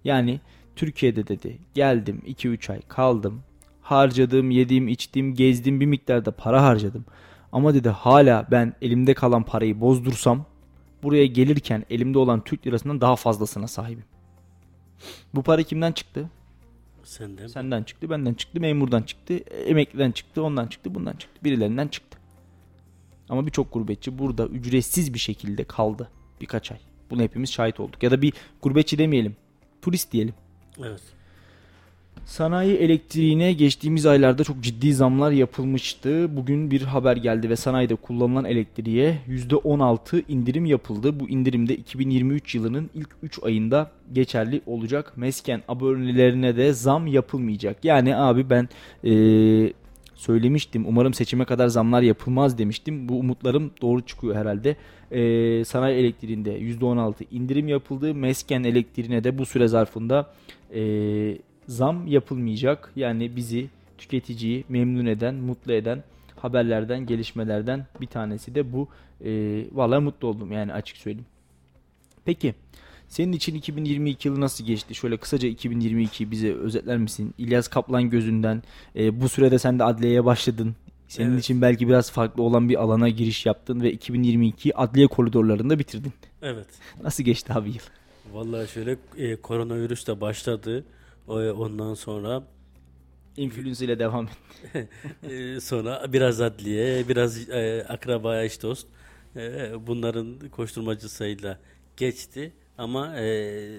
Yani 0.03 0.41
Türkiye'de 0.76 1.28
dedi 1.28 1.57
geldim 1.74 2.22
2-3 2.28 2.72
ay 2.72 2.82
kaldım 2.88 3.41
harcadığım, 3.89 4.51
yediğim, 4.51 4.88
içtiğim, 4.88 5.36
gezdiğim 5.36 5.80
bir 5.80 5.86
miktarda 5.86 6.32
para 6.32 6.63
harcadım. 6.63 7.05
Ama 7.51 7.74
dedi 7.74 7.89
hala 7.89 8.47
ben 8.51 8.74
elimde 8.82 9.13
kalan 9.13 9.43
parayı 9.43 9.82
bozdursam 9.82 10.45
buraya 11.03 11.26
gelirken 11.26 11.84
elimde 11.89 12.18
olan 12.18 12.43
Türk 12.43 12.68
lirasından 12.68 13.01
daha 13.01 13.15
fazlasına 13.15 13.68
sahibim. 13.68 14.05
Bu 15.36 15.43
para 15.43 15.63
kimden 15.63 15.91
çıktı? 15.91 16.30
Senden. 17.03 17.47
Senden 17.47 17.84
çıktı, 17.84 18.09
benden 18.09 18.34
çıktı, 18.34 18.59
memurdan 18.59 19.01
çıktı, 19.01 19.34
emekliden 19.68 20.11
çıktı, 20.11 20.43
ondan 20.43 20.68
çıktı, 20.68 20.95
bundan 20.95 21.13
çıktı. 21.13 21.39
Birilerinden 21.43 21.88
çıktı. 21.88 22.16
Ama 23.30 23.45
birçok 23.45 23.73
gurbetçi 23.73 24.19
burada 24.19 24.47
ücretsiz 24.47 25.13
bir 25.13 25.19
şekilde 25.19 25.63
kaldı 25.63 26.09
birkaç 26.41 26.71
ay. 26.71 26.78
Buna 27.09 27.21
hepimiz 27.21 27.51
şahit 27.51 27.80
olduk. 27.80 28.03
Ya 28.03 28.11
da 28.11 28.21
bir 28.21 28.34
gurbetçi 28.61 28.97
demeyelim, 28.97 29.36
turist 29.82 30.11
diyelim. 30.11 30.34
Evet. 30.80 31.01
Sanayi 32.25 32.75
elektriğine 32.75 33.53
geçtiğimiz 33.53 34.05
aylarda 34.05 34.43
çok 34.43 34.61
ciddi 34.61 34.93
zamlar 34.93 35.32
yapılmıştı. 35.32 36.36
Bugün 36.38 36.71
bir 36.71 36.82
haber 36.82 37.17
geldi 37.17 37.49
ve 37.49 37.55
sanayide 37.55 37.95
kullanılan 37.95 38.45
elektriğe 38.45 39.17
%16 39.30 40.23
indirim 40.28 40.65
yapıldı. 40.65 41.19
Bu 41.19 41.30
indirim 41.30 41.69
de 41.69 41.75
2023 41.75 42.55
yılının 42.55 42.89
ilk 42.95 43.09
3 43.23 43.43
ayında 43.43 43.91
geçerli 44.13 44.61
olacak. 44.65 45.13
Mesken 45.17 45.63
abonelerine 45.67 46.57
de 46.57 46.73
zam 46.73 47.07
yapılmayacak. 47.07 47.86
Yani 47.86 48.15
abi 48.15 48.49
ben 48.49 48.69
eee, 49.03 49.73
söylemiştim. 50.18 50.84
Umarım 50.88 51.13
seçime 51.13 51.45
kadar 51.45 51.68
zamlar 51.68 52.01
yapılmaz 52.01 52.57
demiştim. 52.57 53.09
Bu 53.09 53.20
umutlarım 53.20 53.72
doğru 53.82 54.01
çıkıyor 54.01 54.36
herhalde. 54.36 54.76
Eee, 55.11 55.65
sanayi 55.65 55.97
elektriğinde 55.99 56.51
%16 56.51 57.24
indirim 57.32 57.68
yapıldı. 57.68 58.13
Mesken 58.13 58.63
elektriğine 58.63 59.24
de 59.24 59.38
bu 59.38 59.45
süre 59.45 59.68
zarfında 59.68 60.34
eee, 60.74 61.38
zam 61.68 62.07
yapılmayacak. 62.07 62.91
Yani 62.95 63.36
bizi 63.36 63.68
tüketiciyi 63.97 64.63
memnun 64.70 65.05
eden, 65.05 65.36
mutlu 65.36 65.74
eden 65.74 66.03
haberlerden, 66.36 67.05
gelişmelerden 67.05 67.86
bir 68.01 68.07
tanesi 68.07 68.55
de 68.55 68.74
bu. 68.74 68.88
Eee 69.24 69.65
vallahi 69.72 70.03
mutlu 70.03 70.28
oldum 70.28 70.51
yani 70.51 70.74
açık 70.74 70.97
söyleyeyim. 70.97 71.26
Peki 72.26 72.55
senin 73.08 73.32
için 73.34 73.55
2022 73.55 74.28
yılı 74.28 74.41
nasıl 74.41 74.66
geçti? 74.66 74.95
Şöyle 74.95 75.18
kısaca 75.18 75.47
2022'yi 75.49 76.32
bize 76.32 76.53
özetler 76.53 76.97
misin? 76.97 77.34
İlyas 77.38 77.68
Kaplan 77.68 78.10
gözünden 78.10 78.64
e, 78.95 79.22
bu 79.22 79.30
sürede 79.30 79.60
sen 79.60 79.80
de 79.80 79.84
adliyeye 79.84 80.26
başladın. 80.26 80.76
Senin 81.08 81.32
Evet. 81.32 81.39
için 81.43 81.62
belki 81.62 81.88
biraz 81.88 82.12
farklı 82.12 82.43
olan 82.43 82.70
bir 82.70 82.76
alana 82.84 83.10
giriş 83.10 83.45
yaptın 83.45 83.82
ve 83.82 83.93
2022'yi 83.93 84.74
adliye 84.76 85.08
koridorlarında 85.08 85.80
bitirdin. 85.80 86.14
Evet. 86.41 86.68
Nasıl 87.03 87.24
geçti 87.24 87.53
abi 87.53 87.70
yıl? 87.70 87.78
Vallahi 88.34 88.68
şöyle 88.68 88.97
e, 89.18 89.36
koronavirüs 89.36 90.08
de 90.08 90.22
başladı. 90.22 90.86
O, 91.28 91.34
ondan 91.39 91.93
sonra 91.93 92.43
Influenza 93.38 93.86
ile 93.86 93.99
devam 93.99 94.28
et. 94.74 94.89
e, 95.32 95.60
sonra 95.60 96.14
biraz 96.14 96.41
adliye, 96.41 97.08
biraz 97.10 97.49
e, 97.49 97.86
akraba 97.89 98.41
eş 98.43 98.64
dost. 98.64 98.88
E, 99.36 99.72
bunların 99.88 100.39
koşturmacısıyla 100.51 101.60
geçti. 101.97 102.53
Ama 102.78 103.19
e, 103.19 103.69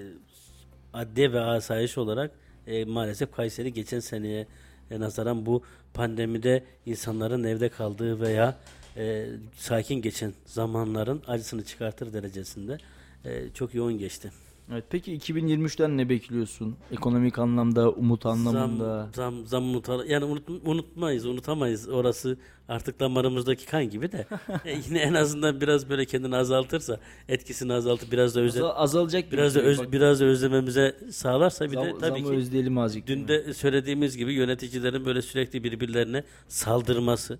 adliye 0.93 1.33
ve 1.33 1.39
asayiş 1.39 1.97
olarak 1.97 2.31
e, 2.67 2.85
maalesef 2.85 3.31
Kayseri 3.31 3.73
geçen 3.73 3.99
seneye 3.99 4.47
e, 4.91 4.99
nazaran 4.99 5.45
bu 5.45 5.63
pandemide 5.93 6.63
insanların 6.85 7.43
evde 7.43 7.69
kaldığı 7.69 8.19
veya 8.19 8.57
e, 8.97 9.27
sakin 9.57 10.01
geçen 10.01 10.33
zamanların 10.45 11.21
acısını 11.27 11.65
çıkartır 11.65 12.13
derecesinde 12.13 12.77
e, 13.25 13.49
çok 13.53 13.73
yoğun 13.73 13.97
geçti. 13.97 14.31
Evet, 14.71 14.83
peki 14.89 15.17
2023'ten 15.17 15.97
ne 15.97 16.09
bekliyorsun? 16.09 16.75
Ekonomik 16.91 17.39
anlamda, 17.39 17.91
umut 17.91 18.25
anlamında. 18.25 19.09
Zam, 19.15 19.33
zam, 19.35 19.45
zam 19.45 19.63
unutar, 19.69 20.05
yani 20.05 20.25
unut, 20.25 20.43
unutmayız, 20.65 21.25
unutamayız. 21.25 21.89
Orası 21.89 22.37
artık 22.67 22.99
damarımızdaki 22.99 23.65
kan 23.65 23.89
gibi 23.89 24.11
de. 24.11 24.27
E, 24.65 24.77
yine 24.87 24.99
en 24.99 25.13
azından 25.13 25.61
biraz 25.61 25.89
böyle 25.89 26.05
kendini 26.05 26.35
azaltırsa, 26.35 26.99
etkisini 27.29 27.73
azaltıp 27.73 28.11
biraz 28.11 28.35
da 28.35 28.41
özle, 28.41 28.59
Azal- 28.59 28.75
azalacak 28.75 29.31
biraz 29.31 29.55
da 29.55 29.61
öz, 29.61 29.79
Bak, 29.79 29.91
biraz 29.91 30.19
da 30.19 30.25
özlememize 30.25 30.97
sağlarsa 31.11 31.65
bir 31.65 31.71
de 31.71 31.75
zam- 31.75 31.99
tabii 31.99 32.19
zamı 32.19 32.31
ki 32.31 32.37
özleyelim 32.37 32.77
azıcık. 32.77 33.07
dün 33.07 33.27
de 33.27 33.53
söylediğimiz 33.53 34.17
gibi 34.17 34.33
yöneticilerin 34.33 35.05
böyle 35.05 35.21
sürekli 35.21 35.63
birbirlerine 35.63 36.23
saldırması. 36.47 37.39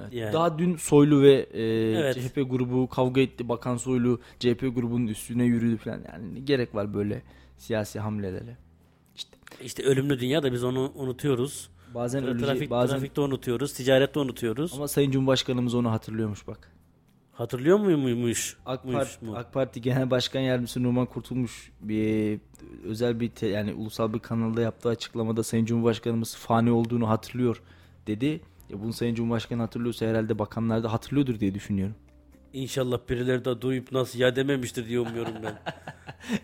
Evet. 0.00 0.12
Yani. 0.12 0.32
Daha 0.32 0.58
dün 0.58 0.76
Soylu 0.76 1.22
ve 1.22 1.32
e, 1.52 1.62
Evet. 2.00 2.14
CHP 2.16 2.50
grubu 2.50 2.88
kavga 2.88 3.20
etti. 3.20 3.48
Bakan 3.48 3.76
Soylu 3.76 4.20
CHP 4.38 4.60
grubunun 4.60 5.06
üstüne 5.06 5.44
yürüdü 5.44 5.76
falan. 5.76 6.00
Yani 6.12 6.44
gerek 6.44 6.74
var 6.74 6.94
böyle 6.94 7.22
siyasi 7.58 8.00
hamlelere. 8.00 8.56
İşte 9.16 9.36
İşte 9.64 9.82
ölümlü 9.82 10.20
dünya 10.20 10.42
da 10.42 10.52
biz 10.52 10.64
onu 10.64 10.92
unutuyoruz. 10.94 11.70
bazen 11.94 12.24
Tra- 12.24 12.38
Trafik, 12.40 12.70
bazen 12.70 12.96
Trafikte 12.96 13.20
unutuyoruz, 13.20 13.72
ticarette 13.72 14.20
unutuyoruz. 14.20 14.72
ama 14.74 14.88
Sayın 14.88 15.10
Cumhurbaşkanımız 15.10 15.74
onu 15.74 15.90
hatırlıyormuş 15.90 16.46
bak. 16.46 16.72
Hatırlıyor 17.32 17.78
muymuş? 17.78 18.56
AK 18.66 18.82
Parti, 18.92 19.24
mu? 19.24 19.36
AK 19.36 19.52
Parti 19.52 19.80
Genel 19.80 20.10
Başkan 20.10 20.40
Yardımcısı 20.40 20.82
Numan 20.82 21.06
Kurtulmuş 21.06 21.72
bir 21.80 22.40
özel 22.84 23.20
bir 23.20 23.28
te- 23.30 23.46
yani 23.48 23.74
ulusal 23.74 24.12
bir 24.12 24.18
kanalda 24.18 24.60
yaptığı 24.60 24.88
açıklamada 24.88 25.42
Sayın 25.42 25.64
Cumhurbaşkanımız 25.64 26.36
fani 26.36 26.70
olduğunu 26.70 27.08
hatırlıyor 27.08 27.62
dedi. 28.06 28.40
Ya 28.70 28.80
bunu 28.82 28.92
Sayın 28.92 29.14
Cumhurbaşkanı 29.14 29.60
hatırlıyorsa 29.62 30.06
herhalde 30.06 30.38
bakanlar 30.38 30.82
da 30.82 30.92
hatırlıyordur 30.92 31.40
diye 31.40 31.54
düşünüyorum. 31.54 31.94
İnşallah 32.52 32.98
birileri 33.08 33.44
de 33.44 33.60
duyup 33.60 33.92
nasıl 33.92 34.18
ya 34.18 34.36
dememiştir 34.36 34.88
diye 34.88 35.00
umuyorum 35.00 35.34
ben. 35.42 35.58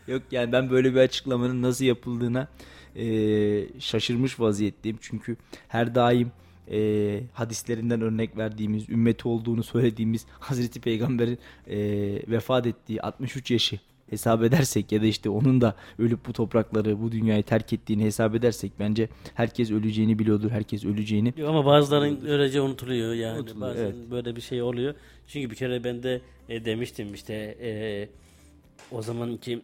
Yok 0.12 0.22
yani 0.30 0.52
ben 0.52 0.70
böyle 0.70 0.94
bir 0.94 0.98
açıklamanın 1.00 1.62
nasıl 1.62 1.84
yapıldığına 1.84 2.48
eee, 2.94 3.68
şaşırmış 3.78 4.40
vaziyetteyim. 4.40 4.98
Çünkü 5.00 5.36
her 5.68 5.94
daim 5.94 6.32
eee, 6.70 7.22
hadislerinden 7.32 8.00
örnek 8.00 8.36
verdiğimiz, 8.36 8.88
ümmeti 8.88 9.28
olduğunu 9.28 9.62
söylediğimiz 9.62 10.26
Hazreti 10.40 10.80
Peygamber'in 10.80 11.38
eee, 11.66 12.22
vefat 12.28 12.66
ettiği 12.66 13.02
63 13.02 13.50
yaşı 13.50 13.80
hesap 14.10 14.42
edersek 14.42 14.92
ya 14.92 15.02
da 15.02 15.06
işte 15.06 15.30
onun 15.30 15.60
da 15.60 15.74
ölüp 15.98 16.26
bu 16.26 16.32
toprakları, 16.32 17.02
bu 17.02 17.12
dünyayı 17.12 17.42
terk 17.42 17.72
ettiğini 17.72 18.04
hesap 18.04 18.34
edersek 18.34 18.72
bence 18.78 19.08
herkes 19.34 19.70
öleceğini 19.70 20.18
biliyordur, 20.18 20.50
herkes 20.50 20.84
öleceğini. 20.84 21.34
Yok 21.36 21.48
ama 21.48 21.66
bazıların 21.66 22.26
öylece 22.26 22.60
unutuluyor 22.60 23.14
yani. 23.14 23.38
Unutuluyor, 23.38 23.70
Bazen 23.70 23.84
evet. 23.84 23.94
böyle 24.10 24.36
bir 24.36 24.40
şey 24.40 24.62
oluyor. 24.62 24.94
Çünkü 25.26 25.50
bir 25.50 25.56
kere 25.56 25.84
ben 25.84 26.02
de 26.02 26.20
e, 26.48 26.64
demiştim 26.64 27.14
işte 27.14 27.34
e, 27.60 28.08
o 28.92 29.02
zamanki 29.02 29.62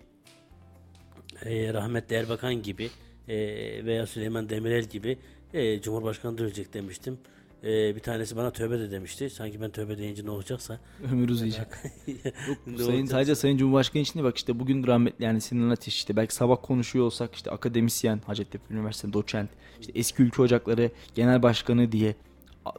e, 1.45 1.73
rahmetli 1.73 2.17
Erbakan 2.17 2.63
gibi 2.63 2.91
e, 3.29 3.37
veya 3.85 4.07
Süleyman 4.07 4.49
Demirel 4.49 4.85
gibi 4.85 5.19
e, 5.55 5.81
Cumhurbaşkanı 5.81 6.39
dönecek 6.39 6.75
demiştim. 6.75 7.19
E, 7.65 7.95
bir 7.97 8.01
tanesi 8.01 8.37
bana 8.37 8.51
tövbe 8.51 8.79
de 8.79 8.91
demişti. 8.91 9.31
Sanki 9.31 9.61
ben 9.61 9.71
tövbe 9.71 9.99
deyince 9.99 10.25
ne 10.25 10.31
olacaksa. 10.31 10.79
Ömür 11.13 11.29
uzayacak. 11.29 11.79
Yok, 12.07 12.19
sayın, 12.67 12.91
olacaksa. 12.91 13.07
sadece 13.07 13.35
Sayın 13.35 13.57
Cumhurbaşkanı 13.57 14.03
için 14.03 14.21
de 14.21 14.25
bak 14.25 14.37
işte 14.37 14.59
bugün 14.59 14.87
rahmetli 14.87 15.25
yani 15.25 15.41
Sinan 15.41 15.71
Ateş 15.71 15.97
işte 15.97 16.17
belki 16.17 16.35
sabah 16.35 16.57
konuşuyor 16.63 17.05
olsak 17.05 17.35
işte 17.35 17.51
akademisyen 17.51 18.21
Hacettepe 18.27 18.75
Üniversitesi 18.75 19.13
doçent 19.13 19.51
işte 19.81 19.93
eski 19.95 20.23
ülke 20.23 20.43
ocakları 20.43 20.91
genel 21.15 21.43
başkanı 21.43 21.93
diye 21.93 22.15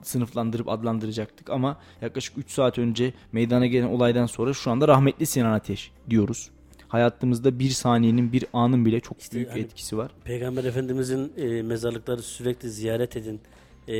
sınıflandırıp 0.01 0.69
adlandıracaktık 0.69 1.49
ama 1.49 1.77
yaklaşık 2.01 2.37
3 2.37 2.51
saat 2.51 2.77
önce 2.79 3.13
meydana 3.31 3.65
gelen 3.65 3.87
olaydan 3.87 4.25
sonra 4.25 4.53
şu 4.53 4.71
anda 4.71 4.87
rahmetli 4.87 5.25
Sinan 5.25 5.51
Ateş 5.53 5.91
diyoruz. 6.09 6.49
Hayatımızda 6.87 7.59
bir 7.59 7.69
saniyenin 7.69 8.31
bir 8.33 8.45
anın 8.53 8.85
bile 8.85 8.99
çok 8.99 9.21
İşte 9.21 9.35
büyük 9.35 9.51
hani- 9.51 9.59
etkisi 9.59 9.97
var. 9.97 10.11
Peygamber 10.23 10.63
Efendimizin 10.63 11.33
e, 11.37 11.61
mezarlıkları 11.61 12.21
sürekli 12.21 12.69
ziyaret 12.69 13.17
edin. 13.17 13.41
E, 13.87 13.93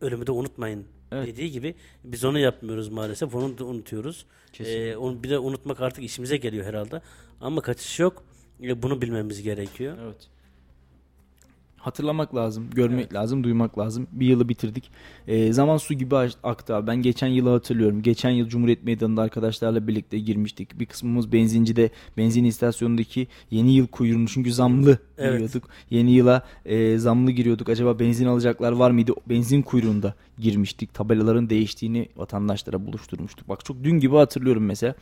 ölümü 0.00 0.26
de 0.26 0.32
unutmayın 0.32 0.84
Evet. 1.12 1.26
dediği 1.26 1.50
gibi 1.50 1.74
biz 2.04 2.24
onu 2.24 2.38
yapmıyoruz 2.38 2.88
maalesef. 2.88 3.34
Onu 3.34 3.58
da 3.58 3.64
unutuyoruz. 3.64 4.26
Kesinlikle. 4.52 4.90
E, 4.90 4.96
onu 4.96 5.22
bir 5.22 5.30
de 5.30 5.38
unutmak 5.38 5.80
artık 5.80 6.04
işimize 6.04 6.36
geliyor 6.36 6.64
herhalde. 6.66 7.02
Ama 7.40 7.60
kaçış 7.60 8.00
yok. 8.00 8.24
E, 8.62 8.82
bunu 8.82 9.02
bilmemiz 9.02 9.42
gerekiyor. 9.42 9.98
Evet. 10.02 10.28
Hatırlamak 11.78 12.34
lazım, 12.34 12.70
görmek 12.74 13.14
lazım, 13.14 13.44
duymak 13.44 13.78
lazım. 13.78 14.06
Bir 14.12 14.26
yılı 14.26 14.48
bitirdik. 14.48 14.90
Ee, 15.28 15.52
zaman 15.52 15.76
su 15.76 15.94
gibi 15.94 16.16
aktı 16.42 16.74
abi. 16.76 16.86
Ben 16.86 16.96
geçen 17.02 17.26
yılı 17.26 17.50
hatırlıyorum. 17.50 18.02
Geçen 18.02 18.30
yıl 18.30 18.48
Cumhuriyet 18.48 18.84
Meydanı'nda 18.84 19.22
arkadaşlarla 19.22 19.88
birlikte 19.88 20.18
girmiştik. 20.18 20.80
Bir 20.80 20.86
kısmımız 20.86 21.32
benzincide, 21.32 21.90
benzin 22.16 22.44
istasyonundaki 22.44 23.26
yeni 23.50 23.74
yıl 23.74 23.86
kuyruğunu 23.86 24.28
çünkü 24.28 24.52
zamlı 24.52 24.98
Evet. 25.18 25.32
giriyorduk. 25.32 25.68
Yeni 25.90 26.12
yıla 26.12 26.42
e, 26.64 26.98
zamlı 26.98 27.30
giriyorduk. 27.30 27.68
Acaba 27.68 27.98
benzin 27.98 28.26
alacaklar 28.26 28.72
var 28.72 28.90
mıydı? 28.90 29.12
Benzin 29.28 29.62
kuyruğunda 29.62 30.14
girmiştik. 30.40 30.94
Tabelaların 30.94 31.50
değiştiğini 31.50 32.08
vatandaşlara 32.16 32.86
buluşturmuştuk. 32.86 33.48
Bak 33.48 33.64
çok 33.64 33.84
dün 33.84 33.98
gibi 34.00 34.16
hatırlıyorum 34.16 34.64
mesela. 34.64 34.94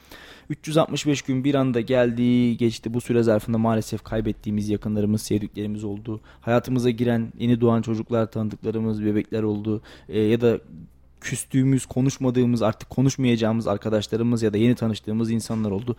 365 0.51 1.23
gün 1.23 1.45
bir 1.45 1.55
anda 1.55 1.81
geldi, 1.81 2.57
geçti. 2.57 2.95
Bu 2.95 3.01
süre 3.01 3.23
zarfında 3.23 3.59
maalesef 3.59 4.03
kaybettiğimiz 4.05 4.69
yakınlarımız, 4.69 5.23
sevdiklerimiz 5.23 5.85
oldu. 5.85 6.21
Hayatımıza 6.41 6.91
giren 6.91 7.33
yeni 7.39 7.61
doğan 7.61 7.83
çocuklar, 7.83 8.31
tanıdıklarımız, 8.31 9.05
bebekler 9.05 9.43
oldu. 9.43 9.83
Ee, 10.09 10.21
ya 10.21 10.41
da 10.41 10.59
küstüğümüz, 11.21 11.87
konuşmadığımız, 11.87 12.63
artık 12.63 12.91
konuşmayacağımız 12.91 13.67
arkadaşlarımız 13.67 14.43
ya 14.43 14.53
da 14.53 14.57
yeni 14.57 14.75
tanıştığımız 14.75 15.31
insanlar 15.31 15.71
oldu. 15.71 15.97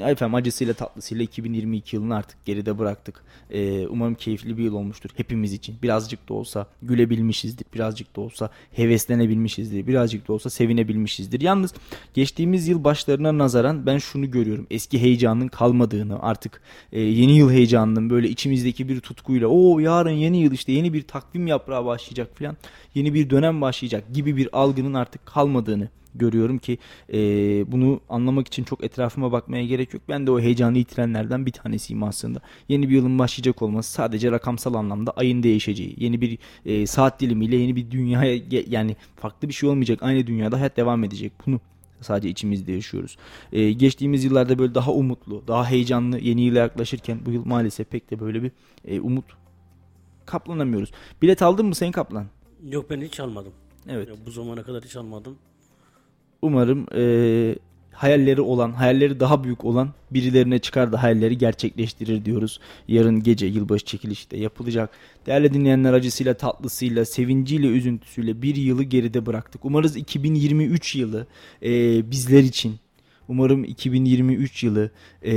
Efendim 0.00 0.34
acısıyla 0.34 0.74
tatlısıyla 0.74 1.24
2022 1.24 1.96
yılını 1.96 2.16
artık 2.16 2.44
geride 2.44 2.78
bıraktık. 2.78 3.22
Ee, 3.50 3.86
umarım 3.86 4.14
keyifli 4.14 4.58
bir 4.58 4.62
yıl 4.62 4.74
olmuştur 4.74 5.10
hepimiz 5.16 5.52
için. 5.52 5.76
Birazcık 5.82 6.28
da 6.28 6.34
olsa 6.34 6.66
gülebilmişizdir, 6.82 7.66
birazcık 7.74 8.16
da 8.16 8.20
olsa 8.20 8.50
heveslenebilmişizdir, 8.72 9.86
birazcık 9.86 10.28
da 10.28 10.32
olsa 10.32 10.50
sevinebilmişizdir. 10.50 11.40
Yalnız 11.40 11.74
geçtiğimiz 12.14 12.68
yıl 12.68 12.84
başlarına 12.84 13.38
nazaran 13.38 13.86
ben 13.86 13.98
şunu 13.98 14.30
görüyorum. 14.30 14.66
Eski 14.70 15.02
heyecanın 15.02 15.48
kalmadığını, 15.48 16.22
artık 16.22 16.60
e, 16.92 17.00
yeni 17.00 17.36
yıl 17.36 17.50
heyecanının 17.50 18.10
böyle 18.10 18.28
içimizdeki 18.28 18.88
bir 18.88 19.00
tutkuyla 19.00 19.48
o 19.48 19.78
yarın 19.78 20.10
yeni 20.10 20.38
yıl 20.42 20.52
işte 20.52 20.72
yeni 20.72 20.92
bir 20.92 21.02
takvim 21.02 21.46
yaprağı 21.46 21.84
başlayacak 21.84 22.38
falan, 22.38 22.56
yeni 22.94 23.14
bir 23.14 23.30
dönem 23.30 23.60
başlayacak 23.60 24.04
gibi 24.14 24.36
bir 24.36 24.48
algının 24.52 24.94
artık 24.94 25.26
kalmadığını 25.26 25.88
görüyorum 26.14 26.58
ki 26.58 26.78
e, 27.12 27.18
bunu 27.72 28.00
anlamak 28.08 28.46
için 28.46 28.64
çok 28.64 28.84
etrafıma 28.84 29.32
bakmaya 29.32 29.66
gerek 29.66 29.94
yok. 29.94 30.02
Ben 30.08 30.26
de 30.26 30.30
o 30.30 30.40
heyecanı 30.40 30.78
yitirenlerden 30.78 31.46
bir 31.46 31.52
tanesiyim 31.52 32.02
aslında. 32.02 32.40
Yeni 32.68 32.88
bir 32.88 32.94
yılın 32.94 33.18
başlayacak 33.18 33.62
olması 33.62 33.92
sadece 33.92 34.30
rakamsal 34.30 34.74
anlamda 34.74 35.10
ayın 35.10 35.42
değişeceği, 35.42 35.94
yeni 35.98 36.20
bir 36.20 36.38
e, 36.66 36.86
saat 36.86 37.20
dilimiyle 37.20 37.56
yeni 37.56 37.76
bir 37.76 37.90
dünyaya 37.90 38.40
yani 38.68 38.96
farklı 39.16 39.48
bir 39.48 39.54
şey 39.54 39.68
olmayacak. 39.68 40.02
Aynı 40.02 40.26
dünyada 40.26 40.60
hayat 40.60 40.76
devam 40.76 41.04
edecek. 41.04 41.32
Bunu 41.46 41.60
sadece 42.00 42.28
içimizde 42.28 42.72
yaşıyoruz. 42.72 43.16
E, 43.52 43.72
geçtiğimiz 43.72 44.24
yıllarda 44.24 44.58
böyle 44.58 44.74
daha 44.74 44.92
umutlu, 44.92 45.42
daha 45.48 45.70
heyecanlı 45.70 46.18
yeni 46.18 46.42
yıla 46.42 46.58
yaklaşırken 46.58 47.18
bu 47.26 47.30
yıl 47.30 47.46
maalesef 47.46 47.90
pek 47.90 48.10
de 48.10 48.20
böyle 48.20 48.42
bir 48.42 48.52
e, 48.84 49.00
umut 49.00 49.24
kaplanamıyoruz. 50.26 50.92
Bilet 51.22 51.42
aldın 51.42 51.66
mı 51.66 51.74
Sayın 51.74 51.92
Kaplan? 51.92 52.26
Yok 52.68 52.90
ben 52.90 53.00
hiç 53.00 53.20
almadım. 53.20 53.52
Evet. 53.88 54.08
Ya 54.08 54.14
Bu 54.26 54.30
zamana 54.30 54.62
kadar 54.62 54.84
hiç 54.84 54.96
almadım. 54.96 55.36
Umarım 56.42 56.86
e, 56.94 57.54
hayalleri 57.92 58.40
olan, 58.40 58.72
hayalleri 58.72 59.20
daha 59.20 59.44
büyük 59.44 59.64
olan 59.64 59.90
birilerine 60.10 60.58
çıkar 60.58 60.92
da 60.92 61.02
hayalleri 61.02 61.38
gerçekleştirir 61.38 62.24
diyoruz. 62.24 62.60
Yarın 62.88 63.22
gece 63.22 63.46
yılbaşı 63.46 63.84
çekilişi 63.84 64.30
de 64.30 64.36
yapılacak. 64.36 64.90
Değerli 65.26 65.54
dinleyenler 65.54 65.92
acısıyla, 65.92 66.34
tatlısıyla, 66.34 67.04
sevinciyle, 67.04 67.66
üzüntüsüyle 67.66 68.42
bir 68.42 68.56
yılı 68.56 68.82
geride 68.82 69.26
bıraktık. 69.26 69.64
Umarız 69.64 69.96
2023 69.96 70.96
yılı 70.96 71.26
e, 71.62 71.70
bizler 72.10 72.42
için 72.42 72.76
Umarım 73.30 73.64
2023 73.64 74.64
yılı 74.64 74.90
e, 75.24 75.32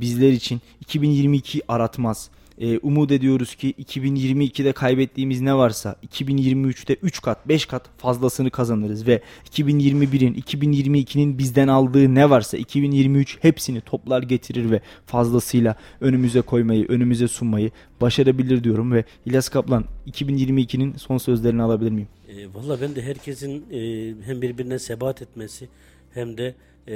bizler 0.00 0.32
için 0.32 0.60
2022 0.80 1.62
aratmaz. 1.68 2.30
E, 2.58 2.78
umut 2.78 3.10
ediyoruz 3.10 3.54
ki 3.54 3.74
2022'de 3.78 4.72
kaybettiğimiz 4.72 5.40
ne 5.40 5.54
varsa 5.54 5.96
2023'te 6.16 6.94
3 6.94 7.22
kat 7.22 7.48
5 7.48 7.66
kat 7.66 7.82
fazlasını 7.98 8.50
kazanırız 8.50 9.06
ve 9.06 9.20
2021'in 9.50 10.34
2022'nin 10.34 11.38
bizden 11.38 11.68
aldığı 11.68 12.14
ne 12.14 12.30
varsa 12.30 12.56
2023 12.56 13.38
hepsini 13.42 13.80
toplar 13.80 14.22
getirir 14.22 14.70
ve 14.70 14.80
fazlasıyla 15.06 15.76
önümüze 16.00 16.40
koymayı 16.40 16.86
önümüze 16.88 17.28
sunmayı 17.28 17.70
başarabilir 18.00 18.64
diyorum 18.64 18.92
ve 18.92 19.04
İlyas 19.26 19.48
Kaplan 19.48 19.84
2022'nin 20.06 20.94
son 20.96 21.18
sözlerini 21.18 21.62
alabilir 21.62 21.90
miyim? 21.90 22.08
E, 22.28 22.54
Valla 22.54 22.80
ben 22.80 22.94
de 22.94 23.02
herkesin 23.02 23.64
e, 23.72 23.80
hem 24.26 24.42
birbirine 24.42 24.78
sebat 24.78 25.22
etmesi 25.22 25.68
hem 26.14 26.38
de 26.38 26.54
e, 26.88 26.94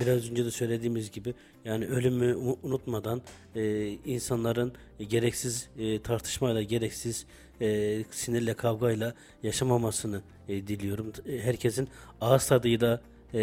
biraz 0.00 0.30
önce 0.30 0.44
de 0.44 0.50
söylediğimiz 0.50 1.10
gibi 1.10 1.34
yani 1.64 1.86
ölümü 1.86 2.34
unutmadan 2.62 3.22
e, 3.56 3.88
insanların 3.88 4.72
gereksiz 5.08 5.68
e, 5.78 6.02
tartışmayla, 6.02 6.62
gereksiz 6.62 7.26
e, 7.60 8.04
sinirle, 8.10 8.54
kavgayla 8.54 9.14
yaşamamasını 9.42 10.22
e, 10.48 10.66
diliyorum. 10.66 11.12
E, 11.28 11.38
herkesin 11.38 11.88
ağız 12.20 12.46
tadıyla 12.46 13.00
e, 13.34 13.38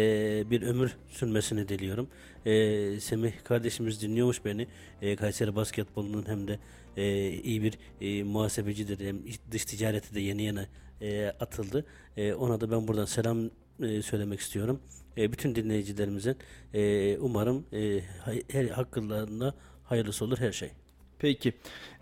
bir 0.50 0.62
ömür 0.62 0.96
sürmesini 1.08 1.68
diliyorum. 1.68 2.08
E, 2.46 3.00
Semih 3.00 3.32
kardeşimiz 3.44 4.02
dinliyormuş 4.02 4.44
beni. 4.44 4.66
E, 5.02 5.16
Kayseri 5.16 5.56
basketbolunun 5.56 6.24
hem 6.28 6.48
de 6.48 6.58
e, 6.96 7.30
iyi 7.30 7.62
bir 7.62 7.78
e, 8.00 8.22
muhasebecidir. 8.22 9.06
Hem 9.06 9.18
dış 9.52 9.64
ticareti 9.64 10.14
de 10.14 10.20
yeni 10.20 10.42
yeni 10.42 10.66
e, 11.02 11.32
atıldı. 11.40 11.84
E, 12.16 12.34
ona 12.34 12.60
da 12.60 12.70
ben 12.70 12.88
buradan 12.88 13.04
selam 13.04 13.50
e, 13.82 14.02
söylemek 14.02 14.40
istiyorum. 14.40 14.80
E, 15.16 15.32
bütün 15.32 15.54
dinleyicilerimizin 15.54 16.36
e, 16.74 17.16
umarım 17.18 17.64
e, 17.72 18.00
her 18.48 18.64
hakkında 18.64 19.54
hayırlısı 19.84 20.24
olur 20.24 20.38
her 20.38 20.52
şey. 20.52 20.70
Peki. 21.18 21.52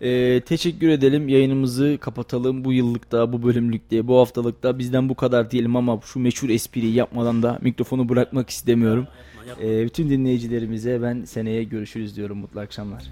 Ee, 0.01 0.41
teşekkür 0.45 0.89
edelim. 0.89 1.29
Yayınımızı 1.29 1.97
kapatalım. 2.01 2.65
Bu 2.65 2.73
yıllıkta, 2.73 3.33
bu 3.33 3.43
bölümlükte, 3.43 4.07
bu 4.07 4.19
haftalıkta 4.19 4.79
bizden 4.79 5.09
bu 5.09 5.15
kadar 5.15 5.51
diyelim 5.51 5.75
ama 5.75 5.99
şu 6.05 6.19
meşhur 6.19 6.49
espriyi 6.49 6.93
yapmadan 6.93 7.43
da 7.43 7.59
mikrofonu 7.61 8.09
bırakmak 8.09 8.49
istemiyorum. 8.49 9.07
Ee, 9.61 9.85
bütün 9.85 10.09
dinleyicilerimize 10.09 11.01
ben 11.01 11.23
seneye 11.23 11.63
görüşürüz 11.63 12.15
diyorum. 12.15 12.37
Mutlu 12.37 12.59
akşamlar. 12.59 13.11